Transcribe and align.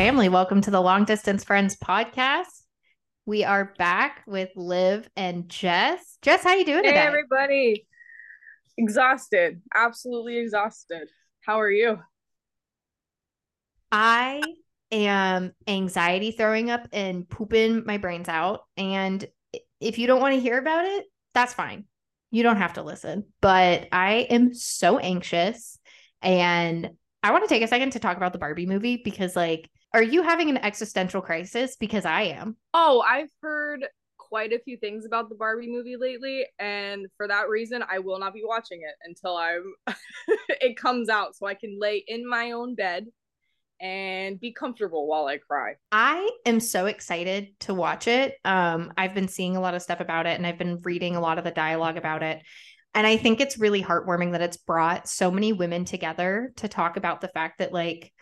family. 0.00 0.30
Welcome 0.30 0.62
to 0.62 0.70
the 0.70 0.80
Long 0.80 1.04
Distance 1.04 1.44
Friends 1.44 1.76
podcast. 1.76 2.62
We 3.26 3.44
are 3.44 3.74
back 3.76 4.22
with 4.26 4.48
Liv 4.56 5.06
and 5.14 5.46
Jess. 5.46 6.16
Jess, 6.22 6.42
how 6.42 6.54
you 6.54 6.64
doing 6.64 6.84
Hey 6.84 6.92
today? 6.92 7.06
everybody. 7.06 7.86
Exhausted. 8.78 9.60
Absolutely 9.74 10.38
exhausted. 10.38 11.10
How 11.42 11.60
are 11.60 11.70
you? 11.70 11.98
I 13.92 14.40
am 14.90 15.52
anxiety 15.68 16.30
throwing 16.30 16.70
up 16.70 16.88
and 16.94 17.28
pooping 17.28 17.84
my 17.84 17.98
brains 17.98 18.30
out. 18.30 18.62
And 18.78 19.22
if 19.82 19.98
you 19.98 20.06
don't 20.06 20.22
want 20.22 20.34
to 20.34 20.40
hear 20.40 20.56
about 20.56 20.86
it, 20.86 21.04
that's 21.34 21.52
fine. 21.52 21.84
You 22.30 22.42
don't 22.42 22.56
have 22.56 22.72
to 22.72 22.82
listen. 22.82 23.26
But 23.42 23.88
I 23.92 24.26
am 24.30 24.54
so 24.54 24.96
anxious. 24.96 25.78
And 26.22 26.88
I 27.22 27.32
want 27.32 27.44
to 27.44 27.54
take 27.54 27.62
a 27.62 27.68
second 27.68 27.90
to 27.90 27.98
talk 27.98 28.16
about 28.16 28.32
the 28.32 28.38
Barbie 28.38 28.64
movie 28.64 29.02
because, 29.04 29.36
like, 29.36 29.68
are 29.92 30.02
you 30.02 30.22
having 30.22 30.50
an 30.50 30.58
existential 30.58 31.20
crisis? 31.20 31.76
Because 31.76 32.04
I 32.04 32.22
am. 32.22 32.56
Oh, 32.74 33.00
I've 33.06 33.30
heard 33.42 33.86
quite 34.16 34.52
a 34.52 34.60
few 34.60 34.76
things 34.76 35.04
about 35.04 35.28
the 35.28 35.34
Barbie 35.34 35.70
movie 35.70 35.96
lately, 35.96 36.46
and 36.58 37.06
for 37.16 37.26
that 37.26 37.48
reason, 37.48 37.82
I 37.88 37.98
will 37.98 38.18
not 38.18 38.32
be 38.32 38.42
watching 38.44 38.82
it 38.82 38.94
until 39.04 39.36
I'm 39.36 39.74
it 40.48 40.76
comes 40.76 41.08
out 41.08 41.36
so 41.36 41.46
I 41.46 41.54
can 41.54 41.78
lay 41.78 42.04
in 42.06 42.28
my 42.28 42.52
own 42.52 42.74
bed 42.74 43.06
and 43.80 44.38
be 44.38 44.52
comfortable 44.52 45.06
while 45.06 45.26
I 45.26 45.38
cry. 45.38 45.74
I 45.90 46.30
am 46.44 46.60
so 46.60 46.86
excited 46.86 47.58
to 47.60 47.74
watch 47.74 48.08
it. 48.08 48.34
Um, 48.44 48.92
I've 48.96 49.14
been 49.14 49.28
seeing 49.28 49.56
a 49.56 49.60
lot 49.60 49.74
of 49.74 49.82
stuff 49.82 50.00
about 50.00 50.26
it 50.26 50.36
and 50.36 50.46
I've 50.46 50.58
been 50.58 50.80
reading 50.82 51.16
a 51.16 51.20
lot 51.20 51.38
of 51.38 51.44
the 51.44 51.50
dialogue 51.50 51.96
about 51.96 52.22
it. 52.22 52.42
And 52.94 53.06
I 53.06 53.16
think 53.16 53.40
it's 53.40 53.58
really 53.58 53.82
heartwarming 53.82 54.32
that 54.32 54.42
it's 54.42 54.56
brought 54.56 55.08
so 55.08 55.30
many 55.30 55.52
women 55.52 55.84
together 55.84 56.52
to 56.56 56.68
talk 56.68 56.96
about 56.96 57.20
the 57.20 57.28
fact 57.28 57.58
that, 57.58 57.72
like, 57.72 58.12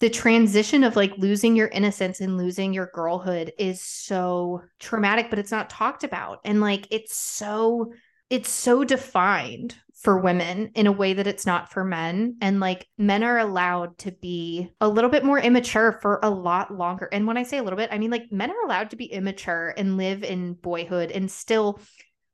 the 0.00 0.10
transition 0.10 0.84
of 0.84 0.96
like 0.96 1.12
losing 1.18 1.56
your 1.56 1.68
innocence 1.68 2.20
and 2.20 2.38
losing 2.38 2.72
your 2.72 2.90
girlhood 2.94 3.52
is 3.58 3.82
so 3.82 4.62
traumatic, 4.78 5.28
but 5.30 5.38
it's 5.38 5.50
not 5.50 5.70
talked 5.70 6.04
about. 6.04 6.40
And 6.44 6.60
like, 6.60 6.86
it's 6.90 7.16
so, 7.16 7.92
it's 8.30 8.50
so 8.50 8.84
defined 8.84 9.74
for 9.94 10.18
women 10.18 10.70
in 10.74 10.86
a 10.86 10.92
way 10.92 11.12
that 11.12 11.26
it's 11.26 11.44
not 11.44 11.72
for 11.72 11.82
men. 11.82 12.36
And 12.40 12.60
like 12.60 12.86
men 12.96 13.24
are 13.24 13.38
allowed 13.38 13.98
to 13.98 14.12
be 14.12 14.70
a 14.80 14.88
little 14.88 15.10
bit 15.10 15.24
more 15.24 15.40
immature 15.40 15.98
for 16.00 16.20
a 16.22 16.30
lot 16.30 16.72
longer. 16.72 17.08
And 17.10 17.26
when 17.26 17.36
I 17.36 17.42
say 17.42 17.58
a 17.58 17.64
little 17.64 17.76
bit, 17.76 17.90
I 17.90 17.98
mean 17.98 18.12
like 18.12 18.30
men 18.30 18.52
are 18.52 18.64
allowed 18.64 18.90
to 18.90 18.96
be 18.96 19.06
immature 19.06 19.74
and 19.76 19.96
live 19.96 20.22
in 20.22 20.54
boyhood 20.54 21.10
and 21.10 21.28
still 21.28 21.80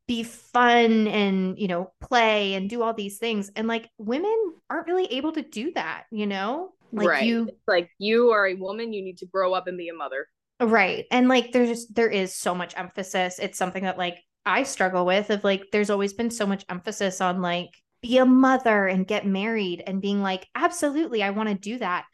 be 0.07 0.23
fun 0.23 1.09
and, 1.09 1.59
you 1.59 1.67
know, 1.67 1.91
play 2.03 2.53
and 2.53 2.69
do 2.69 2.83
all 2.83 2.92
these 2.92 3.17
things. 3.17 3.51
And 3.57 3.67
like 3.67 3.89
women 3.97 4.37
aren't 4.69 4.87
really 4.87 5.07
able 5.07 5.33
to 5.33 5.42
do 5.42 5.73
that, 5.73 6.05
you 6.11 6.27
know? 6.27 6.75
Like 6.95 7.09
right. 7.09 7.25
you 7.25 7.48
It's 7.48 7.69
like 7.69 7.91
you 7.98 8.31
are 8.31 8.47
a 8.47 8.55
woman, 8.55 8.92
you 8.92 9.03
need 9.03 9.19
to 9.19 9.27
grow 9.27 9.53
up 9.53 9.67
and 9.67 9.77
be 9.77 9.89
a 9.89 9.95
mother. 9.95 10.28
Right. 10.61 11.06
And 11.11 11.28
like 11.28 11.53
there's 11.53 11.69
just 11.69 11.95
there 11.95 12.09
is 12.09 12.34
so 12.34 12.55
much 12.55 12.75
emphasis. 12.77 13.39
It's 13.39 13.59
something 13.59 13.84
that 13.84 13.98
like 13.98 14.23
I 14.47 14.62
struggle 14.62 15.05
with 15.06 15.31
of 15.31 15.42
like 15.45 15.64
there's 15.73 15.91
always 15.91 16.12
been 16.12 16.31
so 16.31 16.47
much 16.47 16.64
emphasis 16.69 17.20
on 17.20 17.42
like 17.42 17.70
be 18.03 18.19
a 18.19 18.27
mother 18.27 18.86
and 18.86 19.06
get 19.06 19.27
married 19.27 19.83
and 19.86 20.03
being 20.03 20.23
like 20.23 20.47
absolutely 20.55 21.23
I 21.23 21.31
want 21.31 21.48
to 21.48 21.55
do 21.55 21.78
that 21.78 22.05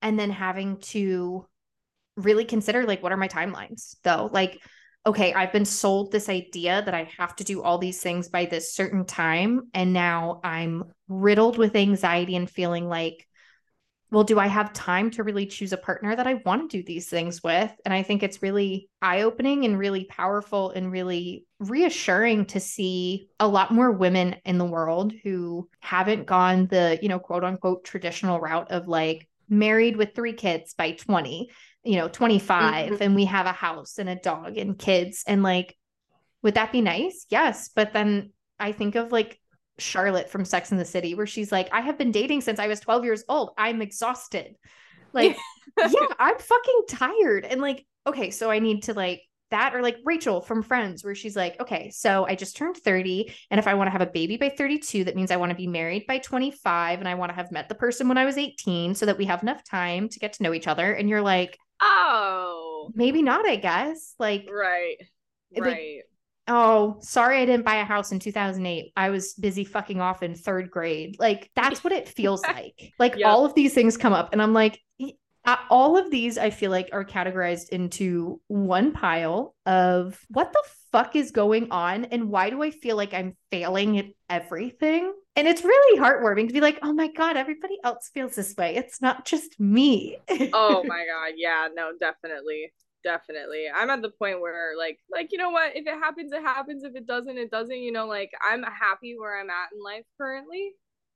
and 0.00 0.18
then 0.18 0.30
having 0.30 0.78
to 0.78 1.46
really 2.16 2.44
consider 2.44 2.84
like 2.84 3.02
what 3.02 3.12
are 3.12 3.16
my 3.16 3.28
timelines 3.28 3.96
though? 4.02 4.30
Like 4.32 4.60
okay, 5.06 5.32
I've 5.32 5.52
been 5.52 5.64
sold 5.64 6.12
this 6.12 6.28
idea 6.28 6.82
that 6.84 6.92
I 6.92 7.10
have 7.16 7.34
to 7.36 7.44
do 7.44 7.62
all 7.62 7.78
these 7.78 8.02
things 8.02 8.28
by 8.28 8.44
this 8.44 8.74
certain 8.74 9.06
time 9.06 9.68
and 9.72 9.92
now 9.92 10.40
I'm 10.44 10.84
riddled 11.08 11.58
with 11.58 11.74
anxiety 11.74 12.36
and 12.36 12.48
feeling 12.48 12.86
like 12.86 13.26
well, 14.10 14.24
do 14.24 14.38
I 14.38 14.48
have 14.48 14.72
time 14.72 15.10
to 15.12 15.22
really 15.22 15.46
choose 15.46 15.72
a 15.72 15.76
partner 15.76 16.16
that 16.16 16.26
I 16.26 16.34
want 16.34 16.70
to 16.70 16.78
do 16.78 16.82
these 16.82 17.08
things 17.08 17.42
with? 17.42 17.70
And 17.84 17.94
I 17.94 18.02
think 18.02 18.22
it's 18.22 18.42
really 18.42 18.88
eye 19.00 19.22
opening 19.22 19.64
and 19.64 19.78
really 19.78 20.04
powerful 20.04 20.70
and 20.70 20.90
really 20.90 21.46
reassuring 21.60 22.46
to 22.46 22.60
see 22.60 23.28
a 23.38 23.46
lot 23.46 23.72
more 23.72 23.92
women 23.92 24.36
in 24.44 24.58
the 24.58 24.64
world 24.64 25.12
who 25.22 25.68
haven't 25.78 26.26
gone 26.26 26.66
the, 26.66 26.98
you 27.00 27.08
know, 27.08 27.20
quote 27.20 27.44
unquote 27.44 27.84
traditional 27.84 28.40
route 28.40 28.72
of 28.72 28.88
like 28.88 29.28
married 29.48 29.96
with 29.96 30.14
three 30.14 30.32
kids 30.32 30.74
by 30.74 30.92
20, 30.92 31.50
you 31.84 31.96
know, 31.96 32.08
25, 32.08 32.92
Mhm. 32.92 33.00
and 33.00 33.14
we 33.14 33.26
have 33.26 33.46
a 33.46 33.52
house 33.52 33.98
and 33.98 34.08
a 34.08 34.16
dog 34.16 34.58
and 34.58 34.78
kids. 34.78 35.24
And 35.26 35.42
like, 35.42 35.76
would 36.42 36.54
that 36.54 36.72
be 36.72 36.80
nice? 36.80 37.26
Yes. 37.30 37.70
But 37.74 37.92
then 37.92 38.32
I 38.58 38.72
think 38.72 38.94
of 38.94 39.12
like 39.12 39.40
Charlotte 39.80 40.30
from 40.30 40.44
Sex 40.44 40.72
in 40.72 40.78
the 40.78 40.84
City, 40.84 41.14
where 41.14 41.26
she's 41.26 41.50
like, 41.52 41.68
I 41.72 41.80
have 41.80 41.98
been 41.98 42.12
dating 42.12 42.42
since 42.42 42.58
I 42.58 42.68
was 42.68 42.80
12 42.80 43.04
years 43.04 43.24
old. 43.28 43.50
I'm 43.58 43.82
exhausted. 43.82 44.56
Like, 45.12 45.36
yeah, 45.78 46.06
I'm 46.18 46.38
fucking 46.38 46.82
tired. 46.88 47.44
And 47.44 47.60
like, 47.60 47.86
okay, 48.06 48.30
so 48.30 48.50
I 48.50 48.58
need 48.58 48.84
to 48.84 48.94
like 48.94 49.22
that, 49.50 49.74
or 49.74 49.82
like 49.82 49.96
Rachel 50.04 50.40
from 50.40 50.62
Friends, 50.62 51.04
where 51.04 51.14
she's 51.14 51.36
like, 51.36 51.60
okay, 51.60 51.90
so 51.90 52.24
I 52.26 52.36
just 52.36 52.56
turned 52.56 52.76
30. 52.76 53.34
And 53.50 53.58
if 53.58 53.66
I 53.66 53.74
want 53.74 53.88
to 53.88 53.92
have 53.92 54.00
a 54.00 54.06
baby 54.06 54.36
by 54.36 54.48
32, 54.50 55.04
that 55.04 55.16
means 55.16 55.30
I 55.30 55.36
want 55.36 55.50
to 55.50 55.56
be 55.56 55.66
married 55.66 56.06
by 56.06 56.18
25. 56.18 57.00
And 57.00 57.08
I 57.08 57.14
want 57.14 57.30
to 57.30 57.36
have 57.36 57.50
met 57.50 57.68
the 57.68 57.74
person 57.74 58.08
when 58.08 58.18
I 58.18 58.24
was 58.24 58.38
18 58.38 58.94
so 58.94 59.06
that 59.06 59.18
we 59.18 59.24
have 59.24 59.42
enough 59.42 59.64
time 59.64 60.08
to 60.08 60.18
get 60.18 60.34
to 60.34 60.42
know 60.42 60.54
each 60.54 60.68
other. 60.68 60.92
And 60.92 61.08
you're 61.08 61.22
like, 61.22 61.58
Oh, 61.82 62.90
maybe 62.94 63.22
not, 63.22 63.48
I 63.48 63.56
guess. 63.56 64.14
Like, 64.18 64.48
right. 64.50 64.96
Like, 65.54 65.64
Right. 65.64 66.02
Oh, 66.50 66.98
sorry, 67.00 67.38
I 67.38 67.46
didn't 67.46 67.64
buy 67.64 67.76
a 67.76 67.84
house 67.84 68.12
in 68.12 68.18
2008. 68.18 68.92
I 68.96 69.08
was 69.10 69.32
busy 69.34 69.64
fucking 69.64 70.00
off 70.00 70.22
in 70.22 70.34
third 70.34 70.70
grade. 70.70 71.16
Like, 71.18 71.50
that's 71.56 71.82
what 71.82 71.92
it 71.94 72.08
feels 72.08 72.42
like. 72.46 72.92
Like, 72.98 73.16
Yep. 73.16 73.26
all 73.26 73.44
of 73.46 73.54
these 73.54 73.72
things 73.72 73.96
come 73.96 74.12
up, 74.12 74.30
and 74.32 74.42
I'm 74.42 74.52
like, 74.52 74.78
uh, 75.46 75.56
all 75.70 75.96
of 75.96 76.10
these 76.10 76.36
I 76.36 76.50
feel 76.50 76.70
like 76.70 76.90
are 76.92 77.04
categorized 77.04 77.70
into 77.70 78.42
one 78.48 78.92
pile 78.92 79.54
of 79.64 80.20
what 80.28 80.52
the 80.52 80.62
fuck 80.92 81.16
is 81.16 81.30
going 81.30 81.70
on, 81.70 82.04
and 82.06 82.28
why 82.28 82.50
do 82.50 82.62
I 82.62 82.70
feel 82.70 82.96
like 82.96 83.14
I'm 83.14 83.36
failing 83.50 83.98
at 83.98 84.06
everything? 84.28 85.14
And 85.36 85.48
it's 85.48 85.64
really 85.64 85.98
heartwarming 85.98 86.48
to 86.48 86.52
be 86.52 86.60
like, 86.60 86.78
oh 86.82 86.92
my 86.92 87.08
God, 87.08 87.38
everybody 87.38 87.78
else 87.84 88.10
feels 88.12 88.34
this 88.34 88.54
way. 88.56 88.76
It's 88.76 89.00
not 89.00 89.24
just 89.24 89.58
me. 89.58 90.18
oh 90.52 90.82
my 90.86 91.06
god 91.06 91.32
yeah 91.36 91.68
no 91.74 91.92
definitely 91.98 92.72
definitely. 93.04 93.66
I'm 93.74 93.90
at 93.90 94.02
the 94.02 94.10
point 94.10 94.40
where 94.40 94.76
like 94.76 94.98
like 95.10 95.30
you 95.32 95.38
know 95.38 95.50
what? 95.50 95.76
If 95.76 95.86
it 95.86 95.94
happens 95.98 96.32
it 96.32 96.42
happens. 96.42 96.84
If 96.84 96.94
it 96.96 97.06
doesn't 97.06 97.36
it 97.38 97.50
doesn't 97.50 97.76
you 97.78 97.92
know 97.92 98.06
like 98.06 98.30
i'm 98.48 98.62
happy 98.62 99.16
where 99.18 99.40
i'm 99.40 99.50
at 99.50 99.72
in 99.74 99.82
life 99.82 100.04
currently. 100.18 100.72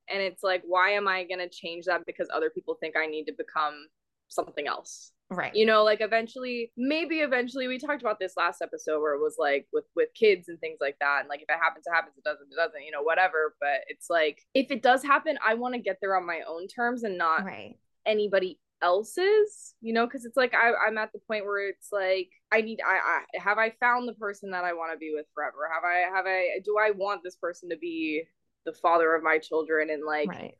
And 0.09 0.21
it's 0.23 0.43
like 0.43 0.63
why 0.67 0.91
am 0.91 1.09
i 1.09 1.25
going 1.25 1.39
to 1.41 1.49
change 1.49 1.87
that 1.87 2.05
because 2.07 2.29
other 2.33 2.51
people 2.51 2.77
think 2.79 2.95
i 2.97 3.07
need 3.07 3.25
to 3.27 3.33
become 3.37 3.87
something 4.29 4.67
else? 4.67 5.13
Right. 5.31 5.55
you 5.57 5.65
know 5.65 5.83
like 5.85 6.03
eventually 6.03 6.71
maybe 6.77 7.17
eventually 7.21 7.67
we 7.67 7.79
talked 7.79 8.03
about 8.03 8.21
this 8.21 8.35
last 8.37 8.61
episode 8.61 9.01
where 9.01 9.15
it 9.15 9.21
was 9.21 9.37
like 9.39 9.67
with 9.73 9.87
with 9.97 10.11
kids 10.15 10.49
and 10.49 10.61
things 10.61 10.79
like 10.81 10.97
that. 11.01 11.21
And 11.21 11.29
like 11.31 11.41
if 11.41 11.49
it 11.49 11.59
happens 11.61 11.87
it 11.87 11.95
happens. 11.95 12.15
It 12.19 12.25
doesn't 12.25 12.47
it 12.53 12.57
doesn't 12.57 12.83
you 12.83 12.91
know 12.91 13.03
whatever. 13.03 13.55
But 13.59 13.81
it's 13.89 14.11
like 14.11 14.43
if 14.53 14.71
it 14.71 14.83
does 14.83 15.03
happen 15.03 15.39
i 15.45 15.55
want 15.55 15.75
to 15.75 15.81
get 15.81 15.97
there 16.01 16.15
on 16.17 16.27
my 16.27 16.41
own 16.47 16.69
terms 16.69 17.03
and 17.05 17.17
not 17.17 17.45
Right. 17.45 17.77
anybody 18.07 18.59
else's 18.83 19.75
you 19.81 19.93
know 19.93 20.07
because 20.07 20.25
it's 20.25 20.37
like 20.37 20.55
I, 20.55 20.73
i'm 20.87 20.99
at 20.99 21.13
the 21.13 21.19
point 21.21 21.45
where 21.45 21.69
it's 21.69 21.89
like 21.91 22.29
i 22.53 22.61
need 22.61 22.81
I, 22.85 22.97
I 22.97 23.39
have 23.39 23.59
i 23.59 23.71
found 23.81 24.07
the 24.09 24.15
person 24.15 24.51
that 24.51 24.65
i 24.65 24.73
want 24.73 24.93
to 24.93 24.99
be 24.99 25.13
with 25.15 25.27
forever? 25.35 25.69
Have 25.73 25.85
i 25.85 26.17
have 26.17 26.27
i 26.27 26.61
do 26.65 26.77
i 26.79 26.91
want 26.91 27.23
this 27.23 27.37
person 27.37 27.71
to 27.71 27.77
be 27.77 28.25
the 28.67 28.73
father 28.73 29.15
of 29.15 29.23
my 29.23 29.39
children? 29.39 29.91
And 29.91 30.05
like 30.05 30.29
Right. 30.29 30.55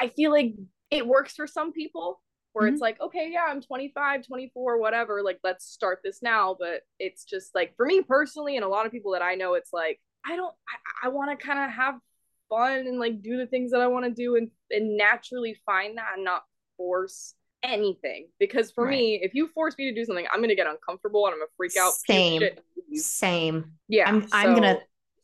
i 0.00 0.08
feel 0.08 0.30
like 0.30 0.54
it 0.90 1.06
works 1.06 1.34
for 1.34 1.46
some 1.46 1.72
people 1.72 2.20
where 2.52 2.68
it's 2.68 2.76
mm-hmm. 2.76 2.82
like 2.82 3.00
okay 3.00 3.28
yeah 3.32 3.46
i'm 3.48 3.60
25 3.60 4.26
24 4.26 4.78
whatever 4.78 5.22
like 5.22 5.40
let's 5.42 5.66
start 5.66 5.98
this 6.04 6.22
now. 6.22 6.56
But 6.58 6.82
it's 6.98 7.24
just 7.24 7.54
like 7.54 7.74
for 7.76 7.86
me 7.86 8.02
personally 8.02 8.56
and 8.56 8.64
a 8.64 8.68
lot 8.68 8.86
of 8.86 8.92
people 8.92 9.12
that 9.12 9.22
i 9.22 9.34
know 9.34 9.54
it's 9.54 9.72
like 9.72 10.00
i 10.24 10.36
don't 10.36 10.54
i, 11.02 11.06
I 11.06 11.08
want 11.08 11.36
to 11.36 11.44
kind 11.44 11.58
of 11.58 11.70
have 11.70 11.96
fun 12.48 12.86
and 12.86 13.00
like 13.00 13.22
do 13.22 13.36
the 13.36 13.46
things 13.46 13.72
that 13.72 13.80
i 13.80 13.88
want 13.88 14.04
to 14.04 14.12
do 14.12 14.36
and, 14.36 14.50
and 14.70 14.96
naturally 14.96 15.56
find 15.66 15.98
that 15.98 16.12
and 16.14 16.24
not 16.24 16.44
force 16.76 17.34
anything 17.64 18.28
because 18.38 18.70
for 18.70 18.84
Right. 18.84 18.90
me 18.98 19.20
if 19.22 19.34
you 19.34 19.48
force 19.48 19.74
me 19.78 19.88
to 19.88 19.94
do 19.94 20.04
something 20.04 20.26
i'm 20.32 20.40
gonna 20.40 20.54
get 20.54 20.66
uncomfortable 20.66 21.26
and 21.26 21.32
i'm 21.32 21.40
gonna 21.40 21.50
freak 21.56 21.76
out 21.76 21.92
Same. 21.94 22.42
Same. 22.92 23.72
yeah 23.88 24.08
I'm 24.08 24.26
I'm 24.32 24.54
gonna 24.54 24.78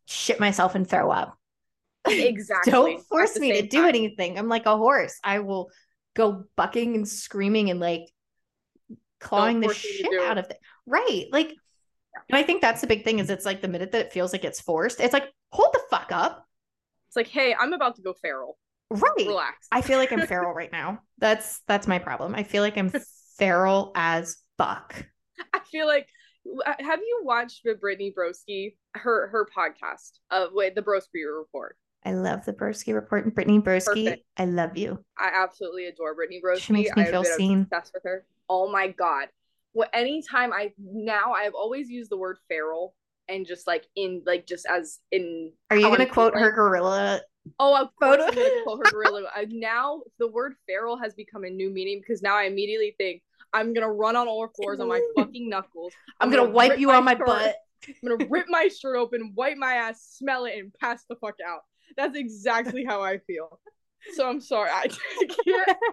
shit 0.06 0.40
myself 0.40 0.74
and 0.74 0.88
throw 0.88 1.10
up. 1.10 1.36
exactly 2.08 2.72
Don't 2.72 3.00
force 3.06 3.38
me 3.38 3.60
to 3.60 3.66
do 3.68 3.78
time. 3.82 3.88
anything. 3.90 4.38
I'm 4.38 4.48
like 4.48 4.66
a 4.66 4.76
horse. 4.76 5.18
I 5.22 5.38
will 5.40 5.70
go 6.16 6.44
bucking 6.56 6.96
and 6.96 7.06
screaming 7.06 7.70
and 7.70 7.78
like 7.78 8.08
clawing 9.20 9.60
the 9.60 9.72
shit 9.72 10.06
out 10.22 10.38
of 10.38 10.46
it. 10.50 10.58
Right. 10.86 11.26
Like 11.30 11.48
and 12.28 12.36
I 12.38 12.42
think 12.42 12.60
that's 12.60 12.80
the 12.80 12.86
big 12.86 13.04
thing 13.04 13.18
is 13.20 13.30
it's 13.30 13.44
like 13.46 13.60
the 13.60 13.68
minute 13.68 13.92
that 13.92 14.06
it 14.06 14.12
feels 14.12 14.32
like 14.32 14.44
it's 14.44 14.60
forced, 14.60 14.98
it's 15.00 15.12
like, 15.12 15.30
hold 15.52 15.72
the 15.74 15.80
fuck 15.90 16.10
up. 16.10 16.44
it's 17.08 17.16
like 17.16 17.28
hey 17.28 17.54
i'm 17.58 17.72
about 17.72 17.96
to 17.96 18.02
go 18.02 18.12
feral 18.14 18.56
Right. 18.90 19.12
relax 19.18 19.68
I 19.70 19.82
feel 19.82 19.98
like 19.98 20.12
I'm 20.12 20.26
feral 20.26 20.52
right 20.52 20.72
now. 20.72 21.00
That's 21.18 21.60
that's 21.68 21.86
my 21.86 21.98
problem. 21.98 22.34
I 22.34 22.42
feel 22.42 22.62
like 22.62 22.76
I'm 22.76 22.92
feral 23.38 23.92
as 23.94 24.36
fuck. 24.58 25.06
I 25.54 25.60
feel 25.70 25.86
like 25.86 26.08
uh, 26.66 26.72
have 26.78 27.00
you 27.00 27.20
watched 27.22 27.62
the 27.64 27.74
Brittany 27.74 28.12
Broski 28.16 28.74
her 28.94 29.28
her 29.28 29.46
podcast 29.56 30.18
uh, 30.30 30.46
of 30.46 30.52
wait 30.52 30.74
the 30.74 30.82
Broski 30.82 31.24
report? 31.36 31.76
I 32.04 32.12
love 32.12 32.44
the 32.44 32.52
Broski 32.52 32.94
report 32.94 33.26
and 33.26 33.34
Brittany 33.34 33.60
Broski. 33.60 34.04
Perfect. 34.06 34.24
I 34.36 34.46
love 34.46 34.76
you. 34.76 35.04
I 35.18 35.30
absolutely 35.34 35.86
adore 35.86 36.14
Brittany 36.14 36.40
Broski. 36.44 36.60
She 36.60 36.72
makes 36.72 36.96
me 36.96 37.04
feel 37.04 37.24
seen. 37.24 37.62
obsessed 37.62 37.92
with 37.94 38.04
her. 38.04 38.24
Oh 38.48 38.70
my 38.70 38.88
god. 38.88 39.28
Well, 39.74 39.88
anytime 39.92 40.52
I 40.52 40.72
now 40.78 41.32
I've 41.32 41.54
always 41.54 41.88
used 41.88 42.10
the 42.10 42.16
word 42.16 42.38
feral 42.48 42.94
and 43.28 43.46
just 43.46 43.66
like 43.66 43.86
in 43.94 44.22
like 44.26 44.46
just 44.46 44.66
as 44.66 44.98
in 45.12 45.52
Are 45.70 45.76
you 45.76 45.88
gonna 45.88 46.06
quote 46.06 46.34
her 46.34 46.50
gorilla? 46.50 47.20
Oh, 47.58 47.80
of 47.80 47.94
course 47.96 48.16
photo? 48.16 48.24
I'm 48.24 48.34
gonna 48.34 48.62
quote 48.64 48.86
her 48.86 48.90
gorilla. 48.92 49.30
I, 49.34 49.46
now 49.50 50.02
the 50.18 50.28
word 50.28 50.54
feral 50.66 50.96
has 50.98 51.14
become 51.14 51.44
a 51.44 51.50
new 51.50 51.70
meaning 51.70 52.00
because 52.00 52.22
now 52.22 52.36
I 52.36 52.44
immediately 52.44 52.94
think 52.98 53.22
I'm 53.52 53.72
gonna 53.72 53.92
run 53.92 54.16
on 54.16 54.28
all 54.28 54.48
fours 54.56 54.80
on 54.80 54.88
my 54.88 55.00
fucking 55.16 55.48
knuckles. 55.48 55.92
I'm, 56.20 56.30
gonna, 56.30 56.48
wipe 56.48 56.78
you 56.78 56.90
on 56.90 57.04
my 57.04 57.14
butt. 57.14 57.56
I'm 57.86 58.08
gonna 58.08 58.28
rip 58.28 58.46
my 58.48 58.68
shirt 58.68 58.96
open, 58.96 59.32
wipe 59.34 59.56
my 59.56 59.74
ass, 59.74 60.02
smell 60.02 60.44
it, 60.44 60.58
and 60.58 60.72
pass 60.74 61.04
the 61.08 61.16
fuck 61.16 61.36
out. 61.46 61.60
That's 61.96 62.16
exactly 62.16 62.84
how 62.84 63.02
I 63.02 63.18
feel. 63.18 63.58
So 64.14 64.28
I'm 64.28 64.40
sorry. 64.40 64.70
I 64.70 64.88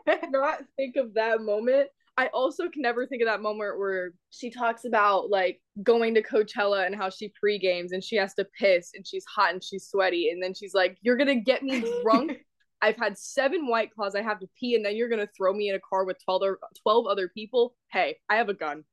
can't 0.05 0.31
not 0.31 0.63
think 0.75 0.95
of 0.95 1.13
that 1.15 1.41
moment. 1.41 1.89
I 2.17 2.27
also 2.33 2.67
can 2.67 2.81
never 2.81 3.05
think 3.05 3.21
of 3.21 3.27
that 3.27 3.43
moment 3.43 3.77
where 3.77 4.11
she 4.31 4.49
talks 4.49 4.85
about 4.85 5.29
like 5.29 5.61
going 5.83 6.15
to 6.15 6.23
Coachella 6.23 6.87
and 6.87 6.95
how 6.95 7.11
she 7.11 7.31
pre 7.39 7.59
games 7.59 7.91
and 7.91 8.03
she 8.03 8.15
has 8.15 8.33
to 8.35 8.47
piss 8.59 8.91
and 8.95 9.05
she's 9.05 9.23
hot 9.25 9.53
and 9.53 9.63
she's 9.63 9.87
sweaty. 9.87 10.31
And 10.31 10.41
then 10.41 10.55
she's 10.55 10.73
like, 10.73 10.97
You're 11.01 11.17
gonna 11.17 11.35
get 11.35 11.61
me 11.61 11.85
drunk. 12.01 12.39
I've 12.81 12.97
had 12.97 13.17
seven 13.17 13.67
white 13.67 13.93
claws. 13.93 14.15
I 14.15 14.21
have 14.21 14.39
to 14.39 14.49
pee, 14.59 14.75
and 14.75 14.85
then 14.85 14.95
you're 14.95 15.09
gonna 15.09 15.29
throw 15.37 15.53
me 15.53 15.69
in 15.69 15.75
a 15.75 15.79
car 15.79 16.05
with 16.05 16.17
12 16.23 16.41
other, 16.41 16.59
12 16.83 17.07
other 17.07 17.27
people. 17.27 17.75
Hey, 17.91 18.17
I 18.29 18.35
have 18.35 18.49
a 18.49 18.53
gun. 18.53 18.83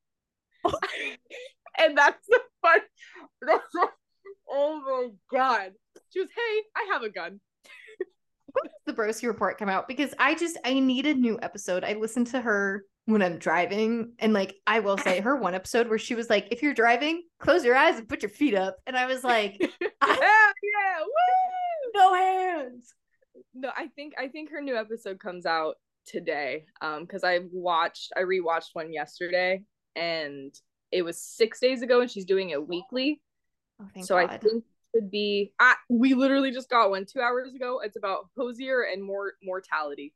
and 1.79 1.97
that's 1.97 2.26
the 2.29 2.41
fun. 2.62 2.81
oh 4.50 4.81
my 4.87 5.09
god. 5.38 5.73
She 6.11 6.21
was, 6.21 6.29
hey, 6.35 6.62
I 6.76 6.93
have 6.93 7.03
a 7.03 7.11
gun. 7.11 7.41
the 8.87 8.93
Broski 8.93 9.26
report 9.26 9.59
come 9.59 9.69
out 9.69 9.88
because 9.88 10.15
I 10.19 10.35
just 10.35 10.59
I 10.65 10.79
need 10.79 11.06
a 11.06 11.15
new 11.15 11.38
episode. 11.43 11.85
I 11.85 11.94
listened 11.94 12.29
to 12.29 12.41
her 12.41 12.85
when 13.06 13.23
I'm 13.23 13.39
driving, 13.39 14.12
and 14.19 14.33
like 14.33 14.56
I 14.67 14.81
will 14.81 14.99
say 14.99 15.21
her 15.21 15.37
one 15.37 15.55
episode 15.55 15.89
where 15.89 15.99
she 15.99 16.15
was 16.15 16.31
like, 16.31 16.49
"If 16.51 16.62
you're 16.62 16.75
driving, 16.75 17.25
close 17.39 17.65
your 17.65 17.77
eyes 17.77 17.99
and 17.99 18.09
put 18.09 18.23
your 18.23 18.31
feet 18.31 18.55
up," 18.55 18.77
and 18.87 18.97
I 18.97 19.06
was 19.06 19.25
like, 19.25 19.61
Hell 20.03 20.19
yeah, 20.21 21.01
woo! 21.01 21.93
"No 21.95 22.15
hands." 22.15 22.95
No, 23.55 23.71
I 23.77 23.89
think 23.89 24.15
I 24.19 24.29
think 24.29 24.51
her 24.51 24.61
new 24.61 24.77
episode 24.77 25.19
comes 25.21 25.47
out 25.47 25.77
today. 26.06 26.67
Um, 26.81 27.03
because 27.03 27.25
I 27.25 27.41
watched 27.53 28.12
I 28.17 28.21
rewatched 28.21 28.71
one 28.75 28.93
yesterday 28.93 29.62
and 29.97 30.55
it 30.93 31.03
was 31.03 31.21
six 31.21 31.61
days 31.61 31.83
ago 31.83 32.00
and 32.00 32.11
she's 32.11 32.25
doing 32.25 32.50
it 32.50 32.69
weekly. 32.69 33.21
Oh, 33.81 33.89
thank 33.93 34.07
so 34.07 34.17
I 34.17 34.39
think 34.39 34.65
it 34.65 34.99
could 34.99 35.11
be 35.11 35.53
I, 35.59 35.75
we 35.89 36.15
literally 36.15 36.53
just 36.53 36.71
got 36.71 36.91
one 36.91 37.07
two 37.07 37.21
hours 37.21 37.55
ago. 37.55 37.81
It's 37.85 37.97
about 37.97 38.29
Hozier 38.37 38.83
and 38.83 39.03
more 39.03 39.35
mortality. 39.43 40.12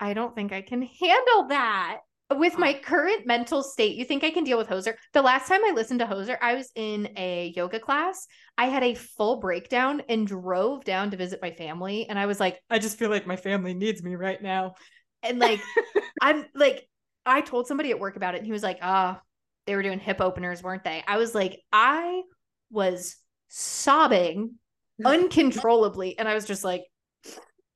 I 0.00 0.14
don't 0.14 0.34
think 0.34 0.52
I 0.52 0.62
can 0.62 0.82
handle 0.82 1.48
that. 1.48 1.98
With 2.30 2.54
Oh. 2.56 2.58
my 2.60 2.72
current 2.72 3.26
mental 3.26 3.62
state, 3.62 3.96
you 3.96 4.04
think 4.04 4.24
I 4.24 4.30
can 4.30 4.44
deal 4.44 4.56
with 4.58 4.66
Hozier? 4.66 4.96
The 5.12 5.22
last 5.22 5.46
time 5.46 5.60
I 5.64 5.72
listened 5.72 6.00
to 6.00 6.06
Hozier, 6.06 6.38
I 6.40 6.54
was 6.54 6.70
in 6.74 7.10
a 7.16 7.52
yoga 7.54 7.78
class. 7.78 8.26
I 8.56 8.66
had 8.66 8.82
a 8.82 8.94
full 8.94 9.40
breakdown 9.40 10.02
and 10.08 10.26
drove 10.26 10.84
down 10.84 11.10
to 11.10 11.16
visit 11.16 11.40
my 11.42 11.50
family. 11.52 12.08
And 12.08 12.18
I 12.18 12.26
was 12.26 12.40
like, 12.40 12.58
I 12.70 12.78
just 12.78 12.98
feel 12.98 13.10
like 13.10 13.26
my 13.26 13.36
family 13.36 13.74
needs 13.74 14.02
me 14.02 14.16
right 14.16 14.42
now. 14.42 14.74
And 15.22 15.38
like, 15.38 15.60
I'm 16.20 16.46
like, 16.54 16.88
I 17.26 17.42
told 17.42 17.66
somebody 17.68 17.90
at 17.90 18.00
work 18.00 18.16
about 18.16 18.34
it, 18.34 18.38
and 18.38 18.46
he 18.46 18.52
was 18.52 18.62
like, 18.62 18.78
ah, 18.82 19.20
they 19.66 19.76
were 19.76 19.82
doing 19.82 20.00
hip 20.00 20.20
openers, 20.20 20.62
weren't 20.62 20.84
they? 20.84 21.04
I 21.06 21.18
was 21.18 21.34
like, 21.34 21.60
I 21.72 22.22
was 22.70 23.16
sobbing 23.48 24.54
uncontrollably. 25.04 26.18
And 26.18 26.26
I 26.26 26.34
was 26.34 26.46
just 26.46 26.64
like, 26.64 26.82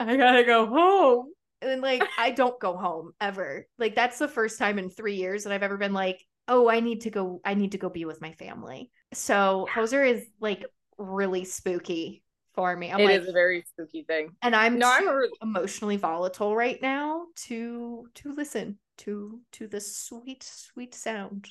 I 0.01 0.17
gotta 0.17 0.45
go 0.45 0.67
home. 0.67 1.33
And 1.61 1.83
like, 1.83 2.03
I 2.17 2.31
don't 2.31 2.59
go 2.61 2.77
home 2.77 3.13
ever. 3.21 3.67
Like, 3.79 3.95
that's 3.95 4.19
the 4.19 4.29
first 4.29 4.59
time 4.59 4.79
in 4.79 4.91
three 4.91 5.17
years 5.17 5.45
that 5.45 5.53
I've 5.53 5.63
ever 5.63 5.77
been 5.77 5.93
like, 5.93 6.25
oh, 6.47 6.69
I 6.69 6.81
need 6.81 7.03
to 7.03 7.11
go, 7.11 7.41
I 7.45 7.55
need 7.55 7.73
to 7.73 7.79
go 7.79 7.89
be 7.89 8.05
with 8.05 8.21
my 8.21 8.33
family. 8.33 8.91
So 9.13 9.67
Hozier 9.71 10.05
is 10.05 10.27
like 10.41 10.65
really 10.97 11.45
spooky 11.45 12.23
for 12.55 12.75
me. 12.77 12.91
I'm 12.93 13.01
It 13.01 13.05
like, 13.05 13.21
is 13.23 13.29
a 13.29 13.33
very 13.33 13.65
spooky 13.69 14.03
thing. 14.05 14.31
and 14.43 14.55
I'm 14.55 14.79
No, 14.79 14.91
I'm 14.91 15.03
too 15.03 15.09
a 15.09 15.17
re- 15.17 15.31
emotionally 15.43 15.97
volatile 15.97 16.55
right 16.57 16.81
now 16.81 17.27
to 17.47 18.09
to 18.15 18.35
listen 18.35 18.79
to 18.99 19.41
to 19.53 19.69
the 19.69 19.81
sweet, 19.81 20.43
sweet 20.43 20.95
sound 20.95 21.49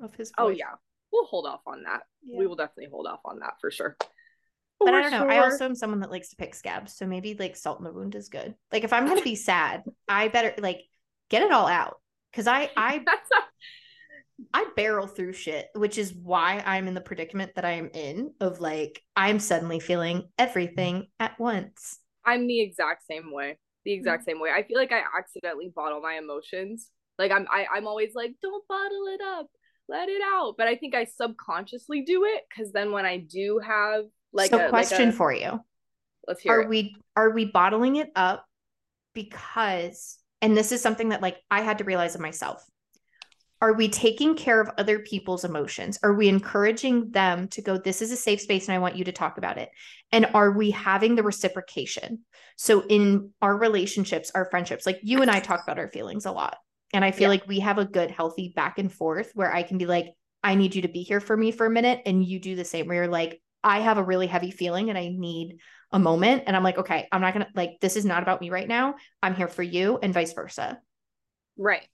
of 0.00 0.14
his 0.14 0.32
oh, 0.38 0.46
voice. 0.46 0.54
Oh 0.54 0.56
yeah. 0.56 0.74
We'll 1.12 1.26
hold 1.26 1.46
off 1.46 1.62
on 1.66 1.84
that. 1.84 2.02
Yeah. 2.22 2.38
We 2.38 2.46
will 2.46 2.56
definitely 2.56 2.90
hold 2.90 3.06
off 3.06 3.20
on 3.24 3.38
that 3.40 3.54
for 3.60 3.70
sure. 3.70 3.96
But 4.78 4.94
I 4.94 5.02
don't 5.02 5.10
know. 5.10 5.26
I 5.26 5.38
also 5.38 5.64
am 5.64 5.74
someone 5.74 6.00
that 6.00 6.10
likes 6.10 6.28
to 6.30 6.36
pick 6.36 6.54
scabs, 6.54 6.96
so 6.96 7.06
maybe 7.06 7.34
like 7.34 7.56
salt 7.56 7.78
in 7.78 7.84
the 7.84 7.92
wound 7.92 8.14
is 8.14 8.28
good. 8.28 8.54
Like 8.72 8.84
if 8.84 8.92
I'm 8.92 9.06
gonna 9.06 9.22
be 9.22 9.34
sad, 9.36 9.82
I 10.08 10.28
better 10.28 10.54
like 10.58 10.82
get 11.30 11.42
it 11.42 11.50
all 11.52 11.66
out 11.66 11.96
because 12.30 12.46
I 12.46 12.70
I 12.76 12.98
That's 13.06 13.30
not- 13.30 13.44
I 14.52 14.66
barrel 14.76 15.06
through 15.06 15.32
shit, 15.32 15.68
which 15.74 15.96
is 15.96 16.12
why 16.12 16.62
I'm 16.66 16.88
in 16.88 16.94
the 16.94 17.00
predicament 17.00 17.54
that 17.54 17.64
I 17.64 17.72
am 17.72 17.90
in 17.94 18.34
of 18.38 18.60
like 18.60 19.00
I'm 19.16 19.38
suddenly 19.38 19.80
feeling 19.80 20.28
everything 20.38 21.06
at 21.18 21.38
once. 21.40 21.98
I'm 22.24 22.46
the 22.46 22.60
exact 22.60 23.04
same 23.10 23.32
way. 23.32 23.58
The 23.86 23.94
exact 23.94 24.22
Mm-hmm. 24.22 24.30
same 24.30 24.40
way. 24.40 24.50
I 24.54 24.62
feel 24.64 24.76
like 24.78 24.92
I 24.92 25.00
accidentally 25.18 25.72
bottle 25.74 26.02
my 26.02 26.14
emotions. 26.18 26.90
Like 27.18 27.30
I'm 27.32 27.46
I, 27.50 27.66
I'm 27.74 27.86
always 27.86 28.10
like, 28.14 28.34
don't 28.42 28.68
bottle 28.68 29.06
it 29.08 29.20
up. 29.22 29.46
Let 29.88 30.10
it 30.10 30.20
out. 30.22 30.56
But 30.58 30.66
I 30.68 30.76
think 30.76 30.94
I 30.94 31.04
subconsciously 31.06 32.02
do 32.02 32.24
it 32.26 32.42
because 32.50 32.72
then 32.72 32.92
when 32.92 33.06
I 33.06 33.16
do 33.18 33.58
have 33.66 34.04
like 34.36 34.50
so 34.50 34.58
a 34.58 34.60
like 34.60 34.70
question 34.70 35.08
a- 35.08 35.12
for 35.12 35.32
you. 35.32 35.60
let's 36.28 36.42
hear 36.42 36.52
are 36.52 36.62
it. 36.62 36.68
we 36.68 36.96
are 37.16 37.30
we 37.30 37.46
bottling 37.46 37.96
it 37.96 38.10
up 38.14 38.44
because 39.14 40.18
and 40.42 40.56
this 40.56 40.72
is 40.72 40.82
something 40.82 41.08
that 41.10 41.22
like 41.22 41.38
I 41.50 41.62
had 41.62 41.78
to 41.78 41.84
realize 41.84 42.14
of 42.14 42.20
myself. 42.20 42.64
Are 43.62 43.72
we 43.72 43.88
taking 43.88 44.34
care 44.34 44.60
of 44.60 44.70
other 44.76 44.98
people's 44.98 45.42
emotions? 45.44 45.98
Are 46.02 46.12
we 46.12 46.28
encouraging 46.28 47.10
them 47.12 47.48
to 47.48 47.62
go, 47.62 47.78
this 47.78 48.02
is 48.02 48.12
a 48.12 48.16
safe 48.16 48.42
space 48.42 48.68
and 48.68 48.74
I 48.74 48.80
want 48.80 48.96
you 48.96 49.04
to 49.04 49.12
talk 49.12 49.38
about 49.38 49.56
it? 49.56 49.70
And 50.12 50.26
are 50.34 50.50
we 50.52 50.70
having 50.72 51.14
the 51.14 51.22
reciprocation? 51.22 52.26
So, 52.56 52.82
in 52.88 53.30
our 53.40 53.56
relationships, 53.56 54.30
our 54.34 54.44
friendships, 54.50 54.84
like 54.84 55.00
you 55.02 55.22
and 55.22 55.30
I 55.30 55.40
talk 55.40 55.62
about 55.62 55.78
our 55.78 55.88
feelings 55.88 56.26
a 56.26 56.32
lot. 56.32 56.58
And 56.92 57.02
I 57.02 57.12
feel 57.12 57.22
Yeah. 57.22 57.28
like 57.28 57.48
we 57.48 57.60
have 57.60 57.78
a 57.78 57.86
good, 57.86 58.10
healthy 58.10 58.52
back 58.54 58.78
and 58.78 58.92
forth 58.92 59.30
where 59.34 59.52
I 59.52 59.62
can 59.62 59.78
be 59.78 59.86
like, 59.86 60.08
I 60.44 60.54
need 60.54 60.74
you 60.74 60.82
to 60.82 60.88
be 60.88 61.02
here 61.02 61.20
for 61.20 61.36
me 61.36 61.50
for 61.50 61.64
a 61.64 61.70
minute. 61.70 62.02
And 62.04 62.22
you 62.24 62.38
do 62.38 62.56
the 62.56 62.64
same, 62.64 62.86
where 62.86 63.04
you're 63.04 63.08
like, 63.08 63.40
I 63.62 63.80
have 63.80 63.98
a 63.98 64.04
really 64.04 64.26
heavy 64.26 64.50
feeling 64.50 64.88
and 64.88 64.98
I 64.98 65.08
need 65.08 65.58
a 65.92 65.98
moment. 65.98 66.44
And 66.46 66.56
I'm 66.56 66.62
like, 66.62 66.78
okay, 66.78 67.08
I'm 67.10 67.20
not 67.20 67.34
going 67.34 67.46
to, 67.46 67.52
like, 67.54 67.78
this 67.80 67.96
is 67.96 68.04
not 68.04 68.22
about 68.22 68.40
me 68.40 68.50
right 68.50 68.68
now. 68.68 68.96
I'm 69.22 69.34
here 69.34 69.48
for 69.48 69.62
you 69.62 69.98
and 70.02 70.14
vice 70.14 70.32
versa. 70.32 70.80
Right. 71.56 71.86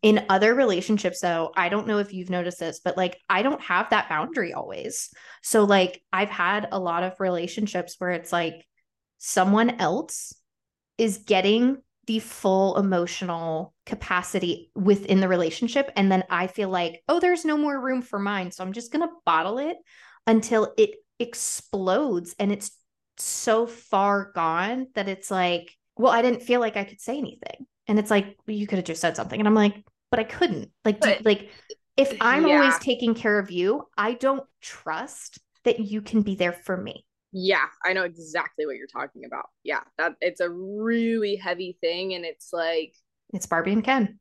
In 0.00 0.26
other 0.28 0.54
relationships, 0.54 1.20
though, 1.20 1.50
I 1.56 1.68
don't 1.68 1.88
know 1.88 1.98
if 1.98 2.12
you've 2.12 2.30
noticed 2.30 2.60
this, 2.60 2.80
but 2.84 2.96
like 2.96 3.18
I 3.28 3.42
don't 3.42 3.60
have 3.62 3.90
that 3.90 4.08
boundary 4.08 4.52
always. 4.52 5.10
So, 5.42 5.64
like, 5.64 6.00
I've 6.12 6.30
had 6.30 6.68
a 6.70 6.78
lot 6.78 7.02
of 7.02 7.18
relationships 7.18 7.96
where 7.98 8.10
it's 8.10 8.32
like 8.32 8.64
someone 9.18 9.70
else 9.80 10.34
is 10.98 11.18
getting 11.18 11.78
the 12.06 12.20
full 12.20 12.78
emotional 12.78 13.74
capacity 13.86 14.70
within 14.74 15.20
the 15.20 15.28
relationship. 15.28 15.90
And 15.96 16.10
then 16.10 16.24
I 16.30 16.46
feel 16.46 16.68
like, 16.68 17.02
oh, 17.08 17.18
there's 17.18 17.44
no 17.44 17.58
more 17.58 17.78
room 17.78 18.00
for 18.00 18.18
mine. 18.18 18.50
So 18.50 18.64
I'm 18.64 18.72
just 18.72 18.92
going 18.92 19.06
to 19.06 19.14
bottle 19.26 19.58
it 19.58 19.76
until 20.26 20.72
it 20.78 20.90
explodes 21.18 22.34
and 22.38 22.52
it's 22.52 22.70
so 23.16 23.66
far 23.66 24.32
gone 24.34 24.88
that 24.94 25.08
it's 25.08 25.30
like, 25.30 25.74
well, 25.96 26.12
I 26.12 26.22
didn't 26.22 26.42
feel 26.42 26.60
like 26.60 26.76
I 26.76 26.84
could 26.84 27.00
say 27.00 27.18
anything. 27.18 27.66
And 27.88 27.98
it's 27.98 28.10
like, 28.10 28.36
well, 28.46 28.56
you 28.56 28.66
could 28.66 28.78
have 28.78 28.84
just 28.86 29.00
said 29.00 29.16
something. 29.16 29.38
And 29.40 29.48
I'm 29.48 29.54
like, 29.54 29.84
but 30.10 30.20
I 30.20 30.24
couldn't. 30.24 30.70
Like, 30.84 31.00
do, 31.00 31.14
like 31.24 31.50
if 31.96 32.14
I'm 32.20 32.46
Yeah. 32.46 32.46
always 32.46 32.78
taking 32.78 33.14
care 33.14 33.38
of 33.38 33.50
you, 33.50 33.88
I 33.96 34.14
don't 34.14 34.44
trust 34.60 35.38
that 35.64 35.80
you 35.80 36.00
can 36.02 36.22
be 36.22 36.36
there 36.36 36.52
for 36.52 36.76
me. 36.76 37.04
Yeah, 37.32 37.66
I 37.84 37.92
know 37.92 38.04
exactly 38.04 38.64
what 38.64 38.76
you're 38.76 38.86
talking 38.86 39.24
about. 39.26 39.50
Yeah, 39.62 39.82
that 39.98 40.14
it's 40.20 40.40
a 40.40 40.48
really 40.48 41.36
heavy 41.36 41.76
thing 41.80 42.14
and 42.14 42.24
it's 42.24 42.52
like 42.52 42.94
It's 43.32 43.46
Barbie 43.46 43.72
and 43.72 43.82
Ken. 43.84 44.18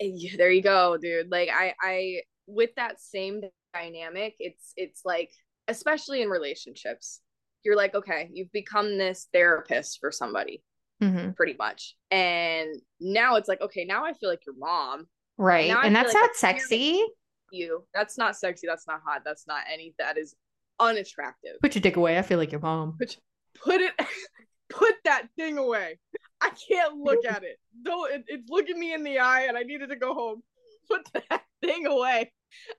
eh, 0.00 0.36
there 0.36 0.50
you 0.50 0.62
go, 0.62 0.96
dude. 0.98 1.30
Like 1.30 1.48
I 1.52 1.74
I 1.80 2.20
with 2.46 2.70
that 2.76 3.00
same 3.00 3.42
dynamic, 3.74 4.34
it's 4.38 4.72
it's 4.76 5.02
like 5.04 5.30
especially 5.68 6.22
in 6.22 6.28
relationships. 6.28 7.20
You're 7.64 7.76
like, 7.76 7.94
okay, 7.94 8.30
you've 8.32 8.52
become 8.52 8.98
this 8.98 9.28
therapist 9.32 9.98
for 10.00 10.12
somebody 10.12 10.62
hmm 11.00 11.30
pretty 11.30 11.54
much. 11.58 11.96
And 12.10 12.76
now 13.00 13.36
it's 13.36 13.48
like, 13.48 13.60
okay, 13.60 13.84
now 13.84 14.04
I 14.04 14.12
feel 14.12 14.28
like 14.28 14.46
your 14.46 14.56
mom. 14.56 15.06
Right. 15.36 15.70
I 15.70 15.86
and 15.86 15.96
that's 15.96 16.14
like 16.14 16.22
not 16.22 16.36
sexy. 16.36 17.04
You. 17.50 17.84
That's 17.94 18.18
not 18.18 18.36
sexy, 18.36 18.66
that's 18.66 18.86
not 18.86 19.00
hot, 19.04 19.22
that's 19.24 19.46
not 19.46 19.62
any 19.72 19.94
that 19.98 20.16
is 20.18 20.34
unattractive. 20.80 21.56
Put 21.60 21.74
your 21.74 21.82
dick 21.82 21.96
away. 21.96 22.18
I 22.18 22.22
feel 22.22 22.38
like 22.38 22.52
your 22.52 22.60
mom. 22.60 22.96
Put 22.98 23.16
put 23.62 23.80
it 23.80 23.92
put 24.70 24.94
that 25.04 25.28
thing 25.36 25.58
away. 25.58 25.98
I 26.40 26.50
can't 26.68 26.96
look 26.96 27.24
at 27.24 27.42
it. 27.42 27.58
Don't 27.82 28.12
it, 28.12 28.24
it's 28.28 28.48
looking 28.48 28.78
me 28.78 28.94
in 28.94 29.02
the 29.02 29.18
eye 29.18 29.42
and 29.42 29.56
I 29.56 29.62
needed 29.62 29.90
to 29.90 29.96
go 29.96 30.14
home. 30.14 30.42
Put 30.88 31.08
that 31.30 31.42
thing 31.62 31.86
away. 31.86 32.32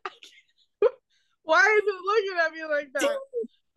I 0.06 0.10
can't, 0.10 0.35
why 1.46 1.80
is 1.80 1.84
it 1.86 2.02
looking 2.06 2.46
at 2.46 2.52
me 2.54 2.76
like 2.76 2.92
that? 2.94 3.18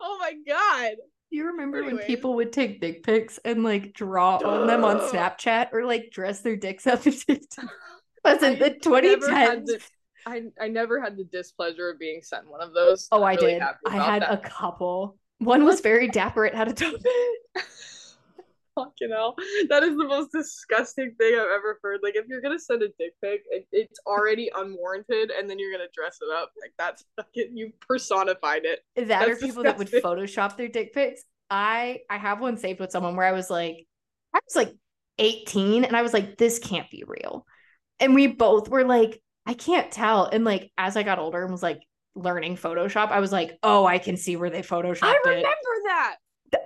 Oh 0.01 0.17
my 0.19 0.33
god. 0.47 0.95
You 1.29 1.45
remember 1.47 1.83
when 1.83 1.99
people 1.99 2.35
would 2.35 2.51
take 2.51 2.81
dick 2.81 3.03
pics 3.03 3.39
and 3.45 3.63
like 3.63 3.93
draw 3.93 4.37
on 4.37 4.65
them 4.65 4.83
on 4.83 4.99
Snapchat 4.99 5.73
or 5.73 5.85
like 5.85 6.09
dress 6.11 6.41
their 6.41 6.55
dicks 6.55 6.87
up? 6.87 7.05
and 7.05 7.15
TikTok? 7.19 7.69
Wasn't 8.25 8.59
the 8.59 8.71
2010s? 8.71 9.89
I, 10.25 10.43
I 10.59 10.67
never 10.67 11.01
had 11.01 11.17
the 11.17 11.23
displeasure 11.23 11.89
of 11.89 11.99
being 11.99 12.21
sent 12.21 12.49
one 12.49 12.61
of 12.61 12.73
those. 12.73 13.07
Oh, 13.11 13.23
I 13.23 13.35
really 13.35 13.53
did. 13.53 13.63
I 13.87 13.95
had 13.95 14.23
that. 14.23 14.33
a 14.33 14.37
couple. 14.37 15.17
One 15.37 15.63
was 15.63 15.81
very 15.81 16.07
dapper. 16.07 16.45
It 16.45 16.55
had 16.55 16.67
a 16.67 16.73
top 16.73 16.95
Fucking 18.83 19.09
hell. 19.11 19.35
That 19.69 19.83
is 19.83 19.95
the 19.97 20.05
most 20.07 20.31
disgusting 20.31 21.13
thing 21.19 21.33
I've 21.35 21.47
ever 21.47 21.79
heard. 21.83 21.99
Like, 22.03 22.15
if 22.15 22.25
you're 22.27 22.41
gonna 22.41 22.59
send 22.59 22.81
a 22.83 22.87
dick 22.99 23.13
pic, 23.23 23.41
it, 23.49 23.67
it's 23.71 23.99
already 24.05 24.49
unwarranted, 24.55 25.31
and 25.31 25.49
then 25.49 25.59
you're 25.59 25.71
gonna 25.71 25.89
dress 25.93 26.19
it 26.21 26.33
up. 26.33 26.51
Like, 26.61 26.73
that's 26.77 27.03
fucking, 27.15 27.55
you 27.55 27.71
personified 27.87 28.63
it. 28.65 28.79
That 28.95 29.07
that's 29.07 29.29
are 29.29 29.35
people 29.35 29.63
disgusting. 29.63 29.63
that 29.63 29.77
would 29.77 30.19
Photoshop 30.19 30.57
their 30.57 30.67
dick 30.67 30.93
pics. 30.93 31.23
I 31.49 31.99
I 32.09 32.17
have 32.17 32.41
one 32.41 32.57
saved 32.57 32.79
with 32.79 32.91
someone 32.91 33.15
where 33.15 33.25
I 33.25 33.31
was 33.31 33.49
like, 33.49 33.87
I 34.33 34.39
was 34.45 34.55
like 34.55 34.73
18, 35.17 35.83
and 35.83 35.95
I 35.95 36.01
was 36.01 36.13
like, 36.13 36.37
this 36.37 36.59
can't 36.59 36.89
be 36.89 37.03
real. 37.07 37.45
And 37.99 38.15
we 38.15 38.27
both 38.27 38.69
were 38.69 38.85
like, 38.85 39.21
I 39.45 39.53
can't 39.55 39.91
tell. 39.91 40.25
And 40.25 40.45
like, 40.45 40.71
as 40.77 40.95
I 40.95 41.03
got 41.03 41.19
older 41.19 41.41
and 41.41 41.51
was 41.51 41.63
like 41.63 41.81
learning 42.15 42.55
Photoshop, 42.55 43.09
I 43.11 43.19
was 43.19 43.31
like, 43.31 43.57
oh, 43.63 43.85
I 43.85 43.97
can 43.97 44.15
see 44.15 44.35
where 44.35 44.49
they 44.49 44.61
Photoshopped 44.61 45.03
I 45.03 45.19
remember 45.25 45.39
it. 45.39 45.45
that. 45.85 46.15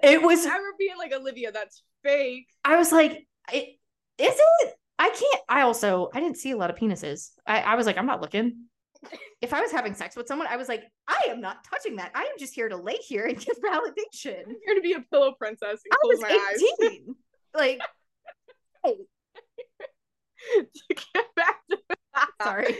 It 0.01 0.22
was. 0.22 0.46
I 0.46 0.50
remember 0.50 0.75
being 0.77 0.98
like, 0.98 1.13
Olivia, 1.13 1.51
that's 1.51 1.84
fake. 2.03 2.48
I 2.63 2.77
was 2.77 2.91
like, 2.91 3.27
it 3.51 3.77
is 4.17 4.36
it? 4.38 4.74
I 5.00 5.10
can't. 5.10 5.43
I 5.50 5.62
also 5.62 6.10
I 6.13 6.19
didn't 6.19 6.38
see 6.38 6.51
a 6.51 6.57
lot 6.57 6.69
of 6.69 6.75
penises. 6.77 7.31
I, 7.45 7.62
I 7.62 7.75
was 7.75 7.86
like, 7.86 7.98
I'm 7.98 8.05
not 8.05 8.22
looking. 8.22 8.65
if 9.41 9.53
I 9.53 9.62
was 9.62 9.72
having 9.72 9.93
sex 9.95 10.15
with 10.15 10.27
someone, 10.27 10.48
I 10.48 10.55
was 10.57 10.69
like, 10.69 10.83
I 11.07 11.27
am 11.29 11.41
not 11.41 11.63
touching 11.69 11.98
that. 11.98 12.12
I 12.15 12.22
am 12.22 12.38
just 12.39 12.53
here 12.53 12.69
to 12.69 12.77
lay 12.77 12.95
here 12.95 13.25
and 13.25 13.38
get 13.38 13.55
validation. 13.62 14.39
I'm 14.48 14.55
here 14.65 14.75
to 14.75 14.81
be 14.81 14.93
a 14.93 15.01
pillow 15.12 15.33
princess 15.38 15.81
and 15.83 16.00
close 16.01 16.22
my 16.22 16.29
18. 16.77 16.91
eyes. 16.91 17.15
like, 17.53 17.81
hey. 18.86 18.95
to 20.62 20.95
get 21.13 21.25
back 21.36 21.55
to 21.69 21.77
sorry. 22.43 22.75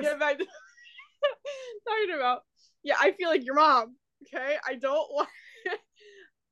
get 0.00 0.18
back 0.20 0.38
to 0.38 0.46
talking 1.88 2.14
about. 2.14 2.42
Yeah, 2.82 2.96
I 3.00 3.12
feel 3.12 3.28
like 3.30 3.44
your 3.44 3.54
mom. 3.54 3.96
Okay, 4.34 4.56
I 4.66 4.74
don't 4.74 5.08
want. 5.12 5.28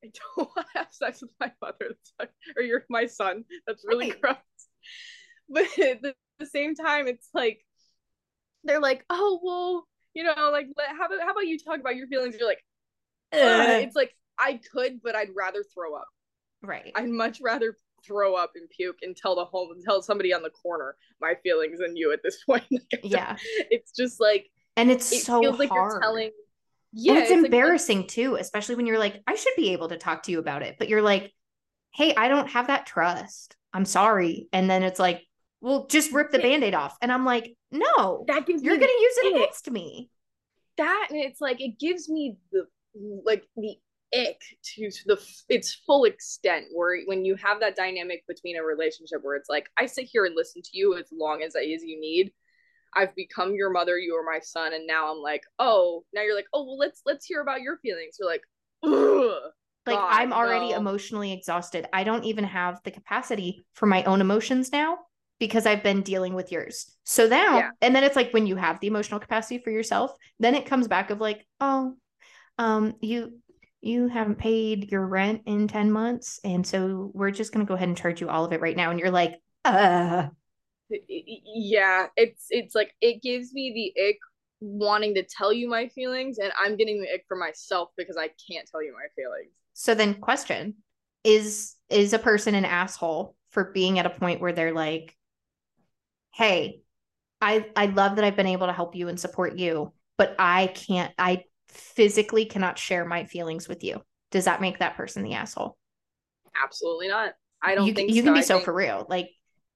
I 0.05 0.11
don't 0.37 0.49
want 0.57 0.67
to 0.73 0.79
have 0.79 0.89
sex 0.91 1.23
with 1.23 1.31
my 1.41 1.53
mother 1.61 1.97
or 2.57 2.63
you're 2.63 2.85
my 2.89 3.07
son. 3.07 3.45
That's 3.67 3.85
really 3.87 4.11
right. 4.11 4.21
gross. 4.21 4.37
But 5.49 5.65
at 5.85 6.01
the, 6.01 6.15
the, 6.39 6.47
same 6.47 6.75
time, 6.75 7.07
it's 7.09 7.29
like 7.35 7.61
they're 8.65 8.81
like, 8.81 9.05
oh 9.11 9.39
well, 9.43 9.87
you 10.15 10.23
know, 10.23 10.51
like 10.51 10.67
how 10.77 11.07
about 11.07 11.21
how 11.21 11.33
about 11.33 11.47
you 11.47 11.59
talk 11.59 11.79
about 11.79 11.97
your 11.97 12.07
feelings? 12.07 12.37
You're 12.39 12.49
like, 12.49 12.65
it's 13.33 13.97
like 13.97 14.13
I 14.39 14.61
could, 14.73 15.03
but 15.03 15.15
I'd 15.15 15.29
rather 15.37 15.63
throw 15.75 15.95
up. 15.95 16.07
Right. 16.63 16.93
I'd 16.95 17.09
much 17.09 17.41
rather 17.43 17.77
throw 18.07 18.35
up 18.35 18.53
and 18.55 18.69
puke 18.71 18.99
and 19.03 19.17
tell 19.17 19.37
the 19.37 19.45
home 19.45 19.69
tell 19.85 20.03
somebody 20.03 20.33
on 20.33 20.43
the 20.43 20.51
corner 20.51 20.97
my 21.21 21.35
feelings 21.43 21.79
than 21.79 21.97
you 21.97 22.13
at 22.13 22.23
this 22.23 22.43
point. 22.47 22.65
yeah. 23.03 23.37
It's 23.71 23.93
just 23.93 24.21
like 24.21 24.51
and 24.77 24.91
it's 24.91 25.13
it 25.13 25.23
so 25.23 25.41
feels 25.41 25.57
hard. 25.57 25.59
like 25.59 25.71
you're 25.71 26.01
telling 26.01 26.31
yeah, 26.93 27.13
and 27.13 27.23
it's, 27.23 27.31
it's 27.31 27.45
embarrassing 27.45 28.01
like, 28.01 28.09
too, 28.09 28.37
especially 28.37 28.75
when 28.75 28.87
you're 28.87 28.99
like, 28.99 29.23
I 29.27 29.35
should 29.35 29.55
be 29.57 29.73
able 29.73 29.89
to 29.89 29.97
talk 29.97 30.25
to 30.25 30.33
you 30.33 30.39
about 30.39 30.63
it. 30.63 30.77
But 30.79 30.89
you're 30.89 31.03
like, 31.03 31.33
hey, 31.95 32.15
I 32.15 32.29
don't 32.29 32.51
have 32.51 32.67
that 32.69 32.87
trust. 32.87 33.57
I'm 33.73 33.85
sorry. 33.85 34.49
And 34.53 34.69
then 34.69 34.83
it's 34.83 35.01
like, 35.01 35.23
well, 35.61 35.87
just 35.87 36.13
rip 36.13 36.31
the 36.31 36.39
band-aid 36.39 36.75
off. 36.75 36.97
And 37.01 37.13
I'm 37.13 37.25
like, 37.25 37.57
no, 37.71 38.25
that 38.29 38.47
gives 38.47 38.63
you're 38.63 38.77
gonna 38.77 38.87
use 38.87 39.15
it 39.19 39.37
against 39.37 39.71
me. 39.71 40.11
That 40.77 41.09
and 41.11 41.19
it's 41.19 41.41
like 41.41 41.61
it 41.61 41.79
gives 41.79 42.09
me 42.09 42.37
the 42.51 42.67
like 43.25 43.45
the 43.57 43.77
ick 44.15 44.41
to, 44.63 44.91
to 44.91 45.03
the 45.07 45.21
its 45.49 45.73
full 45.87 46.05
extent 46.05 46.67
where 46.75 47.01
when 47.07 47.25
you 47.25 47.35
have 47.37 47.61
that 47.61 47.77
dynamic 47.77 48.25
between 48.27 48.59
a 48.59 48.63
relationship 48.63 49.21
where 49.23 49.37
it's 49.37 49.49
like 49.49 49.71
I 49.79 49.87
sit 49.87 50.05
here 50.05 50.27
and 50.27 50.35
listen 50.37 50.61
to 50.61 50.71
you 50.73 50.97
as 50.97 51.07
long 51.13 51.43
as 51.43 51.57
I 51.57 51.61
as 51.61 51.83
you 51.83 51.99
need 51.99 52.33
I've 52.95 53.15
become 53.15 53.55
your 53.55 53.71
mother, 53.71 53.99
you 53.99 54.15
are 54.15 54.25
my 54.25 54.41
son, 54.41 54.75
and 54.75 54.87
now 54.87 55.13
I'm 55.13 55.21
like, 55.21 55.43
oh, 55.59 56.05
now 56.13 56.23
you're 56.23 56.37
like, 56.37 56.47
oh, 56.53 56.65
well, 56.65 56.79
let's 56.79 57.03
let's 57.07 57.27
hear 57.27 57.41
about 57.41 57.63
your 57.63 57.79
feelings. 57.79 58.17
You're 58.19 58.29
like, 58.29 58.43
Ugh, 58.85 59.53
like 59.87 59.97
God, 59.97 60.09
I'm 60.11 60.33
already 60.33 60.71
no. 60.71 60.77
emotionally 60.77 61.33
exhausted. 61.33 61.87
I 61.93 62.05
don't 62.05 62.25
even 62.25 62.45
have 62.45 62.81
the 62.85 62.91
capacity 62.91 63.65
for 63.75 63.87
my 63.87 64.05
own 64.05 64.21
emotions 64.21 64.73
now 64.73 64.99
because 65.39 65.67
I've 65.67 65.83
been 65.83 66.03
dealing 66.03 66.35
with 66.35 66.53
yours. 66.53 66.95
So 67.05 67.27
now, 67.27 67.59
yeah. 67.59 67.71
and 67.81 67.95
then 67.95 68.05
it's 68.05 68.17
like 68.17 68.33
when 68.33 68.47
you 68.47 68.57
have 68.57 68.79
the 68.81 68.87
emotional 68.87 69.21
capacity 69.21 69.59
for 69.59 69.71
yourself, 69.71 70.13
then 70.39 70.55
it 70.55 70.67
comes 70.67 70.87
back 70.87 71.11
of 71.11 71.21
like, 71.21 71.47
oh, 71.61 71.97
um, 72.59 72.95
you 73.01 73.41
you 73.81 74.07
haven't 74.07 74.39
paid 74.39 74.93
your 74.93 75.05
rent 75.05 75.43
in 75.47 75.67
10 75.67 75.91
months 75.91 76.39
and 76.45 76.65
so 76.65 77.11
we're 77.15 77.33
just 77.33 77.53
going 77.53 77.67
to 77.67 77.69
go 77.69 77.75
ahead 77.75 77.89
and 77.89 77.97
charge 77.97 78.21
you 78.21 78.29
all 78.29 78.45
of 78.45 78.53
it 78.53 78.61
right 78.61 78.77
now 78.77 78.91
and 78.91 79.01
you're 79.01 79.11
like 79.11 79.35
uh 79.65 80.29
yeah 81.09 82.07
it's 82.17 82.47
it's 82.51 82.75
like 82.75 82.95
it 83.01 83.23
gives 83.23 83.53
me 83.53 83.93
the 83.95 84.03
ick 84.09 84.19
wanting 84.61 85.15
to 85.15 85.25
tell 85.25 85.53
you 85.53 85.69
my 85.69 85.89
feelings 85.89 86.39
and 86.39 86.53
i'm 86.63 86.77
getting 86.77 87.01
the 87.01 87.13
ick 87.13 87.25
for 87.27 87.37
myself 87.37 87.91
because 87.97 88.17
i 88.17 88.29
can't 88.51 88.69
tell 88.71 88.83
you 88.83 88.93
my 88.93 89.07
feelings. 89.17 89.53
So 89.75 89.95
then 89.95 90.15
question 90.15 90.75
is 91.25 91.77
is 91.89 92.13
a 92.13 92.19
person 92.19 92.55
an 92.55 92.65
asshole 92.65 93.37
for 93.51 93.73
being 93.73 93.99
at 93.99 94.07
a 94.07 94.11
point 94.11 94.41
where 94.41 94.53
they're 94.53 94.75
like 94.75 95.17
hey 96.35 96.81
i 97.41 97.67
i 97.77 97.87
love 97.87 98.17
that 98.17 98.25
i've 98.25 98.37
been 98.37 98.47
able 98.47 98.67
to 98.67 98.73
help 98.73 98.95
you 98.95 99.09
and 99.09 99.19
support 99.19 99.57
you 99.57 99.93
but 100.19 100.35
i 100.39 100.67
can't 100.69 101.13
i 101.19 101.43
physically 101.73 102.45
cannot 102.45 102.79
share 102.79 103.05
my 103.05 103.25
feelings 103.25 103.69
with 103.69 103.83
you. 103.83 104.03
Does 104.31 104.45
that 104.45 104.61
make 104.61 104.79
that 104.79 104.97
person 104.97 105.23
the 105.23 105.35
asshole? 105.35 105.77
Absolutely 106.63 107.09
not. 107.09 107.33
I 107.63 107.75
don't 107.75 107.87
you, 107.87 107.95
think 107.95 108.11
you 108.11 108.23
so. 108.23 108.25
can 108.25 108.35
be 108.35 108.41
I 108.41 108.43
so 108.43 108.55
think... 108.55 108.65
for 108.65 108.75
real 108.75 109.07
like 109.09 109.31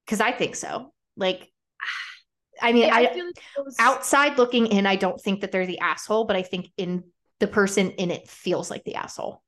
because 0.05 0.21
i 0.21 0.33
think 0.33 0.57
so 0.57 0.93
like, 1.17 1.51
I 2.61 2.73
mean, 2.73 2.87
yeah, 2.87 2.95
I, 2.95 2.99
I 2.99 3.03
like 3.03 3.35
was... 3.65 3.77
outside 3.79 4.39
looking 4.39 4.67
in, 4.67 4.87
I 4.87 4.97
don't 4.97 5.21
think 5.21 5.41
that 5.41 5.53
they're 5.53 5.67
the 5.67 5.81
asshole, 5.81 6.25
but 6.25 6.37
I 6.37 6.43
think 6.43 6.71
in 6.77 7.05
the 7.41 7.47
person 7.47 7.91
in 7.93 8.11
it 8.11 8.29
feels 8.29 8.71
like 8.71 8.85
the 8.85 8.95
asshole. 8.95 9.43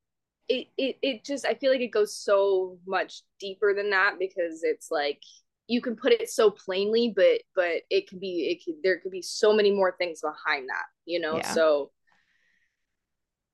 It, 0.47 0.67
it 0.77 0.97
it 1.03 1.23
just 1.23 1.45
I 1.45 1.53
feel 1.53 1.71
like 1.71 1.81
it 1.81 1.91
goes 1.91 2.15
so 2.15 2.79
much 2.87 3.21
deeper 3.39 3.73
than 3.75 3.91
that 3.91 4.15
because 4.17 4.63
it's 4.63 4.89
like 4.89 5.21
you 5.67 5.81
can 5.81 5.95
put 5.95 6.11
it 6.11 6.29
so 6.29 6.49
plainly, 6.49 7.13
but 7.15 7.41
but 7.55 7.83
it 7.91 8.09
could 8.09 8.19
be 8.19 8.49
it 8.49 8.65
could 8.65 8.81
there 8.83 8.99
could 8.99 9.11
be 9.11 9.21
so 9.21 9.53
many 9.53 9.71
more 9.71 9.95
things 9.97 10.21
behind 10.21 10.69
that, 10.69 10.85
you 11.05 11.19
know. 11.19 11.37
Yeah. 11.37 11.51
So 11.51 11.91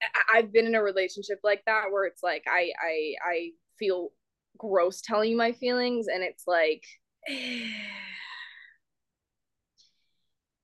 I, 0.01 0.37
I've 0.37 0.53
been 0.53 0.65
in 0.65 0.75
a 0.75 0.81
relationship 0.81 1.39
like 1.43 1.63
that 1.65 1.91
where 1.91 2.05
it's 2.05 2.23
like 2.23 2.45
I 2.47 2.71
I 2.81 3.15
I 3.25 3.49
feel 3.77 4.11
gross 4.57 5.01
telling 5.01 5.31
you 5.31 5.37
my 5.37 5.51
feelings, 5.51 6.07
and 6.07 6.23
it's 6.23 6.45
like 6.47 6.85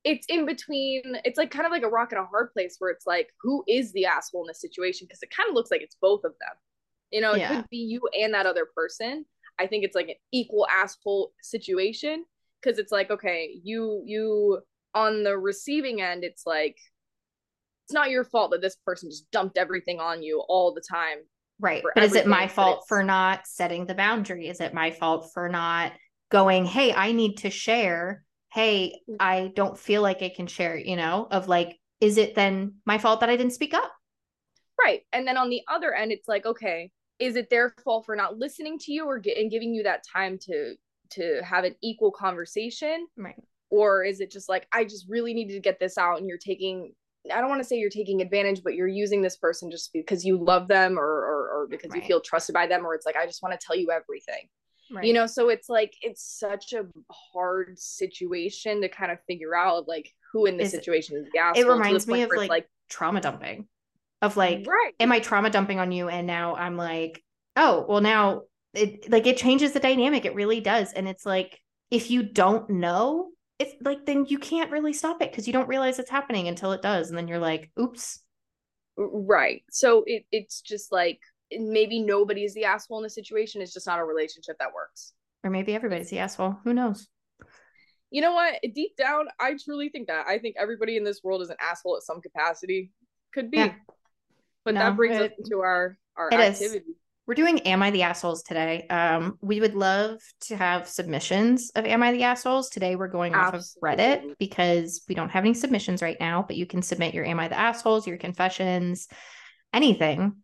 it's 0.04 0.26
in 0.28 0.46
between 0.46 1.04
it's 1.26 1.38
like 1.38 1.52
kind 1.52 1.66
of 1.66 1.72
like 1.72 1.84
a 1.84 1.90
rock 1.90 2.12
and 2.12 2.22
a 2.22 2.26
hard 2.26 2.52
place 2.54 2.76
where 2.80 2.90
it's 2.90 3.06
like 3.06 3.30
who 3.42 3.64
is 3.68 3.92
the 3.94 4.06
asshole 4.06 4.44
in 4.44 4.48
this 4.48 4.62
situation? 4.62 5.08
Because 5.08 5.22
it 5.22 5.30
kind 5.36 5.50
of 5.50 5.56
looks 5.56 5.72
like 5.72 5.82
it's 5.82 5.98
both 6.02 6.24
of 6.24 6.32
them. 6.32 6.56
You 7.12 7.22
know 7.22 7.34
it 7.34 7.40
yeah. 7.40 7.56
could 7.56 7.70
be 7.70 7.78
you 7.78 8.02
and 8.20 8.34
that 8.34 8.46
other 8.46 8.68
person. 8.76 9.26
I 9.60 9.68
think 9.68 9.84
it's 9.84 9.96
like 9.96 10.08
an 10.08 10.16
equal 10.32 10.66
asshole 10.68 11.34
situation 11.42 12.26
because 12.62 12.80
it's 12.80 12.92
like 12.92 13.12
okay 13.12 13.60
you 13.64 14.02
you 14.06 14.60
on 14.94 15.24
the 15.24 15.38
receiving 15.38 16.02
end 16.02 16.24
it's 16.24 16.46
like 16.46 16.78
it's 17.86 17.94
not 17.94 18.10
your 18.10 18.24
fault 18.24 18.52
that 18.52 18.62
this 18.62 18.78
person 18.86 19.10
just 19.10 19.30
dumped 19.32 19.58
everything 19.58 20.00
on 20.00 20.22
you 20.22 20.44
all 20.48 20.74
the 20.74 20.82
time 20.82 21.18
right 21.60 21.84
but 21.96 22.04
is 22.04 22.16
it 22.16 22.28
my 22.28 22.48
fault 22.48 22.86
for 22.88 23.04
not 23.04 23.46
setting 23.46 23.86
the 23.86 23.96
boundary? 23.96 24.48
Is 24.48 24.60
it 24.60 24.74
my 24.74 24.92
fault 24.92 25.32
for 25.34 25.48
not 25.50 25.94
going 26.30 26.66
hey 26.66 26.94
i 26.94 27.12
need 27.12 27.38
to 27.38 27.50
share 27.50 28.24
hey, 28.54 29.02
mm. 29.10 29.16
I 29.20 29.52
don't 29.56 29.78
feel 29.78 30.02
like 30.02 30.22
I 30.22 30.30
can 30.30 30.48
share, 30.48 30.78
you 30.78 30.96
know, 30.96 31.28
of 31.32 31.48
like, 31.48 31.80
is 32.00 32.18
it 32.18 32.36
then 32.36 32.76
my 32.86 32.98
fault 32.98 33.20
that 33.22 33.30
I 33.30 33.38
didn't 33.38 33.54
speak 33.54 33.74
up? 33.74 33.92
Right. 34.80 35.02
And 35.14 35.28
then 35.28 35.38
on 35.38 35.50
the 35.50 35.62
other 35.72 35.94
end, 35.94 36.12
it's 36.12 36.28
like, 36.28 36.46
okay, 36.46 36.92
is 37.20 37.36
it 37.36 37.50
their 37.50 37.74
fault 37.84 38.06
for 38.06 38.16
not 38.16 38.38
listening 38.38 38.80
to 38.80 38.92
you 38.92 39.06
or 39.06 39.20
get, 39.20 39.38
and 39.38 39.52
giving 39.52 39.74
you 39.74 39.84
that 39.84 40.04
time 40.12 40.38
to 40.44 40.76
to 41.12 41.42
have 41.44 41.66
an 41.66 41.76
equal 41.82 42.12
conversation? 42.12 43.06
Right. 43.18 43.36
Or 43.70 44.04
is 44.04 44.22
it 44.22 44.32
just 44.32 44.50
like, 44.50 44.68
I 44.72 44.84
just 44.84 45.08
really 45.08 45.34
needed 45.34 45.54
to 45.54 45.60
get 45.60 45.80
this 45.80 45.98
out 45.98 46.20
and 46.20 46.28
you're 46.28 46.38
taking 46.38 46.94
I 47.32 47.40
don't 47.40 47.50
want 47.50 47.62
to 47.62 47.68
say 47.68 47.76
you're 47.76 47.90
taking 47.92 48.22
advantage, 48.22 48.64
but 48.64 48.74
you're 48.74 48.88
using 48.88 49.22
this 49.22 49.38
person 49.38 49.70
just 49.70 49.94
because 49.94 50.26
you 50.26 50.44
love 50.44 50.68
them 50.68 50.98
or 50.98 51.04
or, 51.04 51.50
or 51.54 51.68
because 51.70 51.92
right. 51.92 52.02
you 52.02 52.08
feel 52.08 52.20
trusted 52.20 52.54
by 52.54 52.66
them, 52.66 52.86
or 52.86 52.96
it's 52.96 53.06
like 53.06 53.16
I 53.16 53.28
just 53.28 53.44
want 53.44 53.60
to 53.60 53.64
tell 53.64 53.76
you 53.76 53.92
everything. 53.92 54.48
Right. 54.92 55.06
You 55.06 55.14
know, 55.14 55.26
so 55.26 55.50
it's 55.50 55.70
like 55.70 55.96
it's 56.02 56.24
such 56.24 56.74
a 56.74 56.86
hard 57.10 57.80
situation 57.80 58.82
to 58.82 58.90
kind 58.90 59.12
of 59.12 59.20
figure 59.28 59.56
out 59.56 59.88
like 59.88 60.14
who 60.32 60.46
in 60.46 60.58
this 60.58 60.74
is, 60.74 60.80
situation 60.80 61.18
is 61.18 61.28
the 61.32 61.40
asshole. 61.40 61.64
It 61.64 61.74
reminds 61.74 62.08
me 62.08 62.24
of 62.24 62.32
like, 62.36 62.50
like 62.50 62.70
trauma 62.90 63.22
dumping. 63.22 63.68
Of 64.22 64.38
like, 64.38 64.68
right. 64.68 64.94
am 65.00 65.12
I 65.12 65.20
trauma 65.20 65.50
dumping 65.50 65.80
on 65.80 65.92
you? 65.92 66.08
And 66.10 66.28
now 66.28 66.56
I'm 66.56 66.78
like, 66.78 67.24
oh, 67.56 67.86
well 67.88 68.02
now 68.02 68.44
it 68.74 69.10
like 69.10 69.28
it 69.28 69.38
changes 69.38 69.72
the 69.72 69.80
dynamic. 69.80 70.26
It 70.26 70.36
really 70.36 70.60
does. 70.60 70.94
And 70.94 71.08
it's 71.08 71.26
like 71.26 71.60
if 71.90 72.12
you 72.12 72.24
don't 72.24 72.70
know, 72.70 73.30
it's 73.60 73.74
like 73.82 74.06
then 74.06 74.26
you 74.28 74.40
can't 74.40 74.72
really 74.72 74.94
stop 74.94 75.22
it 75.22 75.32
because 75.32 75.48
you 75.48 75.54
don't 75.54 75.68
realize 75.68 76.00
it's 76.00 76.10
happening 76.10 76.48
until 76.48 76.72
it 76.74 76.82
does. 76.82 77.10
And 77.10 77.18
then 77.18 77.28
you're 77.28 77.40
like, 77.40 77.72
oops. 77.80 78.20
Right. 78.98 79.64
So 79.72 80.04
it 80.06 80.26
it's 80.32 80.62
just 80.62 80.92
like 80.92 81.20
maybe 81.58 82.02
nobody's 82.02 82.54
the 82.54 82.66
asshole 82.66 82.98
in 82.98 83.04
the 83.04 83.10
situation. 83.10 83.62
It's 83.62 83.74
just 83.74 83.88
not 83.88 84.00
a 84.00 84.04
relationship 84.04 84.58
that 84.60 84.74
works. 84.74 85.14
Or 85.44 85.50
maybe 85.50 85.74
everybody's 85.74 86.10
the 86.10 86.20
asshole. 86.20 86.58
Who 86.64 86.74
knows? 86.74 87.08
you 88.12 88.22
know 88.22 88.34
what? 88.34 88.60
Deep 88.76 88.96
down, 88.98 89.28
I 89.40 89.56
truly 89.64 89.90
think 89.90 90.08
that. 90.08 90.28
I 90.28 90.38
think 90.38 90.58
everybody 90.60 90.98
in 90.98 91.04
this 91.04 91.22
world 91.24 91.42
is 91.42 91.50
an 91.50 91.56
asshole 91.60 91.96
at 91.96 92.04
some 92.04 92.22
capacity. 92.22 92.92
Could 93.34 93.50
be. 93.50 93.58
Yeah. 93.58 93.74
But 94.66 94.76
no, 94.76 94.82
that 94.82 94.98
brings 94.98 95.16
it, 95.16 95.32
us 95.40 95.50
to 95.50 95.62
our 95.62 95.98
our 96.18 96.32
activity. 96.32 96.78
Is. 96.78 96.96
We're 97.26 97.36
doing 97.36 97.60
Am 97.60 97.82
I 97.82 97.92
the 97.92 98.04
Assholes 98.04 98.44
today. 98.44 98.86
Um, 98.90 99.38
we 99.42 99.62
would 99.62 99.76
love 99.76 100.20
to 100.42 100.58
have 100.58 100.88
submissions 100.88 101.72
of 101.76 101.86
Am 101.86 102.04
I 102.04 102.12
the 102.12 102.24
Assholes. 102.24 102.70
Today 102.70 102.98
we're 102.98 103.08
going 103.08 103.34
Absolutely. 103.34 103.60
off 103.60 103.64
of 103.64 104.00
Reddit 104.00 104.38
because 104.38 105.02
we 105.08 105.16
don't 105.16 105.30
have 105.30 105.46
any 105.46 105.54
submissions 105.54 106.02
right 106.02 106.18
now, 106.20 106.44
but 106.46 106.58
you 106.58 106.66
can 106.66 106.82
submit 106.82 107.14
your 107.14 107.24
Am 107.24 107.40
I 107.40 107.48
the 107.48 107.58
Assholes, 107.58 108.06
your 108.06 108.18
confessions, 108.18 109.08
anything 109.72 110.36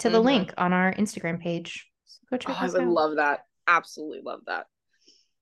to 0.00 0.10
the 0.10 0.18
mm-hmm. 0.18 0.26
link 0.26 0.54
on 0.58 0.72
our 0.72 0.92
Instagram 0.94 1.40
page. 1.40 1.88
So 2.04 2.20
go 2.30 2.36
check 2.36 2.56
oh, 2.56 2.64
I 2.64 2.68
would 2.68 2.82
out. 2.82 2.88
love 2.88 3.16
that. 3.16 3.40
Absolutely 3.66 4.20
love 4.24 4.40
that. 4.46 4.66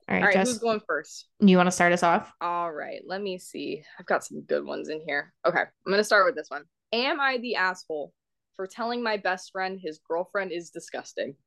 All 0.09 0.14
right, 0.14 0.23
All 0.23 0.26
right 0.26 0.35
Jess, 0.35 0.49
who's 0.49 0.59
going 0.59 0.80
first? 0.87 1.28
You 1.40 1.56
want 1.56 1.68
to 1.68 1.73
start 1.73 1.92
us 1.92 2.02
off? 2.02 2.32
All 2.40 2.73
right, 2.73 3.00
let 3.06 3.23
me 3.23 3.38
see. 3.38 3.82
I've 3.99 4.06
got 4.06 4.25
some 4.25 4.42
good 4.42 4.64
ones 4.64 4.88
in 4.88 5.00
here. 5.06 5.32
Okay, 5.47 5.61
I'm 5.61 5.66
going 5.87 5.99
to 5.99 6.04
start 6.04 6.26
with 6.26 6.35
this 6.35 6.49
one. 6.50 6.64
Am 6.92 7.21
I 7.21 7.38
the 7.38 7.56
asshole 7.56 8.12
for 8.56 8.66
telling 8.66 9.02
my 9.02 9.16
best 9.16 9.52
friend 9.52 9.78
his 9.80 10.00
girlfriend 10.06 10.52
is 10.52 10.71
disgusting? 10.71 11.35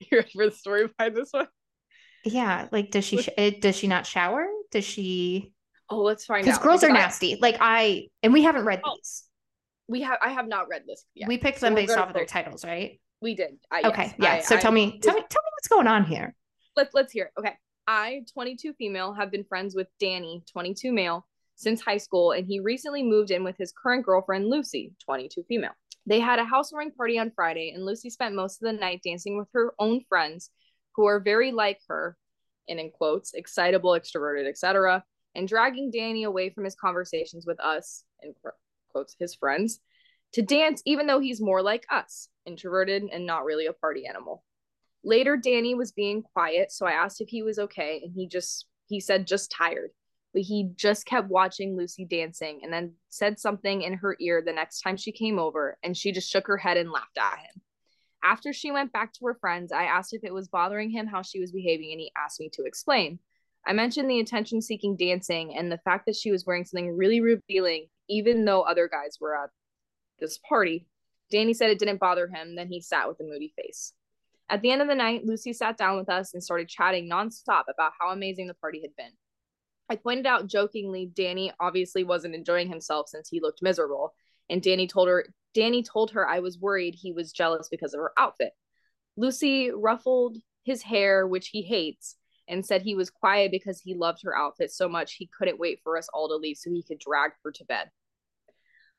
You 0.00 0.18
ready 0.18 0.30
for 0.32 0.46
the 0.46 0.52
story 0.52 0.86
behind 0.86 1.16
this 1.16 1.32
one? 1.32 1.48
Yeah, 2.24 2.68
like 2.70 2.92
does 2.92 3.04
she 3.04 3.22
sh- 3.22 3.30
eh, 3.36 3.50
does 3.60 3.74
she 3.76 3.88
not 3.88 4.06
shower? 4.06 4.46
Does 4.70 4.84
she? 4.84 5.52
Oh, 5.90 6.02
let's 6.02 6.24
find 6.24 6.42
out. 6.42 6.44
Because 6.44 6.58
girls 6.58 6.84
are 6.84 6.92
nasty. 6.92 7.36
Like 7.40 7.56
I 7.60 8.06
and 8.22 8.32
we 8.32 8.44
haven't 8.44 8.64
read 8.64 8.80
oh, 8.84 8.96
these. 8.96 9.27
We 9.88 10.02
have. 10.02 10.18
I 10.22 10.30
have 10.30 10.46
not 10.46 10.68
read 10.68 10.82
this 10.86 11.04
yet. 11.14 11.28
We 11.28 11.38
picked 11.38 11.60
so 11.60 11.66
them 11.66 11.74
based 11.74 11.96
off 11.96 12.08
of 12.08 12.14
their 12.14 12.26
titles, 12.26 12.64
right? 12.64 13.00
We 13.20 13.34
did. 13.34 13.58
Uh, 13.72 13.80
I, 13.84 13.88
okay. 13.88 14.04
Yes. 14.04 14.14
Yeah. 14.18 14.32
I, 14.34 14.40
so 14.40 14.56
I, 14.56 14.60
tell 14.60 14.72
me, 14.72 14.98
tell 15.00 15.14
me, 15.14 15.20
tell 15.28 15.42
me 15.42 15.50
what's 15.56 15.68
going 15.68 15.86
on 15.86 16.04
here 16.04 16.34
let's 16.78 16.94
let's 16.94 17.12
hear 17.12 17.26
it. 17.26 17.38
Okay. 17.38 17.54
I, 17.86 18.22
22 18.32 18.74
female, 18.74 19.12
have 19.14 19.30
been 19.30 19.44
friends 19.44 19.74
with 19.74 19.88
Danny, 19.98 20.42
22 20.52 20.92
male, 20.92 21.26
since 21.56 21.80
high 21.80 21.96
school, 21.96 22.32
and 22.32 22.46
he 22.46 22.60
recently 22.60 23.02
moved 23.02 23.30
in 23.30 23.44
with 23.44 23.56
his 23.56 23.72
current 23.72 24.04
girlfriend, 24.04 24.48
Lucy, 24.48 24.92
22 25.04 25.42
female. 25.48 25.72
They 26.06 26.20
had 26.20 26.38
a 26.38 26.44
housewarming 26.44 26.92
party 26.92 27.18
on 27.18 27.32
Friday, 27.34 27.72
and 27.74 27.84
Lucy 27.84 28.10
spent 28.10 28.34
most 28.34 28.62
of 28.62 28.66
the 28.66 28.78
night 28.78 29.00
dancing 29.04 29.38
with 29.38 29.48
her 29.54 29.74
own 29.78 30.02
friends, 30.08 30.50
who 30.94 31.06
are 31.06 31.18
very 31.18 31.50
like 31.50 31.80
her, 31.88 32.16
and 32.68 32.78
in 32.78 32.90
quotes, 32.90 33.32
excitable, 33.34 33.90
extroverted, 33.90 34.46
etc., 34.46 35.02
and 35.34 35.48
dragging 35.48 35.90
Danny 35.90 36.24
away 36.24 36.50
from 36.50 36.64
his 36.64 36.74
conversations 36.74 37.46
with 37.46 37.58
us, 37.58 38.04
in 38.22 38.34
quotes, 38.90 39.16
his 39.18 39.34
friends, 39.34 39.80
to 40.32 40.42
dance, 40.42 40.82
even 40.84 41.06
though 41.06 41.20
he's 41.20 41.40
more 41.40 41.62
like 41.62 41.86
us, 41.90 42.28
introverted 42.44 43.04
and 43.12 43.26
not 43.26 43.44
really 43.44 43.66
a 43.66 43.72
party 43.72 44.06
animal. 44.06 44.44
Later, 45.04 45.36
Danny 45.36 45.74
was 45.74 45.92
being 45.92 46.22
quiet, 46.22 46.72
so 46.72 46.86
I 46.86 46.92
asked 46.92 47.20
if 47.20 47.28
he 47.28 47.42
was 47.42 47.58
okay, 47.58 48.00
and 48.04 48.12
he 48.12 48.26
just 48.26 48.66
he 48.88 49.00
said 49.00 49.26
just 49.26 49.50
tired. 49.50 49.90
But 50.34 50.42
he 50.42 50.70
just 50.76 51.06
kept 51.06 51.30
watching 51.30 51.76
Lucy 51.76 52.04
dancing 52.04 52.60
and 52.62 52.72
then 52.72 52.92
said 53.08 53.38
something 53.38 53.80
in 53.80 53.94
her 53.94 54.16
ear 54.20 54.42
the 54.44 54.52
next 54.52 54.82
time 54.82 54.96
she 54.96 55.12
came 55.12 55.38
over, 55.38 55.78
and 55.82 55.96
she 55.96 56.12
just 56.12 56.30
shook 56.30 56.46
her 56.46 56.58
head 56.58 56.76
and 56.76 56.90
laughed 56.90 57.16
at 57.18 57.38
him. 57.38 57.62
After 58.22 58.52
she 58.52 58.70
went 58.70 58.92
back 58.92 59.12
to 59.14 59.26
her 59.26 59.34
friends, 59.40 59.72
I 59.72 59.84
asked 59.84 60.12
if 60.12 60.24
it 60.24 60.34
was 60.34 60.48
bothering 60.48 60.90
him 60.90 61.06
how 61.06 61.22
she 61.22 61.40
was 61.40 61.52
behaving, 61.52 61.92
and 61.92 62.00
he 62.00 62.12
asked 62.16 62.40
me 62.40 62.50
to 62.54 62.64
explain. 62.64 63.20
I 63.66 63.72
mentioned 63.72 64.10
the 64.10 64.20
attention 64.20 64.60
seeking 64.60 64.96
dancing 64.96 65.56
and 65.56 65.70
the 65.70 65.78
fact 65.78 66.06
that 66.06 66.16
she 66.16 66.30
was 66.30 66.44
wearing 66.44 66.64
something 66.64 66.96
really 66.96 67.20
revealing, 67.20 67.88
even 68.08 68.44
though 68.44 68.62
other 68.62 68.88
guys 68.88 69.18
were 69.20 69.36
at 69.36 69.50
this 70.18 70.38
party. 70.38 70.86
Danny 71.30 71.52
said 71.52 71.70
it 71.70 71.78
didn't 71.78 72.00
bother 72.00 72.26
him, 72.26 72.54
then 72.54 72.68
he 72.68 72.80
sat 72.80 73.08
with 73.08 73.20
a 73.20 73.24
moody 73.24 73.52
face. 73.56 73.92
At 74.50 74.62
the 74.62 74.70
end 74.70 74.80
of 74.80 74.88
the 74.88 74.94
night, 74.94 75.26
Lucy 75.26 75.52
sat 75.52 75.76
down 75.76 75.98
with 75.98 76.08
us 76.08 76.32
and 76.32 76.42
started 76.42 76.68
chatting 76.68 77.08
nonstop 77.08 77.64
about 77.68 77.92
how 78.00 78.08
amazing 78.08 78.46
the 78.46 78.54
party 78.54 78.80
had 78.80 78.96
been. 78.96 79.12
I 79.90 79.96
pointed 79.96 80.26
out 80.26 80.46
jokingly 80.46 81.06
Danny 81.06 81.52
obviously 81.60 82.04
wasn't 82.04 82.34
enjoying 82.34 82.68
himself 82.68 83.08
since 83.08 83.28
he 83.28 83.40
looked 83.40 83.62
miserable, 83.62 84.14
and 84.48 84.62
Danny 84.62 84.86
told 84.86 85.08
her 85.08 85.26
Danny 85.54 85.82
told 85.82 86.10
her 86.12 86.26
I 86.28 86.40
was 86.40 86.58
worried 86.58 86.94
he 86.94 87.12
was 87.12 87.32
jealous 87.32 87.68
because 87.68 87.94
of 87.94 88.00
her 88.00 88.12
outfit. 88.18 88.52
Lucy 89.16 89.70
ruffled 89.70 90.38
his 90.64 90.82
hair, 90.82 91.26
which 91.26 91.48
he 91.48 91.62
hates, 91.62 92.16
and 92.46 92.64
said 92.64 92.82
he 92.82 92.94
was 92.94 93.10
quiet 93.10 93.50
because 93.50 93.80
he 93.80 93.94
loved 93.94 94.22
her 94.22 94.36
outfit 94.36 94.70
so 94.70 94.88
much 94.88 95.14
he 95.14 95.28
couldn't 95.36 95.58
wait 95.58 95.80
for 95.82 95.96
us 95.96 96.08
all 96.12 96.28
to 96.28 96.36
leave 96.36 96.56
so 96.56 96.70
he 96.70 96.82
could 96.82 96.98
drag 96.98 97.32
her 97.42 97.50
to 97.50 97.64
bed. 97.64 97.90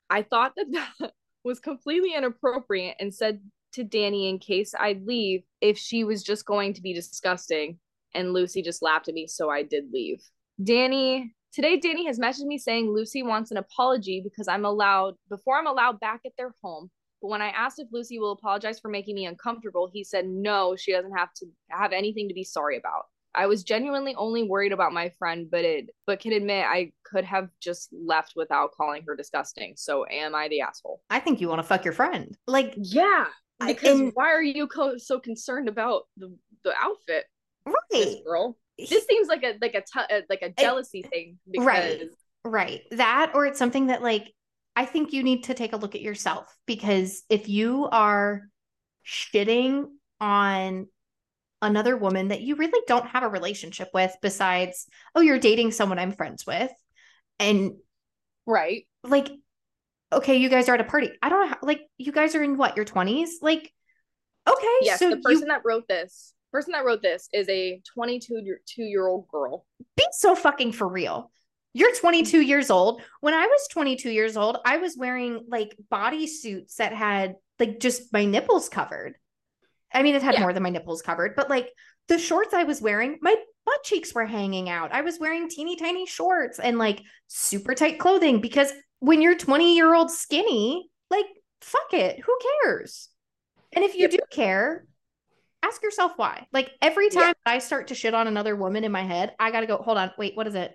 I 0.09 0.23
thought 0.23 0.53
that 0.55 0.71
that 0.71 1.13
was 1.43 1.59
completely 1.59 2.13
inappropriate 2.13 2.95
and 2.99 3.13
said 3.13 3.41
to 3.73 3.83
Danny 3.83 4.29
in 4.29 4.39
case 4.39 4.73
I'd 4.77 5.05
leave 5.05 5.43
if 5.61 5.77
she 5.77 6.03
was 6.03 6.23
just 6.23 6.45
going 6.45 6.73
to 6.73 6.81
be 6.81 6.93
disgusting. 6.93 7.79
And 8.15 8.33
Lucy 8.33 8.61
just 8.61 8.81
laughed 8.81 9.07
at 9.07 9.13
me, 9.13 9.27
so 9.27 9.49
I 9.49 9.61
did 9.61 9.91
leave. 9.93 10.19
Danny, 10.63 11.35
today, 11.53 11.77
Danny 11.77 12.07
has 12.07 12.19
messaged 12.19 12.45
me 12.45 12.57
saying 12.57 12.91
Lucy 12.91 13.21
wants 13.21 13.51
an 13.51 13.57
apology 13.57 14.19
because 14.23 14.47
I'm 14.47 14.65
allowed, 14.65 15.13
before 15.29 15.57
I'm 15.57 15.67
allowed 15.67 15.99
back 15.99 16.21
at 16.25 16.31
their 16.37 16.53
home. 16.63 16.89
But 17.21 17.27
when 17.27 17.41
I 17.41 17.49
asked 17.49 17.79
if 17.79 17.87
Lucy 17.91 18.17
will 18.17 18.31
apologize 18.31 18.79
for 18.79 18.89
making 18.89 19.15
me 19.15 19.25
uncomfortable, 19.25 19.89
he 19.93 20.03
said 20.03 20.25
no, 20.27 20.75
she 20.75 20.91
doesn't 20.91 21.15
have 21.15 21.33
to 21.35 21.45
have 21.69 21.91
anything 21.91 22.27
to 22.29 22.33
be 22.33 22.43
sorry 22.43 22.77
about. 22.77 23.05
I 23.35 23.45
was 23.45 23.63
genuinely 23.63 24.15
only 24.15 24.43
worried 24.43 24.71
about 24.71 24.91
my 24.91 25.11
friend, 25.19 25.47
but 25.49 25.63
it 25.63 25.89
but 26.07 26.19
can 26.19 26.33
admit 26.33 26.65
I 26.65 26.91
could 27.03 27.25
have 27.25 27.49
just 27.61 27.89
left 27.93 28.33
without 28.35 28.71
calling 28.75 29.03
her 29.07 29.15
disgusting. 29.15 29.73
So 29.77 30.05
am 30.09 30.35
I 30.35 30.47
the 30.47 30.61
asshole? 30.61 31.01
I 31.09 31.19
think 31.19 31.39
you 31.39 31.47
want 31.47 31.59
to 31.59 31.63
fuck 31.63 31.83
your 31.83 31.93
friend. 31.93 32.35
Like 32.47 32.73
yeah. 32.77 33.25
Because 33.65 33.99
and, 33.99 34.11
why 34.13 34.29
are 34.29 34.41
you 34.41 34.67
co- 34.67 34.97
so 34.97 35.19
concerned 35.19 35.67
about 35.67 36.03
the 36.17 36.35
the 36.63 36.73
outfit, 36.79 37.25
right, 37.65 37.75
this 37.91 38.15
girl? 38.25 38.57
This 38.77 39.05
seems 39.05 39.27
like 39.27 39.43
a 39.43 39.55
like 39.61 39.75
a 39.75 39.81
t- 39.81 40.15
uh, 40.15 40.21
like 40.29 40.41
a 40.41 40.49
jealousy 40.49 41.03
I, 41.05 41.09
thing. 41.09 41.39
Because... 41.49 41.65
Right, 41.65 42.01
right. 42.45 42.81
That 42.91 43.31
or 43.33 43.45
it's 43.45 43.59
something 43.59 43.87
that 43.87 44.01
like 44.01 44.33
I 44.75 44.85
think 44.85 45.11
you 45.11 45.23
need 45.23 45.43
to 45.45 45.53
take 45.53 45.73
a 45.73 45.77
look 45.77 45.93
at 45.93 46.01
yourself 46.01 46.55
because 46.65 47.23
if 47.29 47.49
you 47.49 47.89
are 47.91 48.43
shitting 49.05 49.87
on 50.21 50.87
another 51.61 51.97
woman 51.97 52.29
that 52.29 52.41
you 52.41 52.55
really 52.55 52.81
don't 52.87 53.07
have 53.07 53.23
a 53.23 53.27
relationship 53.27 53.89
with 53.93 54.15
besides 54.21 54.87
oh 55.15 55.21
you're 55.21 55.39
dating 55.39 55.71
someone 55.71 55.99
I'm 55.99 56.13
friends 56.13 56.45
with 56.45 56.71
and 57.37 57.73
right 58.45 58.87
like 59.03 59.29
okay, 60.11 60.37
you 60.37 60.49
guys 60.49 60.69
are 60.69 60.75
at 60.75 60.81
a 60.81 60.85
party. 60.85 61.11
I 61.21 61.29
don't 61.29 61.41
know, 61.41 61.47
how, 61.49 61.57
like, 61.61 61.81
you 61.97 62.11
guys 62.11 62.35
are 62.35 62.43
in 62.43 62.57
what, 62.57 62.75
your 62.75 62.85
20s? 62.85 63.29
Like, 63.41 63.71
okay. 64.47 64.77
Yes, 64.81 64.99
so 64.99 65.09
the 65.09 65.17
person 65.17 65.43
you... 65.43 65.47
that 65.47 65.61
wrote 65.63 65.87
this, 65.87 66.33
person 66.51 66.71
that 66.73 66.85
wrote 66.85 67.01
this 67.01 67.29
is 67.33 67.47
a 67.49 67.81
22 67.93 68.41
year 68.77 69.07
old 69.07 69.27
girl. 69.27 69.65
Be 69.95 70.05
so 70.11 70.35
fucking 70.35 70.71
for 70.71 70.87
real. 70.87 71.31
You're 71.73 71.95
22 71.95 72.37
mm-hmm. 72.37 72.47
years 72.47 72.71
old. 72.71 73.01
When 73.21 73.33
I 73.33 73.45
was 73.45 73.67
22 73.71 74.09
years 74.09 74.35
old, 74.35 74.57
I 74.65 74.77
was 74.77 74.97
wearing 74.97 75.45
like 75.47 75.75
body 75.89 76.25
suits 76.25 76.75
that 76.75 76.93
had 76.93 77.35
like 77.59 77.79
just 77.79 78.11
my 78.11 78.25
nipples 78.25 78.69
covered. 78.69 79.15
I 79.93 80.03
mean, 80.03 80.15
it 80.15 80.23
had 80.23 80.35
yeah. 80.35 80.41
more 80.41 80.53
than 80.53 80.63
my 80.63 80.69
nipples 80.69 81.01
covered, 81.01 81.35
but 81.35 81.49
like 81.49 81.69
the 82.07 82.19
shorts 82.19 82.53
I 82.53 82.63
was 82.63 82.81
wearing, 82.81 83.17
my 83.21 83.35
butt 83.65 83.83
cheeks 83.83 84.13
were 84.13 84.25
hanging 84.25 84.69
out. 84.69 84.91
I 84.91 85.01
was 85.01 85.19
wearing 85.19 85.49
teeny 85.49 85.75
tiny 85.75 86.05
shorts 86.05 86.59
and 86.59 86.77
like 86.77 87.01
super 87.27 87.73
tight 87.73 87.99
clothing 87.99 88.41
because 88.41 88.71
when 88.99 89.21
you're 89.21 89.37
20 89.37 89.75
year 89.75 89.93
old 89.93 90.11
skinny, 90.11 90.89
like, 91.09 91.25
fuck 91.61 91.93
it. 91.93 92.19
Who 92.19 92.37
cares? 92.63 93.09
And 93.73 93.83
if 93.83 93.93
you 93.95 94.01
yep. 94.01 94.11
do 94.11 94.19
care, 94.31 94.85
ask 95.63 95.81
yourself 95.83 96.13
why. 96.15 96.47
Like 96.51 96.71
every 96.81 97.09
time 97.09 97.35
I 97.45 97.59
start 97.59 97.87
to 97.87 97.95
shit 97.95 98.13
on 98.13 98.27
another 98.27 98.55
woman 98.55 98.83
in 98.83 98.91
my 98.91 99.03
head, 99.03 99.33
I 99.39 99.51
got 99.51 99.61
to 99.61 99.67
go, 99.67 99.77
hold 99.77 99.97
on, 99.97 100.11
wait, 100.17 100.35
what 100.35 100.47
is 100.47 100.55
it? 100.55 100.73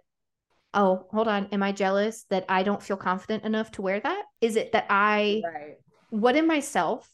Oh, 0.73 1.07
hold 1.11 1.29
on. 1.29 1.49
Am 1.53 1.63
I 1.63 1.73
jealous 1.73 2.25
that 2.31 2.45
I 2.49 2.63
don't 2.63 2.83
feel 2.83 2.97
confident 2.97 3.45
enough 3.45 3.71
to 3.73 3.83
wear 3.83 4.01
that? 4.01 4.25
Is 4.41 4.57
it 4.57 4.73
that 4.73 4.87
I, 4.91 5.43
right. 5.45 5.77
what 6.11 6.37
in 6.37 6.47
myself 6.47 7.09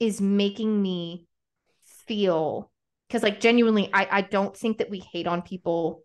is 0.00 0.20
making 0.20 0.80
me 0.80 1.26
feel? 2.06 2.70
Because, 3.08 3.22
like, 3.22 3.40
genuinely, 3.40 3.90
I, 3.92 4.08
I 4.10 4.20
don't 4.22 4.56
think 4.56 4.78
that 4.78 4.90
we 4.90 4.98
hate 4.98 5.26
on 5.26 5.42
people 5.42 6.02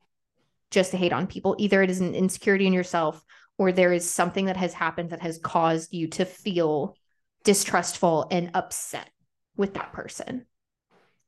just 0.70 0.92
to 0.92 0.98
hate 0.98 1.14
on 1.14 1.28
people. 1.28 1.56
Either 1.60 1.82
it 1.82 1.90
is 1.90 2.00
an 2.00 2.16
insecurity 2.16 2.68
in 2.68 2.74
yourself 2.74 3.24
or 3.58 3.72
there 3.72 3.94
is 3.94 4.10
something 4.10 4.46
that 4.46 4.58
has 4.58 4.74
happened 4.74 5.12
that 5.12 5.22
has 5.22 5.38
caused 5.38 5.94
you 5.94 6.08
to 6.08 6.26
feel 6.26 6.96
distrustful 7.44 8.28
and 8.32 8.52
upset 8.54 9.10
with 9.56 9.74
that 9.74 9.94
person. 9.94 10.46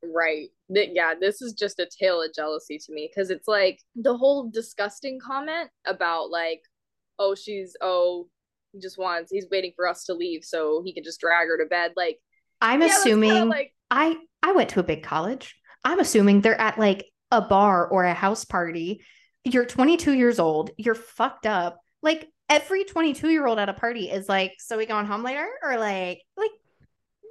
Right. 0.02 0.48
Yeah, 0.68 1.14
this 1.18 1.42
is 1.42 1.52
just 1.52 1.78
a 1.78 1.88
tale 1.88 2.22
of 2.22 2.34
jealousy 2.34 2.78
to 2.78 2.92
me 2.92 3.10
because 3.10 3.30
it's 3.30 3.48
like 3.48 3.80
the 3.94 4.16
whole 4.16 4.50
disgusting 4.50 5.18
comment 5.20 5.70
about 5.86 6.30
like, 6.30 6.62
oh, 7.18 7.34
she's 7.34 7.76
oh, 7.80 8.28
he 8.72 8.80
just 8.80 8.98
wants 8.98 9.30
he's 9.30 9.46
waiting 9.50 9.72
for 9.76 9.86
us 9.86 10.04
to 10.04 10.14
leave 10.14 10.44
so 10.44 10.82
he 10.84 10.92
can 10.92 11.04
just 11.04 11.20
drag 11.20 11.48
her 11.48 11.58
to 11.58 11.66
bed. 11.66 11.92
Like, 11.96 12.18
I'm 12.64 12.80
yeah, 12.80 12.88
assuming 12.88 13.48
like 13.48 13.74
I 13.90 14.16
I 14.42 14.52
went 14.52 14.70
to 14.70 14.80
a 14.80 14.84
big 14.84 15.02
college. 15.02 15.54
I'm 15.84 16.00
assuming 16.00 16.40
they're 16.40 16.60
at 16.60 16.78
like 16.78 17.06
a 17.30 17.40
bar 17.40 17.86
or 17.86 18.04
a 18.04 18.14
house 18.14 18.44
party. 18.44 19.04
You're 19.44 19.66
22 19.66 20.12
years 20.12 20.38
old. 20.38 20.70
You're 20.78 20.94
fucked 20.94 21.46
up 21.46 21.78
like 22.04 22.28
every 22.48 22.84
22 22.84 23.30
year 23.30 23.46
old 23.46 23.58
at 23.58 23.68
a 23.68 23.72
party 23.72 24.10
is 24.10 24.28
like, 24.28 24.52
so 24.58 24.76
we 24.76 24.86
going 24.86 25.06
home 25.06 25.24
later 25.24 25.48
or 25.62 25.78
like, 25.78 26.20
like, 26.36 26.50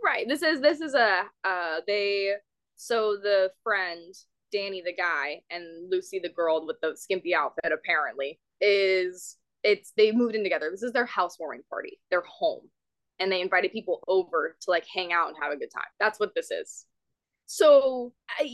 right. 0.04 0.28
This 0.28 0.42
is, 0.42 0.60
this 0.60 0.82
is 0.82 0.96
a, 0.96 1.24
uh, 1.46 1.80
they, 1.88 2.34
so 2.76 3.16
the 3.22 3.52
friend, 3.64 4.14
Danny 4.52 4.82
the 4.86 4.94
guy 4.94 5.42
and 5.50 5.90
Lucy 5.90 6.20
the 6.20 6.30
girl 6.30 6.66
with 6.68 6.78
the 6.82 6.96
skimpy 6.96 7.34
outfit 7.34 7.72
apparently 7.72 8.40
is 8.62 9.38
it's 9.64 9.94
they 9.98 10.12
moved 10.12 10.36
in 10.36 10.44
together. 10.44 10.70
This 10.70 10.84
is 10.84 10.92
their 10.92 11.06
housewarming 11.06 11.62
party. 11.70 12.00
They're 12.12 12.24
home. 12.28 12.70
And 13.20 13.32
they 13.32 13.42
invited 13.42 13.72
people 13.72 14.04
over 14.08 14.58
to 14.62 14.72
like 14.72 14.86
hang 14.92 15.14
out 15.14 15.28
and 15.28 15.38
have 15.42 15.52
a 15.52 15.58
good 15.58 15.72
time. 15.74 15.84
That's 16.00 16.20
what 16.20 16.34
this 16.36 16.52
is. 16.52 16.86
So 17.46 18.14
I, 18.40 18.50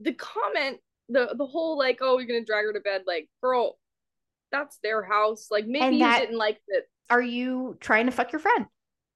the 0.00 0.12
comment, 0.12 0.78
the 1.08 1.34
the 1.36 1.46
whole 1.46 1.78
like, 1.78 1.98
oh, 2.00 2.18
you're 2.18 2.26
gonna 2.26 2.44
drag 2.44 2.66
her 2.66 2.72
to 2.72 2.80
bed, 2.80 3.02
like, 3.06 3.28
girl, 3.42 3.78
that's 4.50 4.78
their 4.82 5.02
house. 5.02 5.48
Like 5.50 5.66
maybe 5.66 5.98
that, 6.00 6.20
you 6.20 6.26
didn't 6.26 6.38
like 6.38 6.60
it. 6.68 6.88
Are 7.10 7.22
you 7.22 7.76
trying 7.80 8.06
to 8.06 8.12
fuck 8.12 8.32
your 8.32 8.40
friend? 8.40 8.66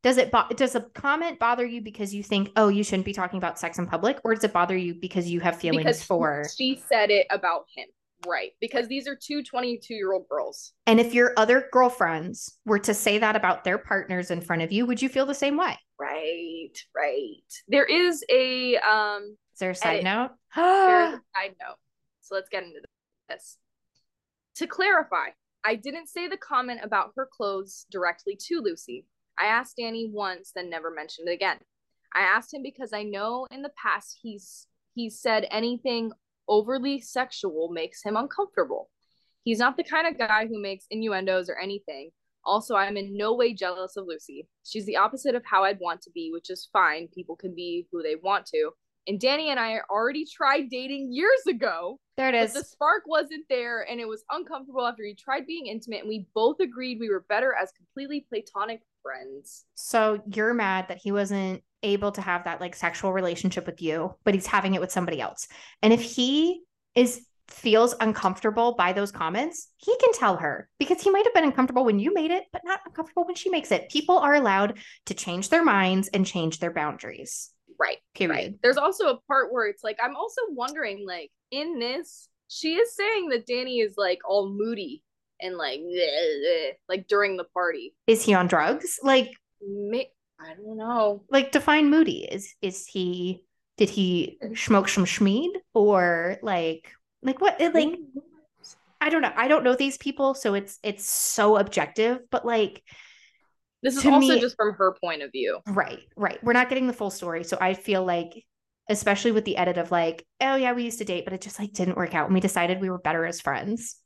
Does 0.02 0.18
it 0.18 0.30
bo- 0.30 0.48
does 0.54 0.74
a 0.74 0.82
comment 0.82 1.38
bother 1.38 1.66
you 1.66 1.80
because 1.80 2.14
you 2.14 2.22
think, 2.22 2.52
oh, 2.56 2.68
you 2.68 2.84
shouldn't 2.84 3.06
be 3.06 3.12
talking 3.12 3.38
about 3.38 3.58
sex 3.58 3.78
in 3.78 3.86
public, 3.86 4.20
or 4.24 4.34
does 4.34 4.44
it 4.44 4.52
bother 4.52 4.76
you 4.76 4.94
because 4.94 5.28
you 5.28 5.40
have 5.40 5.58
feelings 5.58 5.84
because 5.84 6.02
for? 6.02 6.46
She 6.56 6.80
said 6.88 7.10
it 7.10 7.26
about 7.30 7.66
him, 7.74 7.86
right? 8.26 8.52
Because 8.60 8.88
these 8.88 9.06
are 9.08 9.16
two 9.16 9.42
22 9.42 9.94
year 9.94 10.12
old 10.12 10.28
girls. 10.28 10.72
And 10.86 11.00
if 11.00 11.14
your 11.14 11.32
other 11.36 11.68
girlfriends 11.72 12.58
were 12.64 12.78
to 12.80 12.94
say 12.94 13.18
that 13.18 13.36
about 13.36 13.64
their 13.64 13.78
partners 13.78 14.30
in 14.30 14.40
front 14.40 14.62
of 14.62 14.72
you, 14.72 14.86
would 14.86 15.02
you 15.02 15.08
feel 15.08 15.26
the 15.26 15.34
same 15.34 15.56
way? 15.56 15.76
Right, 15.98 16.72
right. 16.94 17.52
There 17.68 17.84
is 17.84 18.24
a 18.30 18.76
um. 18.76 19.36
Is 19.54 19.58
there 19.60 19.70
a 19.70 19.74
side 19.74 20.04
edit. 20.04 20.04
note? 20.04 20.30
There's 20.54 21.14
a 21.14 21.22
side 21.34 21.54
note. 21.60 21.76
So 22.20 22.34
let's 22.34 22.48
get 22.48 22.64
into 22.64 22.80
this. 23.28 23.58
To 24.56 24.66
clarify, 24.66 25.28
I 25.64 25.74
didn't 25.74 26.08
say 26.08 26.28
the 26.28 26.36
comment 26.36 26.80
about 26.82 27.12
her 27.16 27.28
clothes 27.30 27.86
directly 27.90 28.38
to 28.48 28.60
Lucy. 28.60 29.06
I 29.38 29.46
asked 29.46 29.76
Danny 29.76 30.08
once, 30.10 30.52
then 30.54 30.70
never 30.70 30.90
mentioned 30.90 31.28
it 31.28 31.32
again. 31.32 31.58
I 32.14 32.20
asked 32.20 32.54
him 32.54 32.62
because 32.62 32.92
I 32.92 33.02
know 33.02 33.46
in 33.50 33.62
the 33.62 33.72
past 33.82 34.18
he's 34.22 34.66
he's 34.94 35.20
said 35.20 35.46
anything 35.50 36.12
overly 36.48 37.00
sexual 37.00 37.70
makes 37.72 38.02
him 38.02 38.16
uncomfortable. 38.16 38.90
He's 39.44 39.58
not 39.58 39.76
the 39.76 39.84
kind 39.84 40.06
of 40.06 40.18
guy 40.18 40.46
who 40.46 40.60
makes 40.60 40.86
innuendos 40.90 41.48
or 41.48 41.58
anything. 41.58 42.10
Also, 42.44 42.76
I'm 42.76 42.96
in 42.96 43.16
no 43.16 43.34
way 43.34 43.54
jealous 43.54 43.96
of 43.96 44.06
Lucy. 44.06 44.48
She's 44.64 44.86
the 44.86 44.96
opposite 44.96 45.34
of 45.34 45.42
how 45.44 45.64
I'd 45.64 45.80
want 45.80 46.00
to 46.02 46.10
be, 46.10 46.30
which 46.32 46.50
is 46.50 46.68
fine. 46.72 47.08
People 47.14 47.36
can 47.36 47.54
be 47.54 47.86
who 47.90 48.02
they 48.02 48.14
want 48.14 48.46
to. 48.46 48.70
And 49.08 49.20
Danny 49.20 49.50
and 49.50 49.60
I 49.60 49.80
already 49.88 50.24
tried 50.24 50.68
dating 50.68 51.12
years 51.12 51.46
ago. 51.48 52.00
There 52.16 52.28
it 52.28 52.34
is. 52.34 52.54
the 52.54 52.64
spark 52.64 53.04
wasn't 53.06 53.44
there 53.48 53.82
and 53.82 54.00
it 54.00 54.08
was 54.08 54.24
uncomfortable 54.30 54.86
after 54.86 55.04
he 55.04 55.14
tried 55.14 55.46
being 55.46 55.66
intimate. 55.66 56.00
And 56.00 56.08
we 56.08 56.26
both 56.34 56.56
agreed 56.60 56.98
we 56.98 57.10
were 57.10 57.24
better 57.28 57.54
as 57.60 57.70
completely 57.72 58.26
platonic 58.28 58.80
friends. 59.02 59.64
So 59.74 60.22
you're 60.26 60.54
mad 60.54 60.88
that 60.88 60.98
he 60.98 61.12
wasn't 61.12 61.62
able 61.82 62.12
to 62.12 62.20
have 62.20 62.44
that 62.44 62.60
like 62.60 62.74
sexual 62.74 63.12
relationship 63.12 63.66
with 63.66 63.82
you, 63.82 64.14
but 64.24 64.34
he's 64.34 64.46
having 64.46 64.74
it 64.74 64.80
with 64.80 64.92
somebody 64.92 65.20
else. 65.20 65.46
And 65.82 65.92
if 65.92 66.02
he 66.02 66.62
is 66.94 67.26
feels 67.48 67.94
uncomfortable 68.00 68.74
by 68.74 68.92
those 68.92 69.12
comments, 69.12 69.68
he 69.76 69.96
can 69.98 70.12
tell 70.12 70.36
her 70.36 70.68
because 70.78 71.00
he 71.00 71.10
might 71.10 71.24
have 71.24 71.34
been 71.34 71.44
uncomfortable 71.44 71.84
when 71.84 71.98
you 71.98 72.12
made 72.12 72.30
it, 72.30 72.44
but 72.52 72.62
not 72.64 72.80
uncomfortable 72.84 73.24
when 73.24 73.36
she 73.36 73.50
makes 73.50 73.70
it. 73.70 73.88
People 73.88 74.18
are 74.18 74.34
allowed 74.34 74.78
to 75.06 75.14
change 75.14 75.48
their 75.48 75.64
minds 75.64 76.08
and 76.08 76.26
change 76.26 76.58
their 76.58 76.72
boundaries. 76.72 77.50
Right. 77.78 77.98
Period. 78.14 78.34
Right. 78.34 78.54
There's 78.62 78.78
also 78.78 79.10
a 79.10 79.20
part 79.28 79.52
where 79.52 79.68
it's 79.68 79.84
like, 79.84 79.98
I'm 80.02 80.16
also 80.16 80.40
wondering, 80.50 81.06
like, 81.06 81.30
in 81.50 81.78
this, 81.78 82.28
she 82.48 82.74
is 82.74 82.96
saying 82.96 83.28
that 83.28 83.46
Danny 83.46 83.80
is 83.80 83.94
like 83.96 84.18
all 84.28 84.50
moody 84.50 85.02
and 85.40 85.56
like 85.56 85.80
like 86.88 87.06
during 87.08 87.36
the 87.36 87.44
party. 87.44 87.94
Is 88.06 88.22
he 88.24 88.34
on 88.34 88.46
drugs? 88.46 88.98
Like 89.02 89.30
may- 89.60 90.10
I 90.40 90.54
don't 90.54 90.76
know. 90.76 91.24
Like 91.30 91.52
define 91.52 91.90
moody. 91.90 92.24
Is 92.24 92.54
is 92.60 92.86
he 92.86 93.42
did 93.76 93.90
he 93.90 94.38
smoke 94.54 94.88
some 94.88 95.04
schmeed 95.04 95.50
or 95.74 96.38
like 96.42 96.92
like 97.22 97.40
what 97.40 97.60
like 97.60 97.98
I 99.00 99.08
don't 99.10 99.22
know. 99.22 99.32
I 99.36 99.48
don't 99.48 99.64
know 99.64 99.76
these 99.76 99.98
people, 99.98 100.34
so 100.34 100.54
it's 100.54 100.78
it's 100.82 101.08
so 101.08 101.56
objective, 101.56 102.20
but 102.30 102.44
like 102.44 102.82
this 103.82 103.96
is 103.96 104.06
also 104.06 104.18
me, 104.18 104.40
just 104.40 104.56
from 104.56 104.72
her 104.74 104.96
point 105.02 105.22
of 105.22 105.30
view. 105.32 105.60
Right, 105.66 106.00
right. 106.16 106.42
We're 106.42 106.54
not 106.54 106.68
getting 106.68 106.86
the 106.86 106.92
full 106.92 107.10
story. 107.10 107.44
So 107.44 107.58
I 107.60 107.74
feel 107.74 108.04
like 108.04 108.44
especially 108.88 109.32
with 109.32 109.44
the 109.44 109.56
edit 109.56 109.78
of 109.78 109.90
like, 109.90 110.24
oh 110.40 110.56
yeah, 110.56 110.72
we 110.72 110.84
used 110.84 110.98
to 110.98 111.04
date, 111.04 111.24
but 111.24 111.32
it 111.32 111.40
just 111.40 111.58
like 111.58 111.72
didn't 111.72 111.96
work 111.96 112.14
out. 112.14 112.26
And 112.26 112.34
we 112.34 112.40
decided 112.40 112.80
we 112.80 112.90
were 112.90 112.98
better 112.98 113.26
as 113.26 113.40
friends 113.40 114.00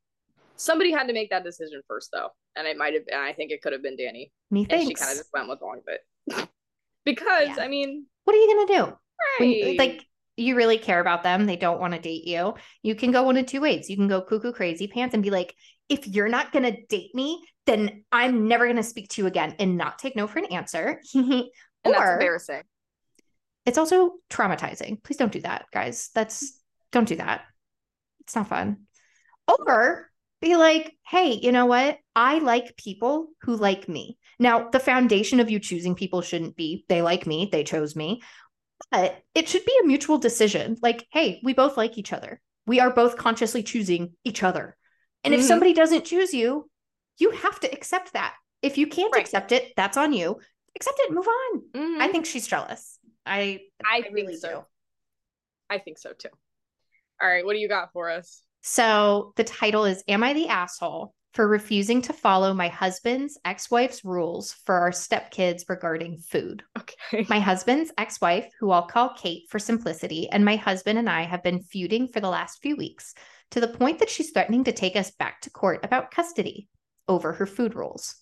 somebody 0.61 0.93
had 0.93 1.07
to 1.07 1.15
make 1.15 1.31
that 1.31 1.43
decision 1.43 1.81
first 1.89 2.11
though 2.13 2.29
and 2.55 2.67
it 2.67 2.77
might 2.77 2.93
have 2.93 3.07
been 3.07 3.19
i 3.19 3.33
think 3.33 3.51
it 3.51 3.63
could 3.63 3.73
have 3.73 3.83
been 3.83 3.97
danny 3.97 4.31
me 4.51 4.67
and 4.69 4.87
she 4.87 4.95
kind 4.95 5.11
of 5.11 5.17
just 5.17 5.31
went 5.33 5.49
with 5.49 5.61
along 5.63 5.77
with 5.77 5.95
it 5.95 6.01
because 7.05 7.49
yeah. 7.49 7.57
i 7.61 7.69
mean 7.69 8.07
what 8.25 8.35
are 8.35 8.39
you 8.39 8.67
gonna 8.67 8.85
do 8.85 8.97
right. 9.41 9.57
You, 9.57 9.77
like 9.77 10.05
you 10.37 10.57
really 10.57 10.79
care 10.79 11.01
about 11.01 11.23
them 11.23 11.47
they 11.47 11.57
don't 11.57 11.81
want 11.81 11.95
to 11.95 12.01
date 12.01 12.27
you 12.27 12.55
you 12.83 12.95
can 12.95 13.11
go 13.11 13.23
one 13.23 13.37
of 13.37 13.47
two 13.47 13.61
ways 13.61 13.91
you 13.91 13.97
can 13.97 14.09
go 14.09 14.23
cuckoo 14.23 14.53
crazy 14.53 14.87
pants 14.87 15.15
and 15.15 15.23
be 15.23 15.31
like 15.31 15.55
if 15.89 16.07
you're 16.07 16.29
not 16.29 16.53
gonna 16.53 16.77
date 16.89 17.15
me 17.15 17.43
then 17.67 18.05
i'm 18.13 18.49
never 18.49 18.67
gonna 18.67 18.83
speak 18.83 19.09
to 19.09 19.23
you 19.23 19.27
again 19.27 19.55
and 19.59 19.77
not 19.77 19.99
take 19.99 20.17
no 20.17 20.27
for 20.27 20.39
an 20.39 20.47
answer 20.47 21.01
and 21.15 21.45
or, 21.85 21.93
that's 21.93 22.11
embarrassing 22.13 22.63
it's 23.67 23.79
also 23.79 24.13
traumatizing 24.31 25.03
please 25.03 25.17
don't 25.17 25.33
do 25.33 25.41
that 25.41 25.67
guys 25.73 26.11
that's 26.15 26.59
don't 26.93 27.09
do 27.09 27.17
that 27.17 27.43
it's 28.21 28.35
not 28.35 28.49
fun 28.49 28.79
or 29.47 30.11
be 30.41 30.57
like, 30.57 30.97
hey, 31.07 31.33
you 31.33 31.53
know 31.53 31.67
what? 31.67 31.99
I 32.17 32.39
like 32.39 32.77
people 32.77 33.29
who 33.43 33.57
like 33.57 33.89
me. 33.89 34.19
Now, 34.41 34.71
the 34.71 34.81
foundation 34.81 35.39
of 35.39 35.51
you 35.51 35.61
choosing 35.61 35.95
people 35.95 36.23
shouldn't 36.23 36.57
be 36.57 36.87
they 36.89 37.03
like 37.03 37.27
me, 37.27 37.51
they 37.53 37.63
chose 37.63 37.95
me, 37.95 38.23
but 38.91 39.23
it 39.35 39.49
should 39.49 39.67
be 39.67 39.79
a 39.83 39.87
mutual 39.87 40.17
decision. 40.17 40.77
Like, 40.81 41.07
hey, 41.13 41.41
we 41.45 41.53
both 41.53 41.77
like 41.77 41.99
each 41.99 42.13
other. 42.13 42.41
We 42.67 42.81
are 42.81 42.91
both 42.91 43.19
consciously 43.19 43.63
choosing 43.63 44.15
each 44.25 44.43
other. 44.43 44.77
And 45.23 45.35
mm-hmm. 45.35 45.41
if 45.41 45.47
somebody 45.47 45.75
doesn't 45.75 46.07
choose 46.07 46.33
you, 46.33 46.71
you 47.19 47.31
have 47.33 47.61
to 47.61 47.71
accept 47.71 48.15
that. 48.15 48.35
If 48.63 48.79
you 48.79 48.87
can't 48.87 49.13
right. 49.13 49.21
accept 49.21 49.53
it, 49.53 49.75
that's 49.77 49.99
on 49.99 50.15
you. 50.15 50.41
Accept 50.75 50.99
it, 51.01 51.13
move 51.13 51.29
on. 51.29 51.63
Mm-hmm. 51.75 52.01
I 52.01 52.09
think 52.09 52.25
she's 52.25 52.47
jealous. 52.47 52.99
I 53.27 53.61
I, 53.85 54.05
I 54.07 54.11
really 54.11 54.37
so. 54.37 54.49
do. 54.49 54.61
I 55.69 55.79
think 55.79 55.99
so 55.99 56.13
too. 56.19 56.31
All 57.21 57.29
right, 57.29 57.45
what 57.45 57.53
do 57.53 57.59
you 57.59 57.69
got 57.69 57.93
for 57.93 58.09
us? 58.09 58.41
So 58.63 59.35
the 59.37 59.45
title 59.45 59.85
is 59.85 60.03
Am 60.09 60.25
I 60.25 60.33
the 60.33 60.49
Asshole 60.49 61.15
for 61.33 61.47
Refusing 61.47 62.03
to 62.03 62.13
Follow 62.13 62.53
My 62.53 62.69
Husband's 62.69 63.39
Ex 63.45 63.71
Wife's 63.71 64.05
Rules 64.05 64.53
for 64.53 64.75
Our 64.77 64.91
Stepkids 64.91 65.69
Regarding 65.69 66.19
Food? 66.19 66.65
Okay. 66.79 67.27
My 67.29 67.39
husband's 67.39 67.93
ex 67.99 68.21
wife, 68.21 68.49
who 68.59 68.71
I'll 68.71 68.87
call 68.87 69.15
Kate 69.15 69.45
for 69.49 69.59
simplicity, 69.59 70.29
and 70.31 70.45
my 70.45 70.57
husband 70.57 70.99
and 70.99 71.09
I 71.09 71.23
have 71.23 71.43
been 71.43 71.63
feuding 71.63 72.09
for 72.09 72.21
the 72.21 72.29
last 72.29 72.61
few 72.63 72.77
weeks 72.77 73.15
to 73.53 73.61
the 73.61 73.69
point 73.69 73.99
that 73.99 74.11
she's 74.11 74.31
threatening 74.31 74.65
to 74.65 74.73
take 74.73 74.97
us 74.97 75.11
back 75.13 75.41
to 75.43 75.51
court 75.51 75.85
about 75.85 76.11
custody 76.11 76.69
over 77.07 77.33
her 77.33 77.47
food 77.47 77.75
rules. 77.75 78.17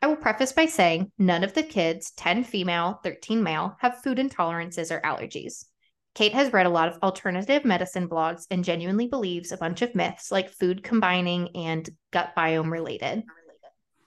I 0.00 0.08
will 0.08 0.16
preface 0.16 0.52
by 0.52 0.66
saying 0.66 1.12
none 1.18 1.44
of 1.44 1.54
the 1.54 1.62
kids, 1.62 2.10
10 2.16 2.42
female, 2.42 2.98
13 3.04 3.42
male, 3.42 3.76
have 3.80 4.02
food 4.02 4.18
intolerances 4.18 4.90
or 4.90 5.00
allergies. 5.00 5.64
Kate 6.14 6.34
has 6.34 6.52
read 6.52 6.66
a 6.66 6.70
lot 6.70 6.88
of 6.88 6.98
alternative 7.02 7.64
medicine 7.64 8.08
blogs 8.08 8.46
and 8.50 8.64
genuinely 8.64 9.06
believes 9.06 9.50
a 9.50 9.56
bunch 9.56 9.80
of 9.80 9.94
myths 9.94 10.30
like 10.30 10.50
food 10.50 10.82
combining 10.82 11.48
and 11.56 11.88
gut 12.10 12.32
biome 12.36 12.70
related. 12.70 13.24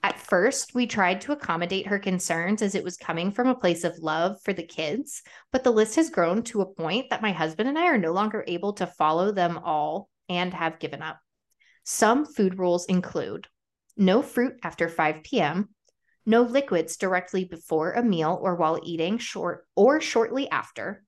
At 0.03 0.19
first, 0.19 0.75
we 0.75 0.85
tried 0.85 1.21
to 1.21 1.31
accommodate 1.31 1.87
her 1.87 1.97
concerns 1.97 2.61
as 2.61 2.75
it 2.75 2.83
was 2.83 2.95
coming 2.95 3.31
from 3.31 3.47
a 3.47 3.55
place 3.55 3.83
of 3.83 3.97
love 3.97 4.39
for 4.43 4.53
the 4.53 4.61
kids, 4.61 5.23
but 5.51 5.63
the 5.63 5.71
list 5.71 5.95
has 5.95 6.11
grown 6.11 6.43
to 6.43 6.61
a 6.61 6.67
point 6.67 7.09
that 7.09 7.23
my 7.23 7.31
husband 7.31 7.69
and 7.69 7.79
I 7.79 7.87
are 7.87 7.97
no 7.97 8.11
longer 8.11 8.43
able 8.45 8.73
to 8.73 8.85
follow 8.85 9.31
them 9.31 9.57
all 9.57 10.09
and 10.29 10.53
have 10.53 10.77
given 10.77 11.01
up. 11.01 11.19
Some 11.85 12.25
food 12.25 12.59
rules 12.59 12.85
include 12.85 13.47
no 13.97 14.21
fruit 14.21 14.59
after 14.61 14.89
5 14.89 15.23
p.m., 15.23 15.69
no 16.23 16.41
liquids 16.43 16.97
directly 16.97 17.45
before 17.45 17.93
a 17.93 18.03
meal 18.03 18.37
or 18.41 18.55
while 18.55 18.79
eating 18.83 19.17
short 19.17 19.65
or 19.75 20.01
shortly 20.01 20.49
after, 20.49 21.03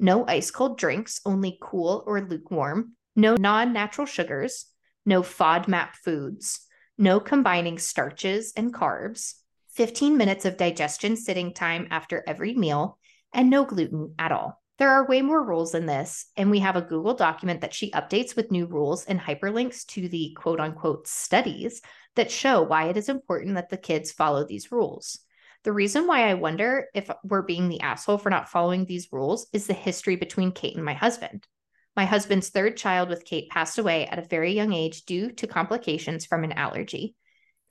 no 0.00 0.26
ice 0.26 0.50
cold 0.50 0.78
drinks, 0.78 1.20
only 1.24 1.58
cool 1.60 2.02
or 2.06 2.20
lukewarm, 2.20 2.92
no 3.16 3.36
non 3.36 3.72
natural 3.72 4.06
sugars, 4.06 4.66
no 5.06 5.22
FODMAP 5.22 5.94
foods, 6.04 6.60
no 6.98 7.20
combining 7.20 7.78
starches 7.78 8.52
and 8.56 8.74
carbs, 8.74 9.34
15 9.74 10.16
minutes 10.16 10.44
of 10.44 10.56
digestion 10.56 11.16
sitting 11.16 11.54
time 11.54 11.86
after 11.90 12.24
every 12.26 12.54
meal, 12.54 12.98
and 13.32 13.48
no 13.48 13.64
gluten 13.64 14.14
at 14.18 14.32
all. 14.32 14.60
There 14.78 14.90
are 14.90 15.06
way 15.06 15.20
more 15.20 15.44
rules 15.44 15.72
than 15.72 15.84
this, 15.84 16.26
and 16.36 16.50
we 16.50 16.60
have 16.60 16.76
a 16.76 16.82
Google 16.82 17.14
document 17.14 17.60
that 17.60 17.74
she 17.74 17.90
updates 17.90 18.34
with 18.34 18.50
new 18.50 18.66
rules 18.66 19.04
and 19.04 19.20
hyperlinks 19.20 19.84
to 19.88 20.08
the 20.08 20.34
quote 20.38 20.58
unquote 20.58 21.06
studies 21.06 21.82
that 22.16 22.30
show 22.30 22.62
why 22.62 22.88
it 22.88 22.96
is 22.96 23.10
important 23.10 23.56
that 23.56 23.68
the 23.68 23.76
kids 23.76 24.10
follow 24.10 24.46
these 24.46 24.72
rules. 24.72 25.18
The 25.62 25.72
reason 25.72 26.06
why 26.06 26.30
I 26.30 26.34
wonder 26.34 26.86
if 26.94 27.10
we're 27.22 27.42
being 27.42 27.68
the 27.68 27.82
asshole 27.82 28.16
for 28.16 28.30
not 28.30 28.48
following 28.48 28.86
these 28.86 29.12
rules 29.12 29.46
is 29.52 29.66
the 29.66 29.74
history 29.74 30.16
between 30.16 30.52
Kate 30.52 30.74
and 30.74 30.84
my 30.84 30.94
husband. 30.94 31.46
My 31.94 32.06
husband's 32.06 32.48
third 32.48 32.78
child 32.78 33.10
with 33.10 33.26
Kate 33.26 33.50
passed 33.50 33.78
away 33.78 34.06
at 34.06 34.18
a 34.18 34.28
very 34.28 34.52
young 34.52 34.72
age 34.72 35.04
due 35.04 35.32
to 35.32 35.46
complications 35.46 36.24
from 36.24 36.44
an 36.44 36.52
allergy. 36.52 37.14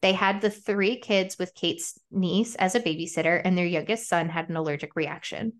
They 0.02 0.14
had 0.14 0.40
the 0.40 0.52
three 0.52 0.98
kids 0.98 1.38
with 1.40 1.56
Kate's 1.56 1.98
niece 2.12 2.54
as 2.56 2.76
a 2.76 2.80
babysitter, 2.80 3.42
and 3.44 3.58
their 3.58 3.66
youngest 3.66 4.08
son 4.08 4.30
had 4.30 4.50
an 4.50 4.56
allergic 4.56 4.96
reaction. 4.96 5.54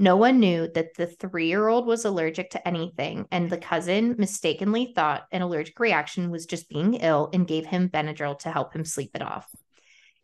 No 0.00 0.16
one 0.16 0.40
knew 0.40 0.68
that 0.74 0.94
the 0.96 1.06
three 1.06 1.46
year 1.46 1.68
old 1.68 1.86
was 1.86 2.04
allergic 2.04 2.50
to 2.50 2.68
anything, 2.68 3.26
and 3.30 3.48
the 3.48 3.56
cousin 3.56 4.16
mistakenly 4.18 4.92
thought 4.96 5.26
an 5.30 5.42
allergic 5.42 5.78
reaction 5.78 6.30
was 6.30 6.46
just 6.46 6.68
being 6.68 6.94
ill 6.94 7.30
and 7.32 7.46
gave 7.46 7.66
him 7.66 7.88
Benadryl 7.88 8.36
to 8.40 8.50
help 8.50 8.74
him 8.74 8.84
sleep 8.84 9.12
it 9.14 9.22
off. 9.22 9.48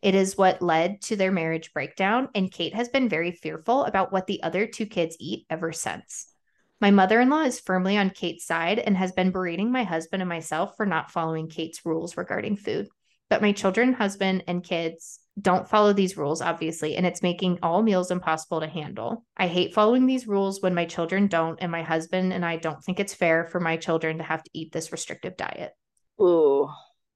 It 0.00 0.14
is 0.14 0.36
what 0.36 0.62
led 0.62 1.02
to 1.02 1.16
their 1.16 1.32
marriage 1.32 1.72
breakdown, 1.72 2.28
and 2.34 2.52
Kate 2.52 2.74
has 2.74 2.88
been 2.88 3.08
very 3.08 3.32
fearful 3.32 3.84
about 3.84 4.12
what 4.12 4.26
the 4.26 4.42
other 4.42 4.66
two 4.66 4.86
kids 4.86 5.16
eat 5.18 5.46
ever 5.50 5.72
since. 5.72 6.32
My 6.80 6.92
mother 6.92 7.20
in 7.20 7.28
law 7.28 7.42
is 7.42 7.58
firmly 7.58 7.96
on 7.96 8.10
Kate's 8.10 8.46
side 8.46 8.78
and 8.78 8.96
has 8.96 9.10
been 9.10 9.32
berating 9.32 9.72
my 9.72 9.82
husband 9.82 10.22
and 10.22 10.28
myself 10.28 10.76
for 10.76 10.86
not 10.86 11.10
following 11.10 11.48
Kate's 11.48 11.84
rules 11.84 12.16
regarding 12.16 12.56
food. 12.56 12.88
But 13.28 13.42
my 13.42 13.52
children, 13.52 13.92
husband, 13.92 14.44
and 14.46 14.62
kids 14.62 15.18
don't 15.40 15.68
follow 15.68 15.92
these 15.92 16.16
rules, 16.16 16.40
obviously, 16.40 16.96
and 16.96 17.04
it's 17.04 17.22
making 17.22 17.58
all 17.62 17.82
meals 17.82 18.10
impossible 18.10 18.60
to 18.60 18.68
handle. 18.68 19.24
I 19.36 19.48
hate 19.48 19.74
following 19.74 20.06
these 20.06 20.26
rules 20.26 20.62
when 20.62 20.74
my 20.74 20.84
children 20.84 21.26
don't, 21.26 21.58
and 21.60 21.70
my 21.70 21.82
husband 21.82 22.32
and 22.32 22.44
I 22.44 22.56
don't 22.56 22.82
think 22.82 23.00
it's 23.00 23.14
fair 23.14 23.44
for 23.46 23.60
my 23.60 23.76
children 23.76 24.18
to 24.18 24.24
have 24.24 24.42
to 24.44 24.50
eat 24.54 24.72
this 24.72 24.92
restrictive 24.92 25.36
diet. 25.36 25.72
Ooh. 26.20 26.68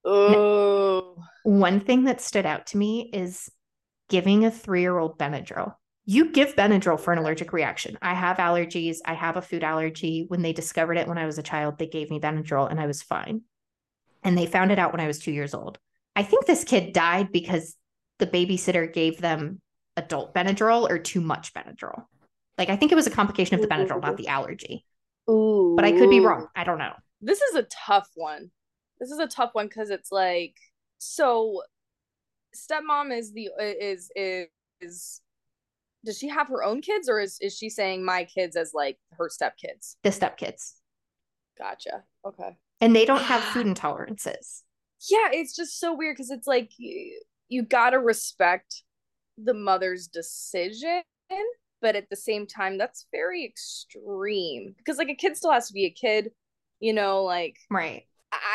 Ooh. 0.06 1.16
One 1.44 1.80
thing 1.80 2.04
that 2.04 2.20
stood 2.20 2.46
out 2.46 2.66
to 2.68 2.76
me 2.76 3.10
is 3.12 3.50
giving 4.08 4.44
a 4.44 4.50
three 4.50 4.80
year 4.80 4.98
old 4.98 5.18
Benadryl. 5.18 5.74
You 6.04 6.30
give 6.30 6.56
Benadryl 6.56 6.98
for 6.98 7.12
an 7.12 7.18
allergic 7.18 7.52
reaction. 7.52 7.96
I 8.02 8.14
have 8.14 8.38
allergies. 8.38 8.98
I 9.04 9.14
have 9.14 9.36
a 9.36 9.42
food 9.42 9.62
allergy. 9.62 10.24
When 10.26 10.42
they 10.42 10.52
discovered 10.52 10.96
it 10.96 11.06
when 11.06 11.18
I 11.18 11.26
was 11.26 11.38
a 11.38 11.42
child, 11.42 11.78
they 11.78 11.86
gave 11.86 12.10
me 12.10 12.20
Benadryl 12.20 12.68
and 12.68 12.80
I 12.80 12.86
was 12.86 13.02
fine. 13.02 13.42
And 14.24 14.36
they 14.36 14.46
found 14.46 14.72
it 14.72 14.78
out 14.78 14.92
when 14.92 15.00
I 15.00 15.06
was 15.06 15.18
two 15.18 15.32
years 15.32 15.54
old. 15.54 15.78
I 16.16 16.24
think 16.24 16.46
this 16.46 16.64
kid 16.64 16.92
died 16.92 17.32
because 17.32 17.76
the 18.18 18.26
babysitter 18.26 18.92
gave 18.92 19.20
them 19.20 19.60
adult 19.96 20.34
Benadryl 20.34 20.88
or 20.90 20.98
too 20.98 21.20
much 21.20 21.54
Benadryl. 21.54 22.04
Like, 22.58 22.68
I 22.68 22.76
think 22.76 22.92
it 22.92 22.96
was 22.96 23.06
a 23.06 23.10
complication 23.10 23.54
of 23.54 23.62
the 23.62 23.68
Benadryl, 23.68 24.02
not 24.02 24.16
the 24.16 24.28
allergy. 24.28 24.84
Ooh. 25.30 25.74
But 25.76 25.84
I 25.84 25.92
could 25.92 26.10
be 26.10 26.20
wrong. 26.20 26.48
I 26.54 26.64
don't 26.64 26.78
know. 26.78 26.92
This 27.20 27.40
is 27.40 27.54
a 27.54 27.62
tough 27.62 28.08
one. 28.14 28.50
This 29.02 29.10
is 29.10 29.18
a 29.18 29.26
tough 29.26 29.50
one 29.52 29.66
because 29.66 29.90
it's 29.90 30.12
like, 30.12 30.54
so 30.98 31.62
stepmom 32.54 33.12
is 33.12 33.32
the 33.32 33.48
uh, 33.48 33.64
is 33.64 34.12
is 34.14 34.46
is 34.80 35.20
does 36.04 36.18
she 36.18 36.28
have 36.28 36.46
her 36.46 36.62
own 36.62 36.82
kids 36.82 37.08
or 37.08 37.18
is, 37.18 37.36
is 37.40 37.56
she 37.56 37.68
saying 37.68 38.04
my 38.04 38.22
kids 38.22 38.54
as 38.54 38.70
like 38.72 38.98
her 39.14 39.28
stepkids? 39.28 39.96
The 40.04 40.10
stepkids. 40.10 40.74
Gotcha. 41.58 42.04
Okay. 42.24 42.56
And 42.80 42.94
they 42.94 43.04
don't 43.04 43.22
have 43.22 43.42
food 43.52 43.66
intolerances. 43.66 44.62
Yeah, 45.10 45.30
it's 45.32 45.56
just 45.56 45.80
so 45.80 45.92
weird 45.96 46.14
because 46.14 46.30
it's 46.30 46.46
like 46.46 46.70
you, 46.76 47.22
you 47.48 47.64
gotta 47.64 47.98
respect 47.98 48.84
the 49.36 49.54
mother's 49.54 50.06
decision, 50.06 51.02
but 51.80 51.96
at 51.96 52.08
the 52.08 52.14
same 52.14 52.46
time, 52.46 52.78
that's 52.78 53.06
very 53.10 53.44
extreme 53.44 54.76
because 54.78 54.98
like 54.98 55.08
a 55.08 55.16
kid 55.16 55.36
still 55.36 55.50
has 55.50 55.66
to 55.66 55.72
be 55.72 55.86
a 55.86 55.90
kid, 55.90 56.30
you 56.78 56.92
know, 56.92 57.24
like 57.24 57.56
right. 57.68 58.04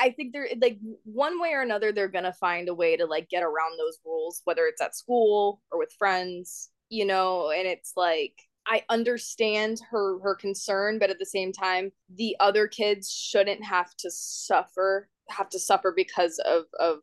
I 0.01 0.11
think 0.11 0.33
they're 0.33 0.49
like 0.61 0.79
one 1.03 1.39
way 1.41 1.53
or 1.53 1.61
another, 1.61 1.91
they're 1.91 2.07
gonna 2.07 2.33
find 2.33 2.69
a 2.69 2.73
way 2.73 2.97
to 2.97 3.05
like 3.05 3.29
get 3.29 3.43
around 3.43 3.77
those 3.77 3.99
rules, 4.05 4.41
whether 4.45 4.65
it's 4.65 4.81
at 4.81 4.95
school 4.95 5.61
or 5.71 5.79
with 5.79 5.93
friends 5.97 6.69
you 6.89 7.03
know 7.05 7.51
and 7.51 7.67
it's 7.67 7.91
like 7.97 8.47
I 8.67 8.83
understand 8.89 9.79
her 9.89 10.19
her 10.19 10.35
concern, 10.35 10.99
but 10.99 11.09
at 11.09 11.19
the 11.19 11.25
same 11.25 11.53
time, 11.53 11.91
the 12.13 12.35
other 12.39 12.67
kids 12.67 13.09
shouldn't 13.09 13.63
have 13.63 13.95
to 13.97 14.11
suffer 14.11 15.09
have 15.29 15.49
to 15.49 15.59
suffer 15.59 15.93
because 15.95 16.39
of 16.45 16.65
of 16.79 16.99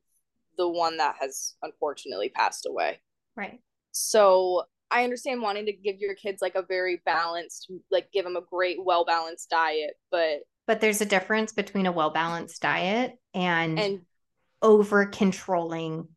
the 0.59 0.69
one 0.69 0.99
that 0.99 1.17
has 1.21 1.55
unfortunately 1.63 2.29
passed 2.29 2.67
away. 2.69 3.01
Right. 3.35 3.61
So 3.93 4.65
I 4.91 5.05
understand 5.05 5.43
wanting 5.43 5.67
to 5.67 5.73
give 5.73 5.99
your 5.99 6.15
kids 6.15 6.43
like 6.43 6.55
a 6.55 6.63
very 6.63 7.01
balanced, 7.05 7.71
like 7.91 8.13
give 8.13 8.25
them 8.25 8.37
a 8.37 8.43
great, 8.43 8.77
well 8.81 9.05
balanced 9.05 9.51
diet, 9.51 9.95
but 10.11 10.41
but 10.67 10.81
there's 10.81 11.01
a 11.01 11.07
difference 11.07 11.53
between 11.53 11.87
a 11.87 11.93
well 11.93 12.11
balanced 12.11 12.63
diet 12.63 13.13
and 13.33 13.79
and 13.79 14.01
over 14.63 15.07
controlling 15.07 16.09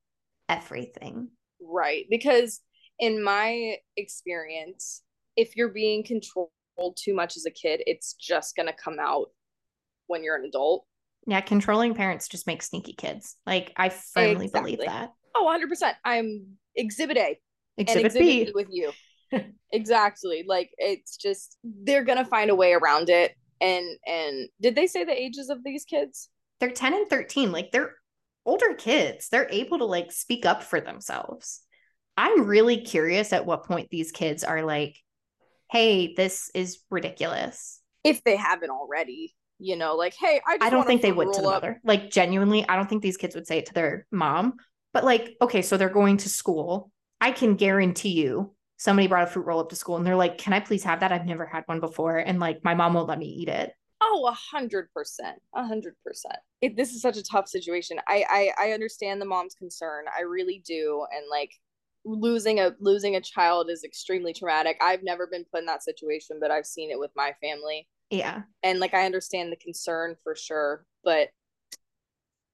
everything. 0.50 1.30
Right, 1.62 2.06
because 2.10 2.62
in 3.00 3.24
my 3.24 3.78
experience, 3.96 5.04
if 5.36 5.56
you're 5.56 5.70
being 5.70 6.04
controlled 6.04 6.50
too 6.96 7.14
much 7.14 7.38
as 7.38 7.46
a 7.46 7.52
kid, 7.52 7.82
it's 7.86 8.14
just 8.14 8.56
going 8.56 8.68
to 8.68 8.74
come 8.74 8.98
out 9.00 9.28
when 10.08 10.24
you're 10.24 10.36
an 10.36 10.46
adult. 10.46 10.86
Yeah, 11.26 11.42
controlling 11.42 11.94
parents 11.94 12.28
just 12.28 12.48
make 12.48 12.64
sneaky 12.64 12.94
kids. 12.94 13.36
Like 13.46 13.74
I 13.76 13.90
firmly 13.90 14.46
exactly. 14.46 14.76
believe 14.76 14.88
that. 14.88 15.12
Oh, 15.36 15.46
100%. 15.46 15.94
I'm 16.06 16.58
exhibit 16.76 17.18
A. 17.18 17.38
Exhibit, 17.78 18.06
exhibit 18.06 18.14
B. 18.14 18.46
B 18.46 18.52
with 18.56 18.68
you. 18.72 18.92
exactly. 19.72 20.46
Like 20.48 20.72
it's 20.78 21.18
just 21.18 21.58
they're 21.64 22.06
going 22.06 22.18
to 22.18 22.26
find 22.26 22.50
a 22.50 22.56
way 22.56 22.74
around 22.74 23.10
it. 23.10 23.36
And 23.62 23.98
and 24.06 24.50
did 24.62 24.76
they 24.76 24.88
say 24.88 25.04
the 25.04 25.20
ages 25.20 25.50
of 25.50 25.64
these 25.64 25.86
kids? 25.86 26.30
They're 26.60 26.72
10 26.72 26.94
and 26.94 27.10
13. 27.10 27.52
Like 27.52 27.72
they're 27.72 27.96
older 28.46 28.74
kids. 28.74 29.30
They're 29.30 29.50
able 29.50 29.80
to 29.80 29.86
like 29.86 30.12
speak 30.12 30.46
up 30.46 30.64
for 30.64 30.80
themselves. 30.80 31.62
I'm 32.16 32.48
really 32.48 32.82
curious 32.82 33.32
at 33.32 33.46
what 33.46 33.66
point 33.66 33.90
these 33.90 34.12
kids 34.12 34.44
are 34.44 34.64
like, 34.64 34.98
hey, 35.70 36.14
this 36.16 36.50
is 36.56 36.80
ridiculous. 36.90 37.80
If 38.04 38.24
they 38.24 38.36
haven't 38.36 38.72
already, 38.72 39.36
you 39.60 39.76
know, 39.76 39.96
like, 39.96 40.16
hey, 40.20 40.42
I, 40.48 40.58
I 40.62 40.70
don't 40.70 40.88
think 40.88 41.02
they 41.02 41.12
would 41.12 41.34
to 41.34 41.42
the 41.42 41.48
up. 41.48 41.54
mother. 41.54 41.82
Like, 41.84 42.10
genuinely, 42.10 42.68
I 42.68 42.76
don't 42.76 42.90
think 42.90 43.04
these 43.04 43.18
kids 43.18 43.36
would 43.36 43.48
say 43.48 43.60
it 43.60 43.68
to 43.68 43.74
their 43.74 44.08
mom. 44.12 44.56
But, 44.94 45.04
like, 45.04 45.36
okay, 45.42 45.62
so 45.62 45.78
they're 45.78 45.90
going 45.90 46.18
to 46.18 46.30
school. 46.30 46.92
I 47.20 47.32
can 47.32 47.56
guarantee 47.56 48.14
you 48.14 48.56
somebody 48.78 49.08
brought 49.08 49.28
a 49.28 49.28
fruit 49.28 49.46
roll 49.46 49.60
up 49.60 49.70
to 49.70 49.76
school 49.76 49.98
and 49.98 50.06
they're 50.06 50.16
like, 50.16 50.38
can 50.38 50.54
I 50.54 50.60
please 50.60 50.84
have 50.84 51.02
that? 51.02 51.12
I've 51.12 51.26
never 51.26 51.46
had 51.46 51.64
one 51.66 51.80
before. 51.80 52.18
And, 52.18 52.40
like, 52.40 52.64
my 52.64 52.74
mom 52.74 52.94
won't 52.94 53.10
let 53.10 53.20
me 53.20 53.28
eat 53.28 53.50
it. 53.50 53.74
Oh, 54.00 54.28
a 54.30 54.32
hundred 54.32 54.94
percent, 54.94 55.42
a 55.56 55.66
hundred 55.66 55.96
percent. 56.06 56.38
This 56.62 56.92
is 56.92 57.02
such 57.02 57.18
a 57.18 57.24
tough 57.24 57.48
situation. 57.48 58.00
I, 58.08 58.54
I 58.58 58.68
I 58.68 58.72
understand 58.74 59.20
the 59.20 59.26
mom's 59.26 59.56
concern. 59.56 60.06
I 60.16 60.22
really 60.22 60.62
do, 60.66 61.04
and 61.12 61.26
like 61.32 61.52
losing 62.06 62.60
a 62.60 62.74
losing 62.80 63.16
a 63.16 63.22
child 63.22 63.72
is 63.72 63.84
extremely 63.84 64.34
traumatic. 64.34 64.78
I've 64.82 65.02
never 65.02 65.26
been 65.26 65.46
put 65.52 65.62
in 65.62 65.66
that 65.66 65.84
situation, 65.84 66.38
but 66.40 66.52
I've 66.52 66.68
seen 66.68 66.92
it 66.92 67.00
with 67.00 67.10
my 67.16 67.34
family. 67.42 67.88
Yeah. 68.12 68.44
And 68.62 68.80
like 68.80 68.94
I 68.94 69.08
understand 69.08 69.52
the 69.52 69.58
concern 69.58 70.16
for 70.24 70.36
sure, 70.36 70.86
but 71.04 71.30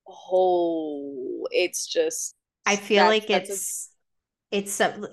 oh, 0.07 1.45
it's 1.51 1.85
just 1.85 2.35
I 2.65 2.77
feel 2.77 3.03
like 3.03 3.29
it's 3.29 3.89
a... 4.51 4.57
it's 4.57 4.79
a, 4.79 5.09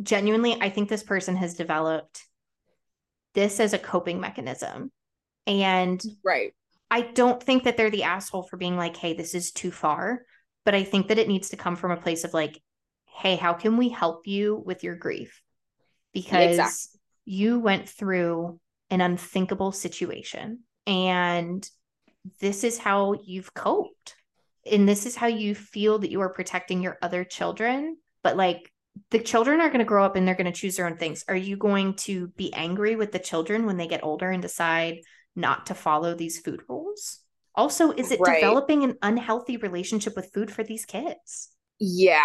genuinely 0.00 0.56
I 0.60 0.70
think 0.70 0.88
this 0.88 1.02
person 1.02 1.36
has 1.36 1.54
developed 1.54 2.24
this 3.34 3.60
as 3.60 3.72
a 3.72 3.78
coping 3.78 4.20
mechanism. 4.20 4.90
And 5.46 6.02
right. 6.24 6.54
I 6.90 7.02
don't 7.02 7.42
think 7.42 7.64
that 7.64 7.76
they're 7.76 7.90
the 7.90 8.04
asshole 8.04 8.44
for 8.44 8.56
being 8.56 8.76
like, 8.76 8.96
"Hey, 8.96 9.14
this 9.14 9.34
is 9.34 9.50
too 9.50 9.70
far." 9.70 10.24
But 10.64 10.74
I 10.74 10.84
think 10.84 11.08
that 11.08 11.18
it 11.18 11.28
needs 11.28 11.50
to 11.50 11.56
come 11.56 11.76
from 11.76 11.90
a 11.90 11.96
place 11.96 12.24
of 12.24 12.34
like, 12.34 12.60
hey, 13.06 13.36
how 13.36 13.52
can 13.52 13.76
we 13.76 13.88
help 13.88 14.26
you 14.26 14.62
with 14.64 14.82
your 14.82 14.96
grief? 14.96 15.42
Because 16.12 16.58
exactly. 16.58 17.00
you 17.24 17.60
went 17.60 17.88
through 17.88 18.58
an 18.90 19.00
unthinkable 19.00 19.72
situation 19.72 20.60
and 20.86 21.68
this 22.40 22.64
is 22.64 22.78
how 22.78 23.14
you've 23.24 23.54
coped. 23.54 24.16
And 24.70 24.88
this 24.88 25.06
is 25.06 25.16
how 25.16 25.26
you 25.26 25.54
feel 25.54 25.98
that 25.98 26.10
you 26.10 26.20
are 26.20 26.32
protecting 26.32 26.82
your 26.82 26.96
other 27.02 27.24
children. 27.24 27.96
But 28.22 28.36
like 28.36 28.70
the 29.10 29.18
children 29.18 29.60
are 29.60 29.68
going 29.68 29.78
to 29.78 29.84
grow 29.84 30.04
up 30.04 30.16
and 30.16 30.26
they're 30.26 30.34
going 30.34 30.52
to 30.52 30.58
choose 30.58 30.76
their 30.76 30.86
own 30.86 30.96
things. 30.96 31.24
Are 31.28 31.36
you 31.36 31.56
going 31.56 31.94
to 31.94 32.28
be 32.28 32.52
angry 32.52 32.96
with 32.96 33.12
the 33.12 33.18
children 33.18 33.66
when 33.66 33.76
they 33.76 33.86
get 33.86 34.04
older 34.04 34.30
and 34.30 34.42
decide 34.42 34.98
not 35.34 35.66
to 35.66 35.74
follow 35.74 36.14
these 36.14 36.40
food 36.40 36.62
rules? 36.68 37.20
Also, 37.54 37.92
is 37.92 38.10
it 38.10 38.20
right. 38.20 38.40
developing 38.40 38.84
an 38.84 38.96
unhealthy 39.02 39.56
relationship 39.56 40.16
with 40.16 40.32
food 40.32 40.50
for 40.50 40.64
these 40.64 40.84
kids? 40.84 41.50
Yeah, 41.78 42.24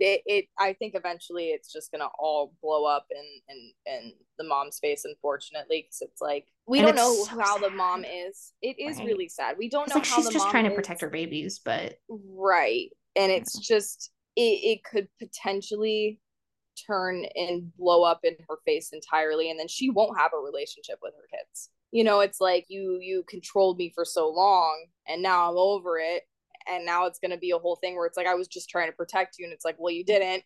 it, 0.00 0.22
it 0.26 0.44
i 0.58 0.72
think 0.74 0.94
eventually 0.94 1.46
it's 1.46 1.72
just 1.72 1.90
gonna 1.90 2.08
all 2.18 2.52
blow 2.62 2.84
up 2.84 3.06
in 3.10 3.24
in 3.48 3.72
in 3.86 4.12
the 4.38 4.44
mom's 4.44 4.78
face 4.78 5.04
unfortunately 5.04 5.82
because 5.82 6.02
it's 6.02 6.20
like 6.20 6.46
we 6.66 6.78
and 6.78 6.88
don't 6.88 6.96
know 6.96 7.24
so 7.24 7.38
how 7.38 7.54
sad. 7.54 7.64
the 7.64 7.70
mom 7.70 8.04
is 8.04 8.52
it 8.62 8.78
is 8.78 8.98
right. 8.98 9.06
really 9.06 9.28
sad 9.28 9.56
we 9.58 9.68
don't 9.68 9.84
it's 9.84 9.94
know 9.94 10.00
like 10.00 10.06
how 10.06 10.16
she's 10.16 10.28
just 10.28 10.50
trying 10.50 10.68
to 10.68 10.74
protect 10.74 11.00
her 11.00 11.10
babies 11.10 11.60
but 11.64 11.98
right 12.08 12.90
and 13.14 13.32
it's 13.32 13.54
yeah. 13.54 13.76
just 13.76 14.10
it, 14.36 14.40
it 14.40 14.84
could 14.84 15.08
potentially 15.18 16.20
turn 16.86 17.24
and 17.34 17.74
blow 17.76 18.02
up 18.02 18.20
in 18.22 18.36
her 18.48 18.56
face 18.64 18.90
entirely 18.92 19.50
and 19.50 19.58
then 19.58 19.68
she 19.68 19.90
won't 19.90 20.18
have 20.18 20.32
a 20.34 20.44
relationship 20.44 20.98
with 21.02 21.14
her 21.14 21.26
kids. 21.38 21.70
You 21.90 22.04
know 22.04 22.20
it's 22.20 22.40
like 22.40 22.66
you 22.68 22.98
you 23.00 23.24
controlled 23.28 23.78
me 23.78 23.92
for 23.94 24.04
so 24.04 24.28
long 24.28 24.86
and 25.08 25.22
now 25.22 25.48
i'm 25.48 25.56
over 25.56 25.98
it 25.98 26.24
and 26.68 26.84
now 26.84 27.06
it's 27.06 27.18
going 27.18 27.30
to 27.30 27.38
be 27.38 27.52
a 27.52 27.58
whole 27.58 27.76
thing 27.76 27.96
where 27.96 28.06
it's 28.06 28.16
like 28.16 28.26
i 28.26 28.34
was 28.34 28.48
just 28.48 28.68
trying 28.68 28.88
to 28.88 28.96
protect 28.96 29.38
you 29.38 29.46
and 29.46 29.52
it's 29.54 29.64
like 29.64 29.76
well 29.78 29.92
you 29.92 30.04
didn't 30.04 30.42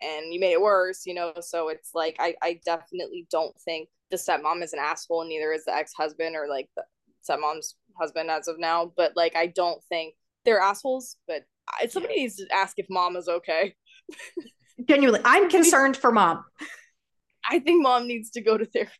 and 0.00 0.32
you 0.32 0.40
made 0.40 0.52
it 0.52 0.60
worse 0.60 1.06
you 1.06 1.14
know? 1.14 1.32
So 1.40 1.68
it's 1.68 1.90
like 1.94 2.16
i 2.18 2.34
i 2.42 2.58
definitely 2.64 3.26
don't 3.30 3.54
think 3.60 3.88
the 4.10 4.16
stepmom 4.16 4.62
is 4.62 4.72
an 4.72 4.78
asshole 4.80 5.20
and 5.20 5.28
neither 5.28 5.52
is 5.52 5.66
the 5.66 5.74
ex-husband 5.74 6.34
or 6.34 6.48
like 6.48 6.68
the 6.74 6.84
stepmom's 7.28 7.76
husband 8.00 8.30
as 8.30 8.48
of 8.48 8.58
now 8.58 8.90
but 8.96 9.12
like 9.14 9.36
i 9.36 9.46
don't 9.46 9.82
think 9.84 10.14
they're 10.44 10.60
assholes 10.60 11.16
but 11.26 11.44
somebody 11.88 12.16
needs 12.16 12.36
to 12.36 12.46
ask 12.52 12.78
if 12.78 12.86
mom 12.90 13.16
is 13.16 13.28
okay 13.28 13.74
genuinely 14.88 15.20
i'm 15.24 15.48
concerned 15.50 15.96
for 15.96 16.12
mom 16.12 16.44
I 17.50 17.58
think 17.60 17.82
mom 17.82 18.06
needs 18.06 18.30
to 18.30 18.40
go 18.40 18.58
to 18.58 18.64
therapy. 18.74 18.92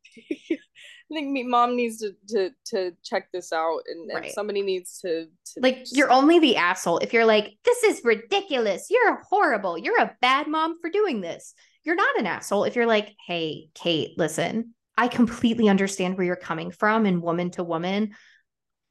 I 0.50 1.14
think 1.14 1.30
me, 1.30 1.42
mom 1.42 1.76
needs 1.76 1.98
to 1.98 2.12
to 2.28 2.50
to 2.66 2.92
check 3.04 3.28
this 3.32 3.52
out, 3.52 3.80
and, 3.86 4.10
and 4.10 4.20
Right. 4.22 4.32
somebody 4.32 4.62
needs 4.62 4.98
to, 5.00 5.26
to 5.26 5.60
Like 5.60 5.86
you're 5.92 6.10
only 6.10 6.38
the 6.38 6.56
asshole 6.56 6.98
if 6.98 7.12
you're 7.12 7.24
like, 7.24 7.56
this 7.64 7.82
is 7.82 8.02
ridiculous. 8.04 8.88
You're 8.90 9.22
horrible. 9.28 9.78
You're 9.78 10.00
a 10.00 10.16
bad 10.20 10.48
mom 10.48 10.80
for 10.80 10.90
doing 10.90 11.20
this. 11.20 11.54
You're 11.84 11.94
not 11.94 12.18
an 12.18 12.26
asshole 12.26 12.64
if 12.64 12.76
you're 12.76 12.86
like, 12.86 13.14
hey, 13.26 13.68
Kate, 13.74 14.18
listen, 14.18 14.74
I 14.96 15.08
completely 15.08 15.68
understand 15.68 16.16
where 16.16 16.26
you're 16.26 16.36
coming 16.36 16.70
from 16.70 17.06
and 17.06 17.22
woman 17.22 17.50
to 17.52 17.64
woman. 17.64 18.14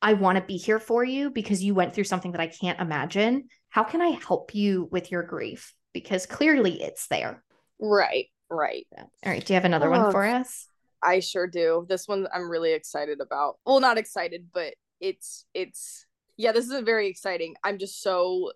I 0.01 0.13
want 0.13 0.37
to 0.37 0.43
be 0.43 0.57
here 0.57 0.79
for 0.79 1.03
you 1.03 1.29
because 1.31 1.63
you 1.63 1.73
went 1.73 1.93
through 1.93 2.03
something 2.05 2.31
that 2.31 2.41
I 2.41 2.47
can't 2.47 2.79
imagine. 2.79 3.49
How 3.69 3.83
can 3.83 4.01
I 4.01 4.09
help 4.09 4.55
you 4.55 4.87
with 4.91 5.11
your 5.11 5.23
grief? 5.23 5.73
Because 5.93 6.25
clearly 6.25 6.81
it's 6.81 7.07
there. 7.07 7.43
right, 7.79 8.27
right. 8.49 8.85
All 8.97 9.07
right. 9.25 9.45
Do 9.45 9.53
you 9.53 9.55
have 9.55 9.65
another 9.65 9.89
one 9.89 10.05
Oh, 10.05 10.11
for 10.11 10.25
us? 10.25 10.67
I 11.03 11.19
sure 11.19 11.47
do. 11.47 11.85
This 11.87 12.07
one 12.07 12.27
I'm 12.33 12.49
really 12.49 12.73
excited 12.73 13.21
about. 13.21 13.57
Well, 13.65 13.79
not 13.79 13.97
excited, 13.97 14.47
but 14.53 14.73
it's 14.99 15.45
it's 15.53 16.05
yeah, 16.37 16.51
this 16.51 16.69
is 16.69 16.81
very 16.83 17.07
exciting. 17.07 17.55
I'm 17.63 17.77
just 17.77 18.01
so 18.01 18.51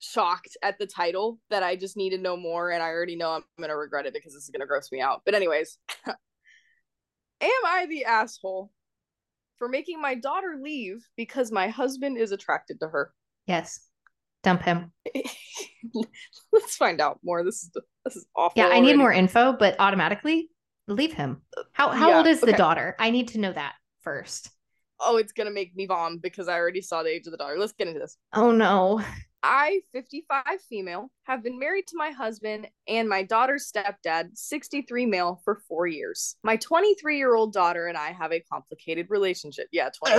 shocked 0.00 0.56
at 0.62 0.78
the 0.78 0.86
title 0.86 1.38
that 1.50 1.62
I 1.62 1.76
just 1.76 1.96
need 1.96 2.10
to 2.10 2.18
know 2.18 2.36
more 2.36 2.70
and 2.70 2.82
I 2.82 2.88
already 2.88 3.16
know 3.16 3.30
I'm 3.30 3.44
going 3.58 3.70
to 3.70 3.76
regret 3.76 4.06
it 4.06 4.12
because 4.12 4.34
this 4.34 4.44
is 4.44 4.50
going 4.50 4.60
to 4.60 4.66
gross 4.66 4.92
me 4.92 5.00
out. 5.00 5.22
But 5.24 5.34
anyways, 5.34 5.78
am 6.06 6.16
I 7.40 7.86
the 7.88 8.04
asshole 8.04 8.70
for 9.56 9.68
making 9.68 10.00
my 10.00 10.14
daughter 10.14 10.58
leave 10.60 11.06
because 11.16 11.50
my 11.50 11.68
husband 11.68 12.18
is 12.18 12.32
attracted 12.32 12.80
to 12.80 12.88
her? 12.88 13.12
Yes. 13.46 13.80
Dump 14.44 14.62
him. 14.62 14.92
Let's 16.52 16.76
find 16.76 17.00
out 17.00 17.18
more. 17.24 17.42
This 17.42 17.64
is 17.64 17.70
this 18.04 18.16
is 18.16 18.26
awful. 18.36 18.62
Yeah, 18.62 18.68
I 18.68 18.80
need 18.80 18.88
already. 18.88 18.98
more 18.98 19.12
info, 19.12 19.54
but 19.54 19.76
automatically 19.78 20.50
leave 20.86 21.12
him. 21.12 21.42
How 21.72 21.90
how 21.90 22.10
Yeah, 22.10 22.18
old 22.18 22.26
is 22.26 22.40
the 22.40 22.52
daughter? 22.52 22.94
I 22.98 23.10
need 23.10 23.28
to 23.28 23.38
know 23.38 23.52
that 23.52 23.74
first. 24.02 24.50
Oh, 25.00 25.16
it's 25.16 25.32
going 25.32 25.46
to 25.48 25.52
make 25.52 25.74
me 25.74 25.86
vom 25.86 26.18
because 26.18 26.46
I 26.48 26.54
already 26.54 26.80
saw 26.80 27.02
the 27.02 27.10
age 27.10 27.26
of 27.26 27.32
the 27.32 27.36
daughter. 27.36 27.58
Let's 27.58 27.72
get 27.72 27.88
into 27.88 28.00
this. 28.00 28.16
Oh 28.32 28.52
no. 28.52 29.02
I, 29.46 29.80
55 29.92 30.42
female, 30.70 31.10
have 31.24 31.42
been 31.42 31.58
married 31.58 31.86
to 31.88 31.98
my 31.98 32.10
husband 32.12 32.66
and 32.88 33.10
my 33.10 33.22
daughter's 33.24 33.70
stepdad, 33.70 34.30
63 34.32 35.04
male, 35.04 35.42
for 35.44 35.60
four 35.68 35.86
years. 35.86 36.36
My 36.42 36.56
23 36.56 37.18
year 37.18 37.34
old 37.34 37.52
daughter 37.52 37.86
and 37.86 37.98
I 37.98 38.12
have 38.12 38.32
a 38.32 38.40
complicated 38.40 39.08
relationship. 39.10 39.66
Yeah, 39.70 39.90
20. 40.02 40.14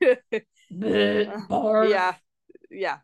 yeah, 0.70 2.14
yeah. 2.70 2.98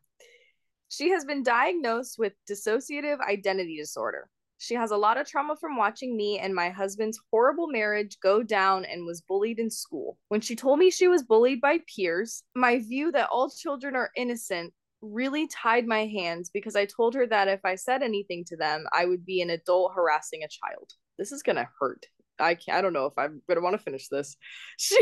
She 0.88 1.10
has 1.10 1.24
been 1.24 1.42
diagnosed 1.42 2.18
with 2.18 2.34
dissociative 2.50 3.20
identity 3.20 3.76
disorder. 3.76 4.28
She 4.58 4.74
has 4.74 4.92
a 4.92 4.96
lot 4.96 5.16
of 5.16 5.26
trauma 5.26 5.56
from 5.56 5.76
watching 5.76 6.16
me 6.16 6.38
and 6.38 6.54
my 6.54 6.70
husband's 6.70 7.18
horrible 7.30 7.66
marriage 7.66 8.18
go 8.22 8.42
down 8.42 8.84
and 8.84 9.04
was 9.04 9.20
bullied 9.22 9.58
in 9.58 9.70
school. 9.70 10.18
When 10.28 10.40
she 10.40 10.54
told 10.54 10.78
me 10.78 10.90
she 10.90 11.08
was 11.08 11.24
bullied 11.24 11.60
by 11.60 11.78
peers, 11.94 12.44
my 12.54 12.78
view 12.78 13.10
that 13.12 13.28
all 13.30 13.50
children 13.50 13.96
are 13.96 14.10
innocent 14.16 14.72
really 15.00 15.48
tied 15.48 15.86
my 15.86 16.06
hands 16.06 16.48
because 16.48 16.76
I 16.76 16.86
told 16.86 17.14
her 17.14 17.26
that 17.26 17.48
if 17.48 17.64
I 17.64 17.74
said 17.74 18.02
anything 18.02 18.44
to 18.46 18.56
them, 18.56 18.84
I 18.92 19.04
would 19.04 19.26
be 19.26 19.42
an 19.42 19.50
adult 19.50 19.92
harassing 19.94 20.44
a 20.44 20.48
child. 20.48 20.92
This 21.18 21.32
is 21.32 21.42
gonna 21.42 21.68
hurt. 21.80 22.06
I 22.42 22.54
can't, 22.54 22.76
I 22.76 22.82
don't 22.82 22.92
know 22.92 23.06
if 23.06 23.14
I'm 23.16 23.40
gonna 23.48 23.60
want 23.60 23.76
to 23.76 23.82
finish 23.82 24.08
this. 24.08 24.36
She 24.78 24.96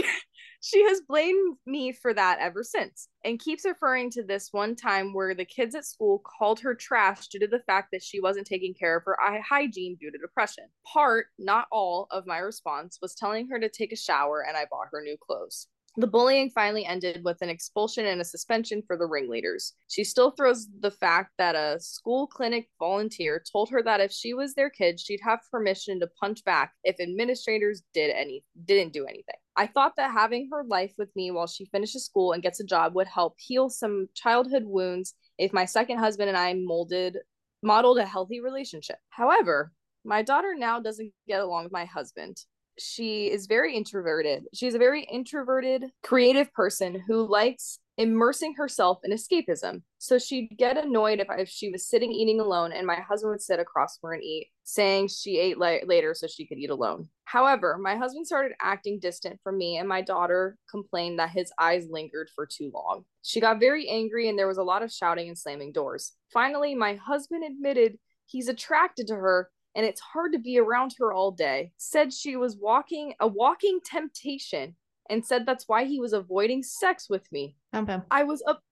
she 0.62 0.83
has 0.85 1.00
blamed 1.09 1.57
me 1.64 1.90
for 1.90 2.12
that 2.12 2.38
ever 2.38 2.62
since 2.62 3.09
and 3.24 3.40
keeps 3.40 3.64
referring 3.64 4.11
to 4.11 4.22
this 4.22 4.48
one 4.53 4.76
time 4.76 5.14
where 5.14 5.35
the 5.35 5.44
kids 5.44 5.74
at 5.74 5.87
school 5.87 6.22
called 6.38 6.61
her 6.61 6.74
trash 6.74 7.29
due 7.29 7.38
to 7.38 7.46
the 7.46 7.61
fact 7.61 7.88
that 7.92 8.03
she 8.03 8.20
wasn't 8.20 8.46
taking 8.46 8.74
care 8.74 8.98
of 8.98 9.05
her 9.07 9.16
hy- 9.18 9.40
hygiene 9.40 9.96
due 9.98 10.11
to 10.11 10.18
depression. 10.18 10.64
Part, 10.87 11.26
not 11.38 11.66
all, 11.72 12.09
of 12.11 12.26
my 12.26 12.38
response 12.38 12.98
was 13.00 13.14
telling 13.14 13.48
her 13.48 13.59
to 13.59 13.70
take 13.70 13.92
a 13.92 13.96
shower 13.96 14.44
and 14.46 14.55
I 14.57 14.66
bought 14.70 14.88
her 14.92 15.00
new 15.00 15.16
clothes. 15.16 15.68
The 16.00 16.06
bullying 16.06 16.48
finally 16.48 16.86
ended 16.86 17.24
with 17.24 17.42
an 17.42 17.50
expulsion 17.50 18.06
and 18.06 18.22
a 18.22 18.24
suspension 18.24 18.82
for 18.86 18.96
the 18.96 19.06
ringleaders. 19.06 19.74
She 19.88 20.02
still 20.02 20.30
throws 20.30 20.66
the 20.80 20.90
fact 20.90 21.32
that 21.36 21.54
a 21.54 21.78
school 21.78 22.26
clinic 22.26 22.70
volunteer 22.78 23.44
told 23.52 23.68
her 23.68 23.82
that 23.82 24.00
if 24.00 24.10
she 24.10 24.32
was 24.32 24.54
their 24.54 24.70
kid, 24.70 24.98
she'd 24.98 25.20
have 25.22 25.40
permission 25.50 26.00
to 26.00 26.08
punch 26.18 26.42
back 26.44 26.72
if 26.84 26.98
administrators 27.00 27.82
did 27.92 28.10
any 28.12 28.42
didn't 28.64 28.94
do 28.94 29.04
anything. 29.04 29.34
I 29.56 29.66
thought 29.66 29.92
that 29.98 30.12
having 30.12 30.48
her 30.50 30.64
life 30.64 30.94
with 30.96 31.14
me 31.14 31.32
while 31.32 31.46
she 31.46 31.66
finishes 31.66 32.06
school 32.06 32.32
and 32.32 32.42
gets 32.42 32.60
a 32.60 32.64
job 32.64 32.94
would 32.94 33.06
help 33.06 33.34
heal 33.36 33.68
some 33.68 34.08
childhood 34.14 34.64
wounds 34.64 35.12
if 35.36 35.52
my 35.52 35.66
second 35.66 35.98
husband 35.98 36.30
and 36.30 36.38
I 36.38 36.54
molded 36.54 37.18
modeled 37.62 37.98
a 37.98 38.06
healthy 38.06 38.40
relationship. 38.40 38.96
However, 39.10 39.74
my 40.02 40.22
daughter 40.22 40.54
now 40.56 40.80
doesn't 40.80 41.12
get 41.28 41.40
along 41.40 41.64
with 41.64 41.72
my 41.72 41.84
husband 41.84 42.38
she 42.80 43.30
is 43.30 43.46
very 43.46 43.76
introverted. 43.76 44.44
She's 44.54 44.74
a 44.74 44.78
very 44.78 45.04
introverted, 45.04 45.84
creative 46.02 46.52
person 46.52 47.02
who 47.06 47.26
likes 47.28 47.78
immersing 48.00 48.54
herself 48.54 49.00
in 49.04 49.12
escapism. 49.12 49.82
So 49.98 50.18
she'd 50.18 50.56
get 50.56 50.82
annoyed 50.82 51.20
if, 51.20 51.28
I, 51.28 51.36
if 51.40 51.50
she 51.50 51.68
was 51.68 51.86
sitting 51.86 52.10
eating 52.10 52.40
alone 52.40 52.72
and 52.72 52.86
my 52.86 52.96
husband 52.96 53.32
would 53.32 53.42
sit 53.42 53.60
across 53.60 53.98
from 53.98 54.08
her 54.08 54.14
and 54.14 54.24
eat, 54.24 54.48
saying 54.64 55.08
she 55.08 55.38
ate 55.38 55.58
la- 55.58 55.84
later 55.84 56.14
so 56.14 56.26
she 56.26 56.46
could 56.46 56.56
eat 56.56 56.70
alone. 56.70 57.08
However, 57.24 57.76
my 57.78 57.96
husband 57.96 58.26
started 58.26 58.52
acting 58.60 59.00
distant 59.00 59.38
from 59.44 59.58
me 59.58 59.76
and 59.76 59.86
my 59.86 60.00
daughter 60.00 60.56
complained 60.70 61.18
that 61.18 61.30
his 61.30 61.52
eyes 61.58 61.88
lingered 61.90 62.30
for 62.34 62.46
too 62.46 62.70
long. 62.72 63.04
She 63.22 63.38
got 63.38 63.60
very 63.60 63.86
angry 63.88 64.30
and 64.30 64.38
there 64.38 64.48
was 64.48 64.58
a 64.58 64.62
lot 64.62 64.82
of 64.82 64.90
shouting 64.90 65.28
and 65.28 65.38
slamming 65.38 65.72
doors. 65.72 66.12
Finally, 66.32 66.74
my 66.74 66.94
husband 66.94 67.44
admitted 67.44 67.98
he's 68.24 68.48
attracted 68.48 69.08
to 69.08 69.14
her 69.14 69.50
and 69.74 69.87
it's 69.87 70.00
hard 70.00 70.33
to 70.33 70.38
be 70.38 70.59
around 70.59 70.94
her 70.98 71.12
all 71.12 71.30
day. 71.30 71.72
Said 71.78 72.12
she 72.12 72.37
was 72.37 72.56
walking 72.56 73.14
a 73.20 73.26
walking 73.26 73.80
temptation 73.85 74.76
and 75.09 75.24
said 75.24 75.44
that's 75.46 75.68
why 75.68 75.85
he 75.85 76.00
was 76.00 76.12
avoiding 76.12 76.62
sex 76.62 77.09
with 77.09 77.30
me. 77.33 77.56
Him. 77.72 78.02
I 78.11 78.24
was 78.24 78.42
up 78.46 78.62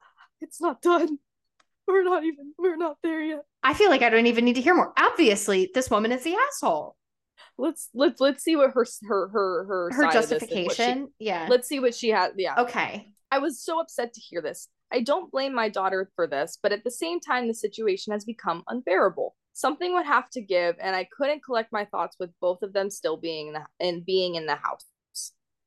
it's 0.40 0.60
not 0.60 0.82
done. 0.82 1.18
We're 1.88 2.04
not 2.04 2.22
even 2.22 2.52
we're 2.58 2.76
not 2.76 2.98
there 3.02 3.22
yet. 3.22 3.44
I 3.62 3.72
feel 3.72 3.88
like 3.88 4.02
I 4.02 4.10
don't 4.10 4.26
even 4.26 4.44
need 4.44 4.56
to 4.56 4.60
hear 4.60 4.74
more. 4.74 4.92
Obviously, 4.98 5.70
this 5.72 5.90
woman 5.90 6.12
is 6.12 6.22
the 6.22 6.34
asshole. 6.34 6.96
Let's 7.56 7.88
let's 7.94 8.20
let's 8.20 8.44
see 8.44 8.56
what 8.56 8.72
her 8.72 8.84
her 9.08 9.28
her 9.28 9.64
her, 9.64 9.90
Her 9.92 10.02
this 10.12 10.28
she- 10.28 10.34
justification. 10.36 11.08
yeah. 11.18 11.46
let's 11.48 11.66
see 11.66 11.80
what 11.80 11.94
she 11.94 12.10
had. 12.10 12.32
Yeah. 12.36 12.56
Okay. 12.58 13.08
I 13.30 13.38
was 13.38 13.62
so 13.62 13.80
upset 13.80 14.12
to 14.12 14.20
hear 14.20 14.42
this. 14.42 14.68
I 14.92 15.00
don't 15.00 15.32
blame 15.32 15.54
my 15.54 15.70
daughter 15.70 16.10
for 16.14 16.26
this, 16.26 16.58
but 16.62 16.72
at 16.72 16.84
the 16.84 16.90
same 16.90 17.20
time, 17.20 17.48
the 17.48 17.54
situation 17.54 18.12
has 18.12 18.24
become 18.26 18.64
unbearable. 18.68 19.34
Something 19.58 19.92
would 19.94 20.06
have 20.06 20.30
to 20.30 20.40
give, 20.40 20.76
and 20.80 20.94
I 20.94 21.02
couldn't 21.02 21.42
collect 21.42 21.72
my 21.72 21.84
thoughts 21.84 22.14
with 22.20 22.30
both 22.40 22.62
of 22.62 22.72
them 22.72 22.90
still 22.90 23.16
being 23.16 23.48
in 23.48 23.54
the, 23.54 23.66
and 23.80 24.06
being 24.06 24.36
in 24.36 24.46
the 24.46 24.54
house. 24.54 24.86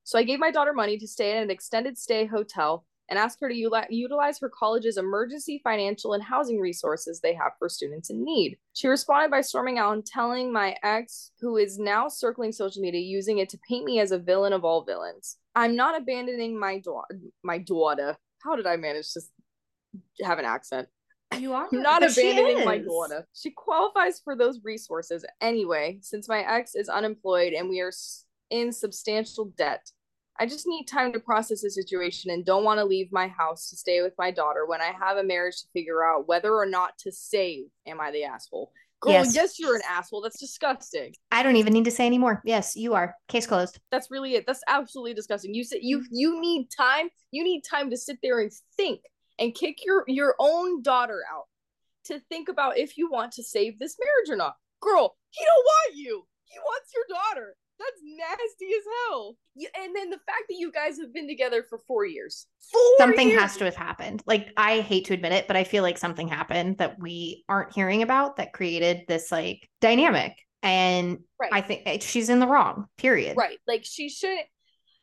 So 0.05 0.17
I 0.17 0.23
gave 0.23 0.39
my 0.39 0.49
daughter 0.49 0.71
money 0.71 0.97
to 0.97 1.05
stay 1.05 1.35
in 1.35 1.43
an 1.43 1.51
extended 1.51 1.97
stay 1.97 2.25
hotel 2.25 2.85
and 3.09 3.19
asked 3.19 3.39
her 3.41 3.49
to 3.49 3.85
utilize 3.89 4.39
her 4.39 4.47
college's 4.47 4.95
emergency 4.95 5.59
financial 5.61 6.13
and 6.13 6.23
housing 6.23 6.61
resources 6.61 7.19
they 7.19 7.33
have 7.33 7.51
for 7.59 7.67
students 7.67 8.09
in 8.09 8.23
need. 8.23 8.57
She 8.71 8.87
responded 8.87 9.29
by 9.29 9.41
storming 9.41 9.77
out 9.77 9.91
and 9.91 10.05
telling 10.05 10.53
my 10.53 10.77
ex, 10.83 11.31
who 11.41 11.57
is 11.57 11.77
now 11.77 12.07
circling 12.07 12.53
social 12.53 12.81
media, 12.81 13.01
using 13.01 13.39
it 13.39 13.49
to 13.49 13.59
paint 13.67 13.83
me 13.83 13.99
as 13.99 14.13
a 14.13 14.19
villain 14.19 14.53
of 14.53 14.63
all 14.63 14.85
villains. 14.85 15.35
I'm 15.53 15.75
not 15.75 15.99
abandoning 15.99 16.57
my 16.57 16.79
daughter. 16.79 17.19
My 17.43 17.57
daughter. 17.57 18.15
How 18.41 18.55
did 18.55 18.67
I 18.67 18.77
manage 18.77 19.11
to 19.11 19.21
have 20.23 20.39
an 20.39 20.45
accent? 20.45 20.87
You 21.37 21.53
are 21.53 21.67
not 21.71 22.03
abandoning 22.03 22.65
my 22.65 22.77
daughter. 22.77 23.27
She 23.33 23.51
qualifies 23.51 24.19
for 24.23 24.35
those 24.35 24.59
resources 24.63 25.25
anyway, 25.39 25.99
since 26.01 26.27
my 26.27 26.39
ex 26.39 26.75
is 26.75 26.89
unemployed 26.89 27.53
and 27.53 27.69
we 27.69 27.81
are 27.81 27.91
in 28.49 28.71
substantial 28.71 29.45
debt. 29.57 29.89
I 30.39 30.45
just 30.45 30.65
need 30.65 30.85
time 30.85 31.13
to 31.13 31.19
process 31.19 31.61
the 31.61 31.69
situation 31.69 32.31
and 32.31 32.45
don't 32.45 32.63
want 32.63 32.79
to 32.79 32.85
leave 32.85 33.11
my 33.11 33.27
house 33.27 33.69
to 33.69 33.75
stay 33.75 34.01
with 34.01 34.13
my 34.17 34.31
daughter 34.31 34.65
when 34.65 34.81
I 34.81 34.91
have 34.99 35.17
a 35.17 35.23
marriage 35.23 35.61
to 35.61 35.67
figure 35.73 36.03
out 36.03 36.27
whether 36.27 36.55
or 36.55 36.65
not 36.65 36.97
to 36.99 37.11
save. 37.11 37.65
Am 37.85 38.01
I 38.01 38.11
the 38.11 38.23
asshole? 38.23 38.71
Girl, 39.01 39.13
Yes. 39.13 39.35
yes, 39.35 39.59
you're 39.59 39.75
an 39.75 39.81
asshole. 39.89 40.21
That's 40.21 40.39
disgusting. 40.39 41.13
I 41.31 41.41
don't 41.43 41.55
even 41.55 41.73
need 41.73 41.85
to 41.85 41.91
say 41.91 42.05
anymore. 42.05 42.41
Yes, 42.45 42.75
you 42.75 42.93
are. 42.93 43.15
Case 43.27 43.47
closed. 43.47 43.79
That's 43.91 44.11
really 44.11 44.35
it. 44.35 44.45
That's 44.45 44.61
absolutely 44.67 45.15
disgusting. 45.15 45.53
You 45.53 45.63
said 45.63 45.79
you 45.81 45.99
mm. 45.99 46.05
you 46.11 46.39
need 46.39 46.69
time. 46.75 47.09
You 47.31 47.43
need 47.43 47.61
time 47.61 47.89
to 47.89 47.97
sit 47.97 48.17
there 48.21 48.39
and 48.39 48.51
think 48.77 49.01
and 49.39 49.55
kick 49.55 49.79
your 49.85 50.03
your 50.07 50.35
own 50.39 50.81
daughter 50.81 51.21
out 51.31 51.45
to 52.05 52.19
think 52.29 52.49
about 52.49 52.77
if 52.77 52.97
you 52.97 53.09
want 53.09 53.31
to 53.33 53.43
save 53.43 53.77
this 53.79 53.97
marriage 54.03 54.29
or 54.29 54.35
not. 54.35 54.55
Girl, 54.81 55.15
he 55.29 55.43
don't 55.45 55.65
want 55.65 55.95
you. 55.95 56.25
He 56.45 56.57
wants 56.59 56.91
your 56.93 57.05
daughter. 57.17 57.55
That's 57.79 58.01
nasty 58.03 58.65
as 58.77 58.83
hell. 59.09 59.37
You, 59.55 59.67
and 59.79 59.95
then 59.95 60.09
the 60.11 60.17
fact 60.17 60.43
that 60.49 60.55
you 60.57 60.71
guys 60.71 60.99
have 60.99 61.13
been 61.13 61.27
together 61.27 61.63
for 61.67 61.79
four 61.87 62.05
years. 62.05 62.45
Four 62.71 62.81
something 62.99 63.29
years. 63.29 63.41
has 63.41 63.57
to 63.57 63.65
have 63.65 63.75
happened. 63.75 64.21
Like 64.27 64.49
I 64.57 64.81
hate 64.81 65.05
to 65.05 65.13
admit 65.13 65.31
it, 65.31 65.47
but 65.47 65.55
I 65.55 65.63
feel 65.63 65.81
like 65.81 65.97
something 65.97 66.27
happened 66.27 66.77
that 66.77 66.99
we 66.99 67.43
aren't 67.49 67.73
hearing 67.73 68.01
about 68.03 68.37
that 68.37 68.53
created 68.53 69.03
this 69.07 69.31
like 69.31 69.67
dynamic. 69.79 70.33
And 70.61 71.19
Right. 71.39 71.49
I 71.51 71.61
think 71.61 71.83
eh, 71.87 71.97
she's 72.01 72.29
in 72.29 72.39
the 72.39 72.45
wrong. 72.47 72.85
Period. 72.97 73.35
Right. 73.35 73.57
Like 73.67 73.83
she 73.83 74.09
shouldn't. 74.09 74.45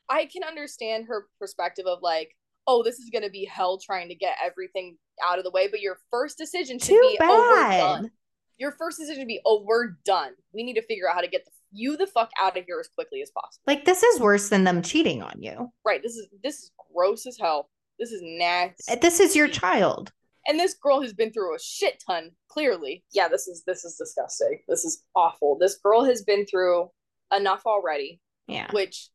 I 0.09 0.27
can 0.27 0.45
understand 0.45 1.07
her 1.09 1.27
perspective 1.41 1.87
of 1.87 1.99
like, 2.01 2.31
oh, 2.69 2.85
this 2.85 3.01
is 3.01 3.11
gonna 3.11 3.31
be 3.31 3.45
hell 3.45 3.79
trying 3.79 4.09
to 4.09 4.15
get 4.15 4.37
everything 4.45 4.97
out 5.27 5.39
of 5.39 5.45
the 5.45 5.51
way. 5.51 5.67
But 5.69 5.81
your 5.81 5.99
first 6.11 6.39
decision 6.39 6.79
should 6.79 6.91
Too 6.91 7.01
be, 7.01 7.19
oh, 7.21 7.51
we're 7.51 7.79
done. 7.79 8.11
Your 8.59 8.73
first 8.73 8.99
decision 8.99 9.23
should 9.23 9.29
be, 9.29 9.41
oh, 9.45 9.65
we're 9.67 9.97
done. 10.05 10.33
We 10.53 10.63
need 10.63 10.75
to 10.75 10.83
figure 10.83 11.09
out 11.09 11.15
how 11.17 11.21
to 11.23 11.29
get 11.29 11.45
the 11.45 11.51
you 11.73 11.97
the 11.97 12.07
fuck 12.07 12.31
out 12.41 12.57
of 12.57 12.65
here 12.65 12.79
as 12.81 12.89
quickly 12.89 13.23
as 13.23 13.31
possible. 13.31 13.63
Like 13.67 13.85
this 13.85 14.03
is 14.03 14.21
worse 14.21 14.49
than 14.49 14.65
them 14.65 14.83
cheating 14.83 15.23
on 15.23 15.35
you. 15.41 15.71
Right. 15.85 16.03
This 16.03 16.17
is 16.17 16.29
this 16.43 16.59
is 16.61 16.71
gross 16.95 17.27
as 17.27 17.39
hell. 17.39 17.71
This 17.99 18.13
is 18.13 18.21
nasty. 18.23 18.95
This 18.97 19.21
is 19.21 19.35
your 19.35 19.49
child. 19.49 20.13
And 20.47 20.59
this 20.59 20.75
girl 20.75 21.03
has 21.03 21.13
been 21.13 21.33
through 21.33 21.55
a 21.55 21.59
shit 21.61 22.03
ton, 22.07 22.31
clearly. 22.49 23.05
Yeah, 23.13 23.29
this 23.29 23.49
is 23.49 23.65
this 23.67 23.85
is 23.85 23.97
disgusting. 23.97 24.61
This 24.69 24.85
is 24.85 25.03
awful. 25.15 25.59
This 25.59 25.77
girl 25.77 26.05
has 26.05 26.23
been 26.23 26.47
through 26.47 26.91
enough 27.37 27.63
already. 27.67 28.21
Yeah. 28.47 28.69
Which 28.73 29.11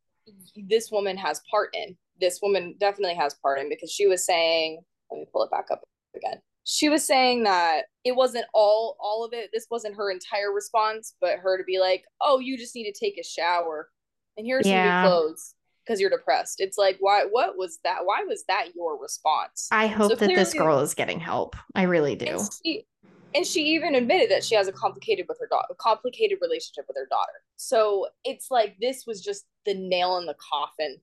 this 0.56 0.91
woman 0.91 1.18
has 1.18 1.41
part 1.49 1.74
in. 1.74 1.97
This 2.20 2.39
woman 2.41 2.76
definitely 2.80 3.16
has 3.16 3.34
part 3.36 3.59
in 3.59 3.70
because 3.70 3.91
she 3.91 4.07
was 4.07 4.26
saying, 4.26 4.82
let 5.11 5.20
me 5.20 5.26
pull 5.32 5.43
it 5.43 5.51
back 5.51 5.68
up 5.72 5.82
again. 6.16 6.39
She 6.66 6.88
was 6.89 7.03
saying 7.05 7.43
that 7.43 7.84
it 8.05 8.16
wasn't 8.16 8.45
all 8.53 8.95
all 8.99 9.26
of 9.26 9.34
it. 9.34 9.49
This 9.51 9.68
wasn't 9.70 9.95
her 9.97 10.09
entire 10.09 10.53
response, 10.53 11.16
but 11.20 11.39
her 11.39 11.57
to 11.57 11.64
be 11.66 11.78
like, 11.80 12.05
"Oh, 12.22 12.39
you 12.39 12.57
just 12.57 12.74
need 12.74 12.89
to 12.89 12.97
take 12.97 13.18
a 13.18 13.24
shower, 13.24 13.89
and 14.38 14.45
here's 14.45 14.66
Yeah. 14.68 15.01
some 15.01 15.03
new 15.03 15.09
clothes 15.09 15.55
because 15.86 15.99
you're 15.99 16.09
depressed." 16.09 16.61
It's 16.61 16.78
like, 16.78 16.95
why? 17.01 17.26
What 17.30 17.57
was 17.57 17.80
that? 17.84 18.05
Why 18.05 18.24
was 18.24 18.45
that 18.47 18.70
your 18.76 18.97
response? 18.97 19.68
I 19.74 19.88
hope 19.88 20.11
So 20.11 20.16
that 20.16 20.34
this 20.34 20.53
girl 20.53 20.80
is 20.80 20.93
getting 20.93 21.20
help. 21.20 21.57
I 21.76 21.82
really 21.84 22.16
do. 22.16 22.28
And 22.28 22.49
she, 22.64 22.88
and 23.36 23.45
she 23.45 23.61
even 23.74 23.95
admitted 23.95 24.32
that 24.32 24.45
she 24.45 24.55
has 24.55 24.70
a 24.70 24.72
complicated 24.72 25.26
with 25.28 25.39
her 25.41 25.47
daughter, 25.47 25.68
a 25.72 25.76
complicated 25.76 26.38
relationship 26.41 26.86
with 26.88 26.95
her 26.95 27.07
daughter. 27.09 27.43
So 27.57 28.07
it's 28.24 28.49
like 28.49 28.78
this 28.80 29.05
was 29.05 29.22
just 29.22 29.45
the 29.66 29.74
nail 29.74 30.18
in 30.18 30.26
the 30.26 30.36
coffin. 30.36 31.01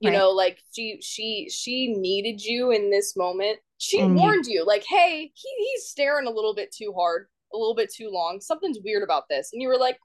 You 0.00 0.10
Right. 0.10 0.18
know, 0.18 0.30
like 0.30 0.58
she 0.74 0.98
she 1.00 1.48
she 1.50 1.88
needed 1.88 2.42
you 2.44 2.70
in 2.72 2.90
this 2.90 3.16
moment. 3.16 3.58
She 3.78 3.98
you- 4.00 4.12
warned 4.14 4.46
you, 4.46 4.64
like, 4.66 4.84
hey, 4.88 5.30
he, 5.34 5.48
he's 5.58 5.88
staring 5.88 6.26
a 6.26 6.30
little 6.30 6.54
bit 6.54 6.72
too 6.72 6.92
hard, 6.96 7.28
a 7.52 7.56
little 7.56 7.74
bit 7.74 7.92
too 7.92 8.10
long. 8.10 8.40
Something's 8.40 8.78
weird 8.84 9.02
about 9.02 9.24
this. 9.28 9.50
And 9.52 9.60
you 9.62 9.68
were 9.68 9.78
like, 9.78 9.98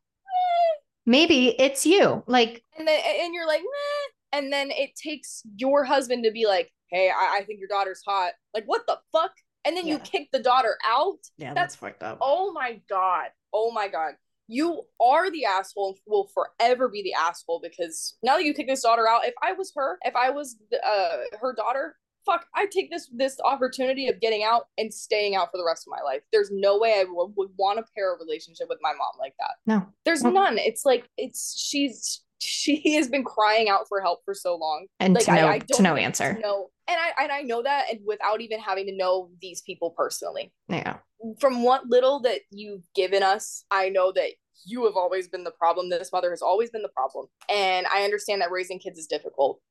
Maybe 1.06 1.50
it's 1.60 1.86
you. 1.86 2.24
Like, 2.28 2.64
and 2.78 2.88
then 2.88 3.00
and 3.22 3.34
you're 3.34 3.48
like, 3.48 3.62
Meh. 3.62 4.38
and 4.40 4.54
then 4.54 4.70
it 4.72 4.92
takes 4.96 5.42
your 5.56 5.84
husband 5.84 6.24
to 6.26 6.32
be 6.32 6.46
like, 6.46 6.72
hey, 6.92 7.10
I, 7.10 7.40
I 7.40 7.44
think 7.46 7.60
your 7.60 7.68
daughter's 7.70 8.02
hot. 8.06 8.34
Like, 8.54 8.66
what 8.66 8.82
the 8.88 9.00
fuck? 9.12 9.32
And 9.66 9.76
then 9.76 9.88
you 9.88 9.96
Yeah. 9.96 10.00
kick 10.00 10.28
the 10.32 10.40
daughter 10.40 10.78
out. 10.88 11.18
yeah, 11.38 11.54
that's 11.54 11.76
fucked 11.76 12.04
up. 12.04 12.20
Oh 12.22 12.52
my 12.54 12.80
god. 12.90 13.30
Oh 13.52 13.72
my 13.72 13.88
god. 13.88 14.14
You 14.52 14.82
are 15.00 15.30
the 15.32 15.46
asshole 15.46 15.90
and 15.90 15.98
will 16.08 16.28
forever 16.34 16.90
be 16.90 17.04
the 17.04 17.14
asshole 17.14 17.62
because 17.62 18.18
now 18.24 18.36
that 18.36 18.44
you 18.44 18.54
kick 18.54 18.68
this 18.68 18.82
daughter 18.82 19.08
out, 19.08 19.26
if 19.26 19.34
I 19.44 19.54
was 19.54 19.72
her, 19.76 19.98
if 20.04 20.16
I 20.16 20.32
was 20.32 20.58
uh 20.86 21.18
her 21.40 21.54
daughter, 21.54 21.96
fuck, 22.26 22.46
I'd 22.56 22.72
take 22.72 22.90
this 22.92 23.10
this 23.14 23.38
opportunity 23.46 24.08
of 24.10 24.20
getting 24.20 24.44
out 24.44 24.64
and 24.78 24.94
staying 24.94 25.36
out 25.36 25.52
for 25.52 25.58
the 25.58 25.66
rest 25.66 25.88
of 25.88 25.92
my 25.96 26.04
life. 26.04 26.22
There's 26.34 26.50
no 26.52 26.80
way 26.80 26.94
I 27.00 27.06
would, 27.08 27.34
would 27.38 27.50
want 27.58 27.78
to 27.78 27.86
pair 27.96 28.14
a 28.14 28.18
relationship 28.18 28.68
with 28.70 28.80
my 28.82 28.92
mom 28.92 29.14
like 29.20 29.36
that. 29.40 29.52
No. 29.68 29.86
There's 30.04 30.24
Nope. 30.24 30.34
none. 30.34 30.58
It's 30.58 30.84
like 30.84 31.08
it's 31.18 31.58
she's 31.60 32.24
she 32.42 32.96
has 32.96 33.08
been 33.10 33.24
crying 33.26 33.68
out 33.70 33.88
for 33.88 34.00
help 34.02 34.20
for 34.26 34.34
so 34.34 34.56
long 34.56 34.88
And 35.02 35.14
like 35.14 35.26
to 35.26 35.32
no, 35.36 35.48
I, 35.48 35.52
I 35.56 35.60
to 35.60 35.82
no 35.84 35.96
answer. 35.96 36.40
know 36.42 36.70
and 36.90 36.98
I 37.00 37.24
and 37.24 37.32
I 37.32 37.42
know 37.42 37.62
that 37.64 37.86
and 37.92 38.00
without 38.06 38.42
even 38.42 38.60
having 38.60 38.88
to 38.88 38.96
know 38.96 39.30
these 39.42 39.62
people 39.62 39.92
personally 39.92 40.52
Yeah. 40.68 40.98
from 41.40 41.64
what 41.64 41.86
little 41.88 42.20
that 42.22 42.42
you've 42.52 42.84
given 42.96 43.24
us, 43.24 43.64
I 43.72 43.90
know 43.90 44.12
that 44.14 44.32
you 44.66 44.86
have 44.86 44.96
always 44.96 45.28
been 45.30 45.44
the 45.44 45.52
problem. 45.52 45.90
This 45.90 46.12
mother 46.12 46.32
has 46.32 46.42
always 46.42 46.70
been 46.70 46.82
the 46.82 46.90
problem. 46.90 47.28
And 47.50 47.88
I 47.88 48.04
understand 48.04 48.42
that 48.42 48.52
raising 48.52 48.80
kids 48.80 49.00
is 49.00 49.08
difficult. 49.08 49.62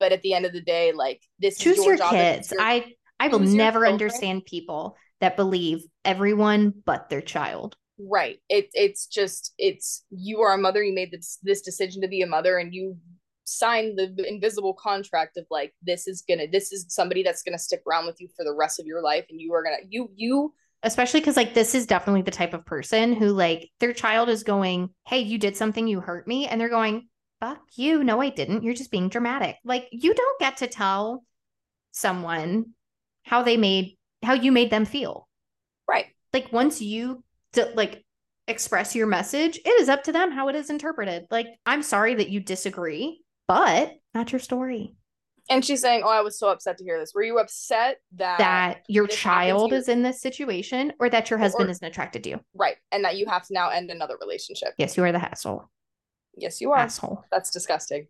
But 0.00 0.10
at 0.12 0.22
the 0.22 0.32
end 0.34 0.44
of 0.44 0.52
the 0.52 0.60
day, 0.60 0.92
like 0.92 1.22
this 1.38 1.56
Choose 1.58 1.78
is 1.78 1.84
your, 1.84 1.94
your, 1.94 1.98
job. 1.98 2.10
kids. 2.12 2.50
your- 2.50 2.60
I 2.60 2.94
I 3.20 3.28
will 3.28 3.38
never 3.38 3.86
understand 3.86 4.44
people 4.44 4.96
that 5.20 5.36
believe 5.36 5.84
everyone 6.04 6.74
but 6.84 7.08
their 7.10 7.22
child. 7.22 7.76
right. 7.98 8.40
It 8.48 8.70
it's 8.74 9.06
just 9.06 9.54
it's 9.56 10.04
you 10.10 10.40
are 10.40 10.52
a 10.54 10.58
mother, 10.58 10.82
you 10.82 10.92
made 10.94 11.12
this 11.12 11.38
this 11.44 11.60
decision 11.62 12.02
to 12.02 12.08
be 12.08 12.22
a 12.22 12.26
mother 12.26 12.58
and 12.58 12.74
you 12.74 12.96
signed 13.44 13.98
the 13.98 14.24
invisible 14.26 14.74
contract 14.74 15.36
of 15.36 15.46
like 15.50 15.72
this 15.82 16.06
is 16.06 16.22
gonna 16.28 16.46
this 16.50 16.72
is 16.72 16.86
somebody 16.88 17.22
that's 17.22 17.42
gonna 17.42 17.58
stick 17.58 17.82
around 17.88 18.06
with 18.06 18.20
you 18.20 18.28
for 18.36 18.44
the 18.44 18.54
rest 18.54 18.80
of 18.80 18.86
your 18.86 19.02
life 19.02 19.26
and 19.30 19.40
you 19.40 19.52
are 19.52 19.62
gonna 19.62 19.76
you 19.88 20.10
you 20.14 20.52
Especially 20.86 21.20
because 21.20 21.36
like 21.38 21.54
this 21.54 21.74
is 21.74 21.86
definitely 21.86 22.20
the 22.20 22.30
type 22.30 22.52
of 22.52 22.66
person 22.66 23.14
who 23.14 23.30
like 23.30 23.70
their 23.80 23.94
child 23.94 24.28
is 24.28 24.42
going, 24.42 24.90
Hey, 25.08 25.20
you 25.20 25.38
did 25.38 25.56
something, 25.56 25.86
you 25.88 26.00
hurt 26.00 26.28
me. 26.28 26.46
And 26.46 26.60
they're 26.60 26.68
going, 26.68 27.08
Fuck 27.40 27.62
you. 27.74 28.04
No, 28.04 28.20
I 28.20 28.28
didn't. 28.28 28.62
You're 28.62 28.74
just 28.74 28.90
being 28.90 29.08
dramatic. 29.08 29.56
Like 29.64 29.88
you 29.92 30.12
don't 30.12 30.40
get 30.40 30.58
to 30.58 30.66
tell 30.66 31.24
someone 31.92 32.72
how 33.22 33.42
they 33.42 33.56
made 33.56 33.96
how 34.22 34.34
you 34.34 34.52
made 34.52 34.70
them 34.70 34.84
feel. 34.84 35.26
right. 35.88 36.06
like 36.34 36.52
once 36.52 36.82
you 36.82 37.24
like 37.74 38.04
express 38.46 38.94
your 38.94 39.06
message 39.06 39.58
it 39.64 39.80
is 39.80 39.88
up 39.88 40.02
to 40.04 40.12
them 40.12 40.30
how 40.30 40.48
it 40.48 40.56
is 40.56 40.68
interpreted 40.68 41.24
like 41.30 41.46
i'm 41.64 41.82
sorry 41.82 42.14
that 42.14 42.28
you 42.28 42.40
disagree 42.40 43.23
but 43.46 43.92
not 44.14 44.32
your 44.32 44.38
story. 44.38 44.94
And 45.50 45.62
she's 45.62 45.82
saying, 45.82 46.02
Oh, 46.04 46.08
I 46.08 46.22
was 46.22 46.38
so 46.38 46.48
upset 46.48 46.78
to 46.78 46.84
hear 46.84 46.98
this. 46.98 47.12
Were 47.14 47.22
you 47.22 47.38
upset 47.38 47.98
that 48.16 48.38
that 48.38 48.82
your 48.88 49.06
this 49.06 49.20
happened 49.22 49.46
to 49.46 49.52
child 49.52 49.70
you- 49.72 49.76
is 49.76 49.88
in 49.88 50.02
this 50.02 50.20
situation 50.22 50.92
or 50.98 51.10
that 51.10 51.28
your 51.28 51.38
husband 51.38 51.68
Or- 51.68 51.70
isn't 51.72 51.86
attracted 51.86 52.24
to 52.24 52.30
you? 52.30 52.40
Right 52.54 52.76
and 52.92 53.04
that 53.04 53.16
you 53.16 53.26
have 53.26 53.46
to 53.48 53.52
now 53.52 53.68
end 53.68 53.90
another 53.90 54.16
relationship. 54.20 54.70
Yes 54.78 54.96
you 54.96 55.04
are 55.04 55.12
the 55.12 55.18
asshole. 55.22 55.68
Yes 56.36 56.60
you 56.60 56.72
are. 56.72 56.78
Asshole. 56.78 57.24
That's 57.30 57.50
disgusting. 57.50 58.06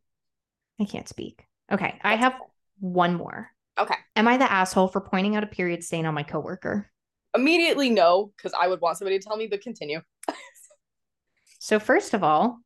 I 0.80 0.85
can't 0.85 1.09
speak. 1.09 1.45
Okay 1.72 1.99
i 2.03 2.14
have 2.14 2.35
okay. 2.35 2.45
one 2.80 3.14
more. 3.14 3.51
Okay. 3.78 3.97
Am 4.14 4.28
i 4.28 4.37
the 4.37 4.51
asshole 4.51 4.87
for 4.89 5.01
pointing 5.01 5.35
out 5.35 5.43
a 5.43 5.49
period 5.49 5.82
stain 5.82 6.07
on 6.07 6.14
my 6.14 6.22
coworker? 6.22 6.89
Immediately 7.35 7.91
no 7.91 8.32
because 8.37 8.55
i 8.59 8.68
would 8.68 8.80
want 8.80 8.97
somebody 8.99 9.18
to 9.18 9.24
tell 9.26 9.37
me 9.37 9.49
but 9.49 9.61
continue. 9.61 10.01
So 11.59 11.80
first 11.80 12.12
of 12.12 12.22
all, 12.22 12.59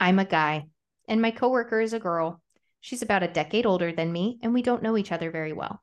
I'm 0.00 0.18
a 0.18 0.24
guy 0.24 0.66
and 1.08 1.20
my 1.20 1.30
coworker 1.30 1.80
is 1.80 1.92
a 1.92 2.00
girl. 2.00 2.40
She's 2.80 3.02
about 3.02 3.22
a 3.22 3.28
decade 3.28 3.66
older 3.66 3.92
than 3.92 4.12
me 4.12 4.38
and 4.42 4.54
we 4.54 4.62
don't 4.62 4.82
know 4.82 4.96
each 4.96 5.12
other 5.12 5.30
very 5.30 5.52
well. 5.52 5.82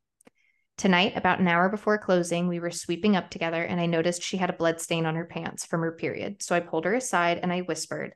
Tonight, 0.78 1.14
about 1.16 1.40
an 1.40 1.48
hour 1.48 1.70
before 1.70 1.98
closing, 1.98 2.48
we 2.48 2.60
were 2.60 2.70
sweeping 2.70 3.16
up 3.16 3.30
together 3.30 3.64
and 3.64 3.80
I 3.80 3.88
noticed 3.88 4.22
she 4.22 4.38
had 4.38 4.50
a 4.50 4.54
blood 4.54 4.80
stain 4.80 5.06
on 5.06 5.16
her 5.16 5.26
pants 5.26 5.66
from 5.66 5.82
her 5.82 5.92
period. 5.92 6.44
So 6.44 6.56
I 6.56 6.60
pulled 6.60 6.86
her 6.86 6.94
aside 6.94 7.40
and 7.42 7.52
I 7.52 7.62
whispered, 7.62 8.14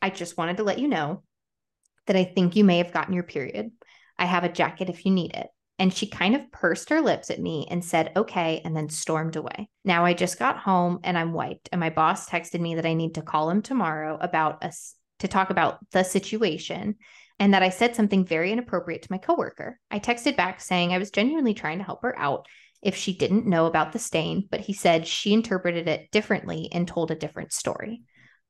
I 0.00 0.08
just 0.08 0.38
wanted 0.38 0.56
to 0.56 0.62
let 0.62 0.78
you 0.78 0.88
know 0.88 1.22
that 2.06 2.16
I 2.16 2.24
think 2.24 2.56
you 2.56 2.64
may 2.64 2.78
have 2.78 2.92
gotten 2.92 3.14
your 3.14 3.22
period. 3.22 3.70
I 4.18 4.24
have 4.24 4.44
a 4.44 4.52
jacket 4.52 4.88
if 4.88 5.04
you 5.04 5.12
need 5.12 5.34
it. 5.34 5.48
And 5.78 5.92
she 5.92 6.06
kind 6.06 6.36
of 6.36 6.50
pursed 6.52 6.90
her 6.90 7.00
lips 7.00 7.30
at 7.30 7.40
me 7.40 7.66
and 7.70 7.82
said, 7.82 8.12
okay, 8.14 8.60
and 8.64 8.76
then 8.76 8.90
stormed 8.90 9.36
away. 9.36 9.68
Now 9.84 10.04
I 10.04 10.12
just 10.12 10.38
got 10.38 10.58
home 10.58 11.00
and 11.04 11.16
I'm 11.16 11.32
wiped. 11.32 11.70
And 11.72 11.80
my 11.80 11.88
boss 11.88 12.28
texted 12.28 12.60
me 12.60 12.74
that 12.74 12.84
I 12.84 12.92
need 12.92 13.14
to 13.14 13.22
call 13.22 13.48
him 13.48 13.62
tomorrow 13.62 14.18
about 14.20 14.62
us 14.62 14.94
to 15.20 15.28
talk 15.28 15.50
about 15.50 15.78
the 15.92 16.02
situation 16.02 16.96
and 17.38 17.54
that 17.54 17.62
I 17.62 17.70
said 17.70 17.96
something 17.96 18.24
very 18.24 18.52
inappropriate 18.52 19.02
to 19.02 19.12
my 19.12 19.18
coworker. 19.18 19.80
I 19.90 19.98
texted 19.98 20.36
back 20.36 20.60
saying 20.60 20.92
I 20.92 20.98
was 20.98 21.10
genuinely 21.10 21.54
trying 21.54 21.78
to 21.78 21.84
help 21.84 22.02
her 22.02 22.16
out 22.18 22.46
if 22.82 22.96
she 22.96 23.16
didn't 23.16 23.46
know 23.46 23.66
about 23.66 23.92
the 23.92 23.98
stain, 23.98 24.46
but 24.50 24.60
he 24.60 24.72
said 24.72 25.06
she 25.06 25.32
interpreted 25.32 25.88
it 25.88 26.10
differently 26.10 26.68
and 26.72 26.86
told 26.86 27.10
a 27.10 27.14
different 27.14 27.52
story. 27.52 28.02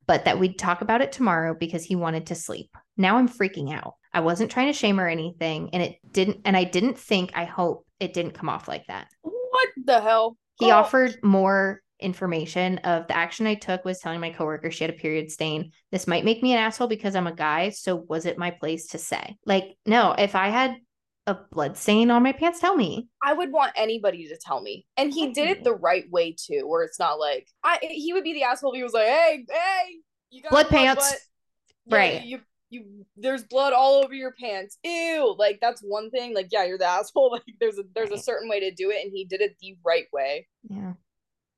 But 0.06 0.24
that 0.24 0.40
we'd 0.40 0.58
talk 0.58 0.80
about 0.80 1.02
it 1.02 1.12
tomorrow 1.12 1.54
because 1.58 1.84
he 1.84 1.94
wanted 1.94 2.26
to 2.26 2.34
sleep. 2.34 2.76
Now 2.96 3.16
I'm 3.16 3.28
freaking 3.28 3.72
out. 3.72 3.94
I 4.12 4.20
wasn't 4.20 4.50
trying 4.50 4.66
to 4.66 4.76
shame 4.76 4.96
her 4.98 5.06
or 5.06 5.08
anything, 5.08 5.70
and 5.72 5.82
it 5.82 5.98
didn't, 6.10 6.40
and 6.44 6.56
I 6.56 6.64
didn't 6.64 6.98
think, 6.98 7.30
I 7.34 7.44
hope 7.44 7.86
it 8.00 8.12
didn't 8.12 8.32
come 8.34 8.48
off 8.48 8.66
like 8.66 8.86
that. 8.88 9.06
what 9.22 9.68
the 9.84 10.00
hell 10.00 10.36
He 10.58 10.66
Girl, 10.66 10.74
offered 10.74 11.16
more 11.22 11.80
information 12.02 12.78
of 12.78 13.06
the 13.06 13.16
action 13.16 13.46
I 13.46 13.54
took 13.54 13.84
was 13.84 13.98
telling 14.00 14.20
my 14.20 14.30
coworker 14.30 14.70
she 14.70 14.84
had 14.84 14.90
a 14.92 14.96
period 14.96 15.30
stain. 15.30 15.72
This 15.92 16.06
might 16.06 16.24
make 16.24 16.42
me 16.42 16.52
an 16.52 16.58
asshole 16.58 16.88
because 16.88 17.14
I'm 17.14 17.26
a 17.26 17.34
guy, 17.34 17.70
so 17.70 17.96
was 17.96 18.26
it 18.26 18.38
my 18.38 18.50
place 18.50 18.88
to 18.88 18.98
say? 18.98 19.36
Like, 19.46 19.76
no, 19.86 20.12
if 20.18 20.34
I 20.34 20.48
had 20.48 20.76
a 21.26 21.36
blood 21.52 21.76
stain 21.76 22.10
on 22.10 22.22
my 22.22 22.32
pants, 22.32 22.60
tell 22.60 22.74
me. 22.74 23.08
i 23.22 23.32
would 23.32 23.52
want 23.52 23.72
anybody 23.76 24.26
to 24.28 24.36
tell 24.38 24.60
me 24.60 24.86
and 24.96 25.12
he 25.12 25.32
did 25.32 25.48
it 25.48 25.62
the 25.64 25.74
right 25.74 26.10
way 26.10 26.32
too 26.36 26.62
where 26.66 26.82
it's 26.82 26.98
not 26.98 27.20
like 27.20 27.46
i 27.62 27.78
he 27.82 28.12
would 28.12 28.24
be 28.24 28.32
the 28.32 28.42
asshole 28.42 28.72
if 28.72 28.76
he 28.78 28.82
was 28.82 28.94
like 28.94 29.06
hey 29.06 29.44
hey 29.48 29.96
you 30.30 30.42
got 30.42 30.50
Blood 30.50 30.68
blood, 30.70 30.96
pants. 30.96 31.28
yeah, 31.86 31.96
Right. 31.96 32.22
you 32.24 32.40
you 32.70 33.04
there's 33.16 33.44
blood 33.44 33.72
all 33.72 34.02
over 34.02 34.14
your 34.14 34.32
pants 34.40 34.78
ew 34.82 35.34
like 35.38 35.58
that's 35.60 35.82
one 35.82 36.10
thing 36.10 36.34
like 36.34 36.48
yeah 36.50 36.64
you're 36.64 36.78
the 36.78 36.84
asshole 36.98 37.30
like 37.30 37.42
there's 37.60 37.78
a 37.78 37.82
there's 37.94 38.10
a 38.12 38.18
certain 38.18 38.48
way 38.48 38.60
to 38.60 38.70
do 38.70 38.90
it 38.90 39.04
and 39.04 39.12
he 39.12 39.24
did 39.24 39.40
it 39.40 39.56
the 39.60 39.76
right 39.84 40.06
way 40.12 40.48
Yeah. 40.68 40.94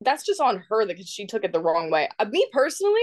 That's 0.05 0.25
just 0.25 0.41
on 0.41 0.63
her 0.69 0.87
because 0.87 1.09
she 1.09 1.27
took 1.27 1.45
it 1.45 1.53
the 1.53 1.61
wrong 1.61 1.91
way. 1.91 2.09
Uh, 2.19 2.25
me 2.27 2.47
personally, 2.53 3.01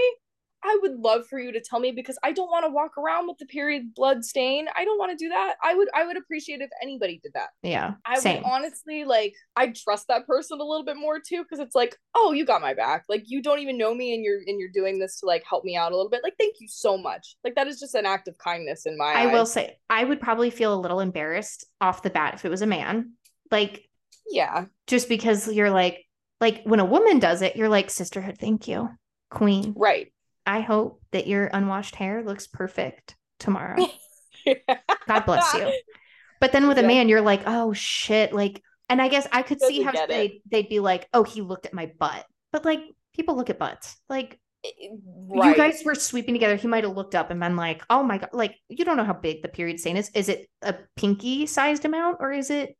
I 0.62 0.78
would 0.82 0.96
love 0.98 1.26
for 1.26 1.38
you 1.38 1.52
to 1.52 1.60
tell 1.62 1.80
me 1.80 1.90
because 1.90 2.18
I 2.22 2.32
don't 2.32 2.50
want 2.50 2.66
to 2.66 2.70
walk 2.70 2.98
around 2.98 3.26
with 3.28 3.38
the 3.38 3.46
period 3.46 3.94
blood 3.94 4.22
stain. 4.26 4.66
I 4.76 4.84
don't 4.84 4.98
want 4.98 5.10
to 5.10 5.24
do 5.24 5.30
that. 5.30 5.54
I 5.64 5.74
would 5.74 5.88
I 5.94 6.04
would 6.04 6.18
appreciate 6.18 6.60
if 6.60 6.68
anybody 6.82 7.18
did 7.22 7.32
that. 7.32 7.48
Yeah. 7.62 7.94
I 8.04 8.18
Same. 8.18 8.42
would 8.42 8.46
honestly 8.52 9.04
like 9.04 9.32
I'd 9.56 9.74
trust 9.74 10.08
that 10.08 10.26
person 10.26 10.60
a 10.60 10.64
little 10.64 10.84
bit 10.84 10.98
more 10.98 11.18
too 11.18 11.42
because 11.42 11.60
it's 11.60 11.74
like, 11.74 11.96
oh, 12.14 12.32
you 12.32 12.44
got 12.44 12.60
my 12.60 12.74
back. 12.74 13.04
Like 13.08 13.22
you 13.24 13.40
don't 13.40 13.60
even 13.60 13.78
know 13.78 13.94
me 13.94 14.12
and 14.14 14.22
you're 14.22 14.40
and 14.46 14.60
you're 14.60 14.68
doing 14.68 14.98
this 14.98 15.18
to 15.20 15.26
like 15.26 15.44
help 15.48 15.64
me 15.64 15.76
out 15.76 15.92
a 15.92 15.96
little 15.96 16.10
bit. 16.10 16.20
Like 16.22 16.34
thank 16.38 16.56
you 16.60 16.68
so 16.68 16.98
much. 16.98 17.36
Like 17.42 17.54
that 17.54 17.66
is 17.66 17.80
just 17.80 17.94
an 17.94 18.04
act 18.04 18.28
of 18.28 18.36
kindness 18.36 18.84
in 18.84 18.98
my 18.98 19.06
I 19.14 19.28
eyes. 19.28 19.32
will 19.32 19.46
say, 19.46 19.78
I 19.88 20.04
would 20.04 20.20
probably 20.20 20.50
feel 20.50 20.74
a 20.74 20.80
little 20.80 21.00
embarrassed 21.00 21.64
off 21.80 22.02
the 22.02 22.10
bat 22.10 22.34
if 22.34 22.44
it 22.44 22.50
was 22.50 22.60
a 22.60 22.66
man. 22.66 23.14
Like, 23.50 23.88
Yeah. 24.30 24.66
just 24.86 25.08
because 25.08 25.50
you're 25.50 25.70
like, 25.70 26.04
like 26.40 26.62
when 26.64 26.80
a 26.80 26.84
woman 26.84 27.18
does 27.18 27.42
it, 27.42 27.56
you're 27.56 27.68
like, 27.68 27.90
sisterhood, 27.90 28.38
thank 28.38 28.68
you, 28.68 28.88
queen. 29.30 29.74
Right. 29.76 30.12
I 30.46 30.60
hope 30.60 31.02
that 31.12 31.26
your 31.26 31.46
unwashed 31.52 31.94
hair 31.94 32.24
looks 32.24 32.46
perfect 32.46 33.16
tomorrow. 33.38 33.86
God 35.06 35.20
bless 35.26 35.54
you. 35.54 35.72
But 36.40 36.52
then 36.52 36.66
with 36.66 36.78
a 36.78 36.82
man, 36.82 37.08
you're 37.08 37.20
like, 37.20 37.42
oh 37.46 37.72
shit. 37.72 38.32
Like, 38.32 38.62
and 38.88 39.00
I 39.00 39.08
guess 39.08 39.28
I 39.30 39.42
could 39.42 39.60
see 39.60 39.82
how 39.82 39.92
it. 39.92 40.08
they 40.08 40.40
they'd 40.50 40.68
be 40.68 40.80
like, 40.80 41.06
oh, 41.12 41.22
he 41.22 41.42
looked 41.42 41.66
at 41.66 41.74
my 41.74 41.92
butt. 41.98 42.24
But 42.52 42.64
like 42.64 42.80
people 43.14 43.36
look 43.36 43.50
at 43.50 43.58
butts. 43.58 43.96
Like 44.08 44.40
right. 45.28 45.50
you 45.50 45.56
guys 45.56 45.82
were 45.84 45.94
sweeping 45.94 46.34
together. 46.34 46.56
He 46.56 46.68
might 46.68 46.84
have 46.84 46.96
looked 46.96 47.14
up 47.14 47.30
and 47.30 47.38
been 47.38 47.56
like, 47.56 47.82
oh 47.90 48.02
my 48.02 48.18
god, 48.18 48.30
like 48.32 48.56
you 48.68 48.84
don't 48.84 48.96
know 48.96 49.04
how 49.04 49.12
big 49.12 49.42
the 49.42 49.48
period 49.48 49.78
stain 49.78 49.96
is. 49.96 50.10
Is 50.14 50.28
it 50.28 50.48
a 50.62 50.74
pinky 50.96 51.46
sized 51.46 51.84
amount 51.84 52.16
or 52.20 52.32
is 52.32 52.50
it 52.50 52.76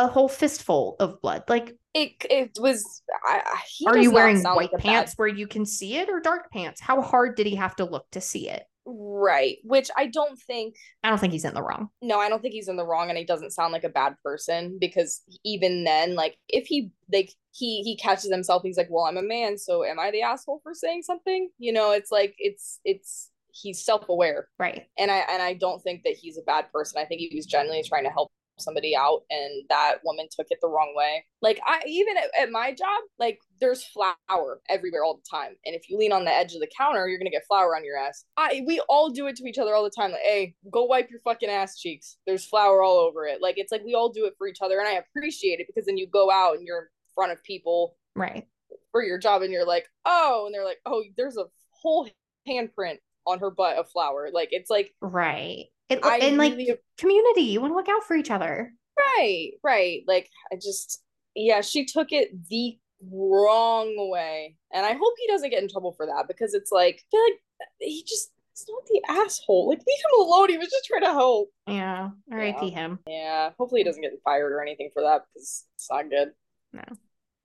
a 0.00 0.08
whole 0.08 0.28
fistful 0.28 0.96
of 0.98 1.20
blood? 1.20 1.44
Like, 1.48 1.76
it 1.94 2.12
it 2.28 2.50
was. 2.58 3.02
I, 3.28 3.42
I- 3.44 3.60
he 3.68 3.86
are 3.86 3.96
you 3.98 4.10
wearing 4.10 4.42
white 4.42 4.72
like 4.72 4.82
pants 4.82 5.14
where 5.16 5.28
you 5.28 5.46
can 5.46 5.64
see 5.64 5.96
it 5.96 6.08
or 6.08 6.20
dark 6.20 6.50
pants? 6.50 6.80
How 6.80 7.00
hard 7.02 7.36
did 7.36 7.46
he 7.46 7.54
have 7.56 7.76
to 7.76 7.84
look 7.84 8.10
to 8.12 8.20
see 8.20 8.48
it? 8.48 8.64
Right. 8.86 9.58
Which 9.62 9.90
I 9.96 10.06
don't 10.06 10.38
think. 10.40 10.74
I 11.04 11.10
don't 11.10 11.18
think 11.18 11.32
he's 11.32 11.44
in 11.44 11.54
the 11.54 11.62
wrong. 11.62 11.90
No, 12.02 12.18
I 12.18 12.28
don't 12.28 12.40
think 12.42 12.54
he's 12.54 12.66
in 12.68 12.76
the 12.76 12.86
wrong, 12.86 13.08
and 13.10 13.18
he 13.18 13.24
doesn't 13.24 13.52
sound 13.52 13.72
like 13.72 13.84
a 13.84 13.88
bad 13.90 14.14
person 14.24 14.78
because 14.80 15.20
even 15.44 15.84
then, 15.84 16.14
like 16.16 16.36
if 16.48 16.66
he 16.66 16.90
like 17.12 17.30
he 17.52 17.82
he 17.82 17.96
catches 17.96 18.30
himself, 18.32 18.62
he's 18.64 18.78
like, 18.78 18.88
"Well, 18.90 19.04
I'm 19.04 19.18
a 19.18 19.22
man, 19.22 19.58
so 19.58 19.84
am 19.84 20.00
I 20.00 20.10
the 20.10 20.22
asshole 20.22 20.60
for 20.62 20.74
saying 20.74 21.02
something?" 21.02 21.50
You 21.58 21.72
know, 21.72 21.92
it's 21.92 22.10
like 22.10 22.34
it's 22.38 22.80
it's 22.84 23.30
he's 23.52 23.84
self 23.84 24.08
aware, 24.08 24.48
Right. 24.58 24.86
and 24.98 25.10
I 25.10 25.18
and 25.30 25.42
I 25.42 25.54
don't 25.54 25.82
think 25.82 26.02
that 26.04 26.14
he's 26.14 26.38
a 26.38 26.42
bad 26.42 26.72
person. 26.72 27.00
I 27.00 27.04
think 27.04 27.20
he 27.20 27.36
was 27.36 27.46
genuinely 27.46 27.84
trying 27.86 28.04
to 28.04 28.10
help 28.10 28.32
somebody 28.60 28.94
out 28.96 29.22
and 29.30 29.64
that 29.68 29.96
woman 30.04 30.26
took 30.30 30.46
it 30.50 30.58
the 30.60 30.68
wrong 30.68 30.92
way. 30.96 31.24
Like 31.42 31.60
i 31.66 31.82
even 31.86 32.16
at, 32.16 32.30
at 32.40 32.50
my 32.50 32.72
job 32.72 33.02
like 33.18 33.38
there's 33.60 33.84
flour 33.84 34.60
everywhere 34.68 35.04
all 35.04 35.16
the 35.16 35.28
time. 35.36 35.52
And 35.64 35.74
if 35.74 35.88
you 35.88 35.98
lean 35.98 36.12
on 36.12 36.24
the 36.24 36.32
edge 36.32 36.54
of 36.54 36.60
the 36.60 36.70
counter 36.76 37.08
you're 37.08 37.18
gonna 37.18 37.30
get 37.30 37.46
flour 37.46 37.76
on 37.76 37.84
your 37.84 37.96
ass. 37.96 38.24
I 38.36 38.62
we 38.66 38.80
all 38.88 39.10
do 39.10 39.26
it 39.26 39.36
to 39.36 39.44
each 39.48 39.58
other 39.58 39.74
all 39.74 39.84
the 39.84 39.90
time. 39.90 40.12
Like 40.12 40.20
hey 40.22 40.54
go 40.70 40.84
wipe 40.84 41.10
your 41.10 41.20
fucking 41.20 41.50
ass 41.50 41.78
cheeks. 41.78 42.16
There's 42.26 42.44
flour 42.44 42.82
all 42.82 42.98
over 42.98 43.26
it. 43.26 43.40
Like 43.42 43.56
it's 43.58 43.72
like 43.72 43.84
we 43.84 43.94
all 43.94 44.10
do 44.10 44.26
it 44.26 44.34
for 44.38 44.46
each 44.46 44.58
other. 44.62 44.78
And 44.78 44.88
i 44.88 44.92
appreciate 44.92 45.60
it 45.60 45.66
because 45.66 45.86
then 45.86 45.96
you 45.98 46.06
go 46.06 46.30
out 46.30 46.56
and 46.56 46.66
you're 46.66 46.78
in 46.78 46.86
front 47.14 47.32
of 47.32 47.42
people 47.42 47.96
Right. 48.16 48.46
for 48.92 49.02
your 49.02 49.18
job 49.18 49.42
and 49.42 49.52
you're 49.52 49.66
like 49.66 49.86
oh 50.04 50.44
and 50.46 50.54
they're 50.54 50.64
like 50.64 50.80
oh 50.86 51.02
there's 51.16 51.36
a 51.36 51.44
whole 51.70 52.08
handprint 52.48 52.98
on 53.26 53.38
her 53.38 53.50
butt 53.50 53.76
of 53.76 53.88
flour. 53.90 54.30
Like 54.32 54.48
it's 54.52 54.70
like 54.70 54.94
Right. 55.00 55.66
It, 55.90 56.04
uh, 56.04 56.08
I 56.08 56.16
and 56.18 56.38
like 56.38 56.56
really- 56.56 56.76
community, 56.96 57.42
you 57.42 57.60
want 57.60 57.72
to 57.72 57.76
look 57.76 57.88
out 57.88 58.04
for 58.04 58.16
each 58.16 58.30
other. 58.30 58.72
Right, 58.96 59.52
right. 59.62 60.02
Like 60.06 60.30
I 60.52 60.56
just 60.56 61.02
yeah, 61.34 61.60
she 61.60 61.84
took 61.84 62.12
it 62.12 62.30
the 62.48 62.78
wrong 63.10 63.94
way. 64.10 64.56
And 64.72 64.84
I 64.84 64.92
hope 64.92 65.14
he 65.18 65.26
doesn't 65.26 65.50
get 65.50 65.62
in 65.62 65.68
trouble 65.68 65.92
for 65.92 66.06
that 66.06 66.26
because 66.28 66.54
it's 66.54 66.72
like 66.72 66.96
I 66.96 67.04
feel 67.10 67.22
like 67.22 67.40
uh, 67.60 67.64
he 67.80 68.04
just 68.06 68.30
it's 68.52 68.66
not 68.68 68.84
the 68.86 69.02
asshole. 69.08 69.68
Like 69.68 69.78
leave 69.78 69.98
him 69.98 70.26
alone. 70.26 70.50
He 70.50 70.58
was 70.58 70.68
just 70.68 70.84
trying 70.84 71.02
to 71.02 71.12
help. 71.12 71.50
Yeah. 71.66 72.10
R.I.P. 72.30 72.68
Yeah. 72.68 72.74
him. 72.74 72.98
Yeah. 73.06 73.50
Hopefully 73.58 73.80
he 73.80 73.84
doesn't 73.84 74.02
get 74.02 74.12
fired 74.24 74.52
or 74.52 74.62
anything 74.62 74.90
for 74.92 75.02
that 75.02 75.22
because 75.32 75.64
it's 75.74 75.88
not 75.90 76.10
good. 76.10 76.32
No. 76.72 76.82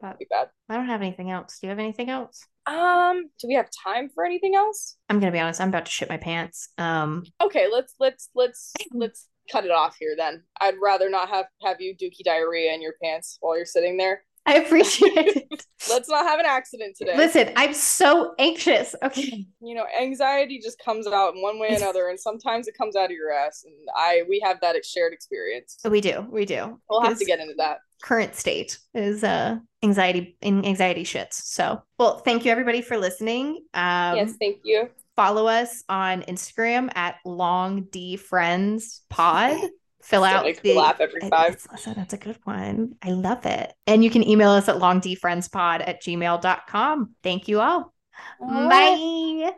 But 0.10 0.20
Be 0.20 0.28
bad. 0.30 0.50
I 0.70 0.76
don't 0.76 0.86
have 0.86 1.02
anything 1.02 1.32
else. 1.32 1.58
Do 1.60 1.68
you 1.68 1.70
have 1.70 1.80
anything 1.80 2.10
else? 2.10 2.46
Um, 2.68 3.30
do 3.40 3.48
we 3.48 3.56
have 3.56 3.70
time 3.84 4.10
for 4.14 4.26
anything 4.26 4.56
else? 4.56 4.98
I'm 5.10 5.20
gonna 5.20 5.32
be 5.32 5.40
honest. 5.40 5.62
I'm 5.62 5.70
about 5.70 5.86
to 5.86 5.92
shit 5.92 6.10
my 6.10 6.18
pants. 6.18 6.70
Um, 6.78 7.24
Okay, 7.42 7.68
let's 7.72 7.94
let's 8.00 8.30
let's 8.36 8.74
let's 8.94 9.28
cut 9.52 9.66
it 9.66 9.72
off 9.72 9.96
here 10.00 10.16
then. 10.18 10.44
I'd 10.62 10.76
rather 10.82 11.10
not 11.10 11.30
have 11.30 11.46
have 11.64 11.82
you 11.82 11.96
dookie 11.96 12.24
diarrhea 12.24 12.74
in 12.74 12.82
your 12.82 12.94
pants 13.04 13.38
while 13.42 13.56
you're 13.58 13.66
sitting 13.66 13.98
there. 13.98 14.24
I 14.46 14.56
appreciate 14.56 15.12
it. 15.16 15.66
Let's 15.90 16.10
not 16.10 16.26
have 16.26 16.40
an 16.40 16.46
accident 16.46 16.96
today. 16.98 17.18
Listen, 17.18 17.52
I'm 17.56 17.74
so 17.74 18.34
anxious. 18.38 18.96
Okay. 19.04 19.46
you 19.62 19.76
know 19.76 19.86
anxiety 20.00 20.60
just 20.60 20.80
comes 20.80 21.08
out 21.08 21.36
in 21.36 21.42
one 21.42 21.60
way 21.60 21.70
or 21.70 21.76
another 21.76 22.10
and 22.10 22.20
sometimes 22.20 22.68
it 22.68 22.76
comes 22.78 22.96
out 22.96 23.06
of 23.06 23.12
your 23.12 23.32
ass 23.32 23.64
and 23.66 23.74
i 23.96 24.24
we 24.30 24.40
have 24.44 24.60
that 24.62 24.76
shared 24.86 25.14
experience 25.14 25.78
We 25.86 26.02
do. 26.02 26.26
We 26.30 26.46
do. 26.46 26.80
we'll 26.90 27.02
have 27.02 27.18
to 27.20 27.26
get 27.26 27.40
into 27.40 27.54
that 27.58 27.80
current 28.02 28.36
state 28.36 28.78
is 28.94 29.24
uh 29.24 29.58
anxiety 29.84 30.38
in 30.42 30.66
anxiety 30.66 31.04
shits. 31.04 31.34
So 31.34 31.82
well, 31.98 32.20
thank 32.20 32.46
you 32.46 32.52
everybody 32.52 32.82
for 32.82 32.98
listening. 32.98 33.66
Um 33.74 34.16
yes 34.18 34.34
thank 34.40 34.62
you 34.64 34.90
follow 35.16 35.48
us 35.48 35.84
on 35.88 36.22
Instagram 36.24 36.92
at 36.96 37.16
long 37.26 37.84
D 37.92 38.18
friends 38.18 39.02
pod. 39.10 39.58
fill 40.06 40.24
out 40.24 40.46
make 40.46 40.62
the 40.62 40.74
laugh 40.74 41.02
every 41.02 41.20
time. 41.22 41.54
It's, 41.54 41.68
listen, 41.72 41.96
that's 41.96 42.14
a 42.14 42.18
good 42.18 42.38
one. 42.44 42.96
I 43.02 43.10
love 43.10 43.46
it. 43.46 43.74
And 43.88 44.04
you 44.04 44.10
can 44.10 44.28
email 44.28 44.52
us 44.52 44.70
at 44.70 44.76
longdfriendspod 44.76 45.88
at 45.88 46.02
gmail.com. 46.04 47.16
Thank 47.24 47.48
you 47.48 47.60
all. 47.60 47.94
Bye. 48.40 49.52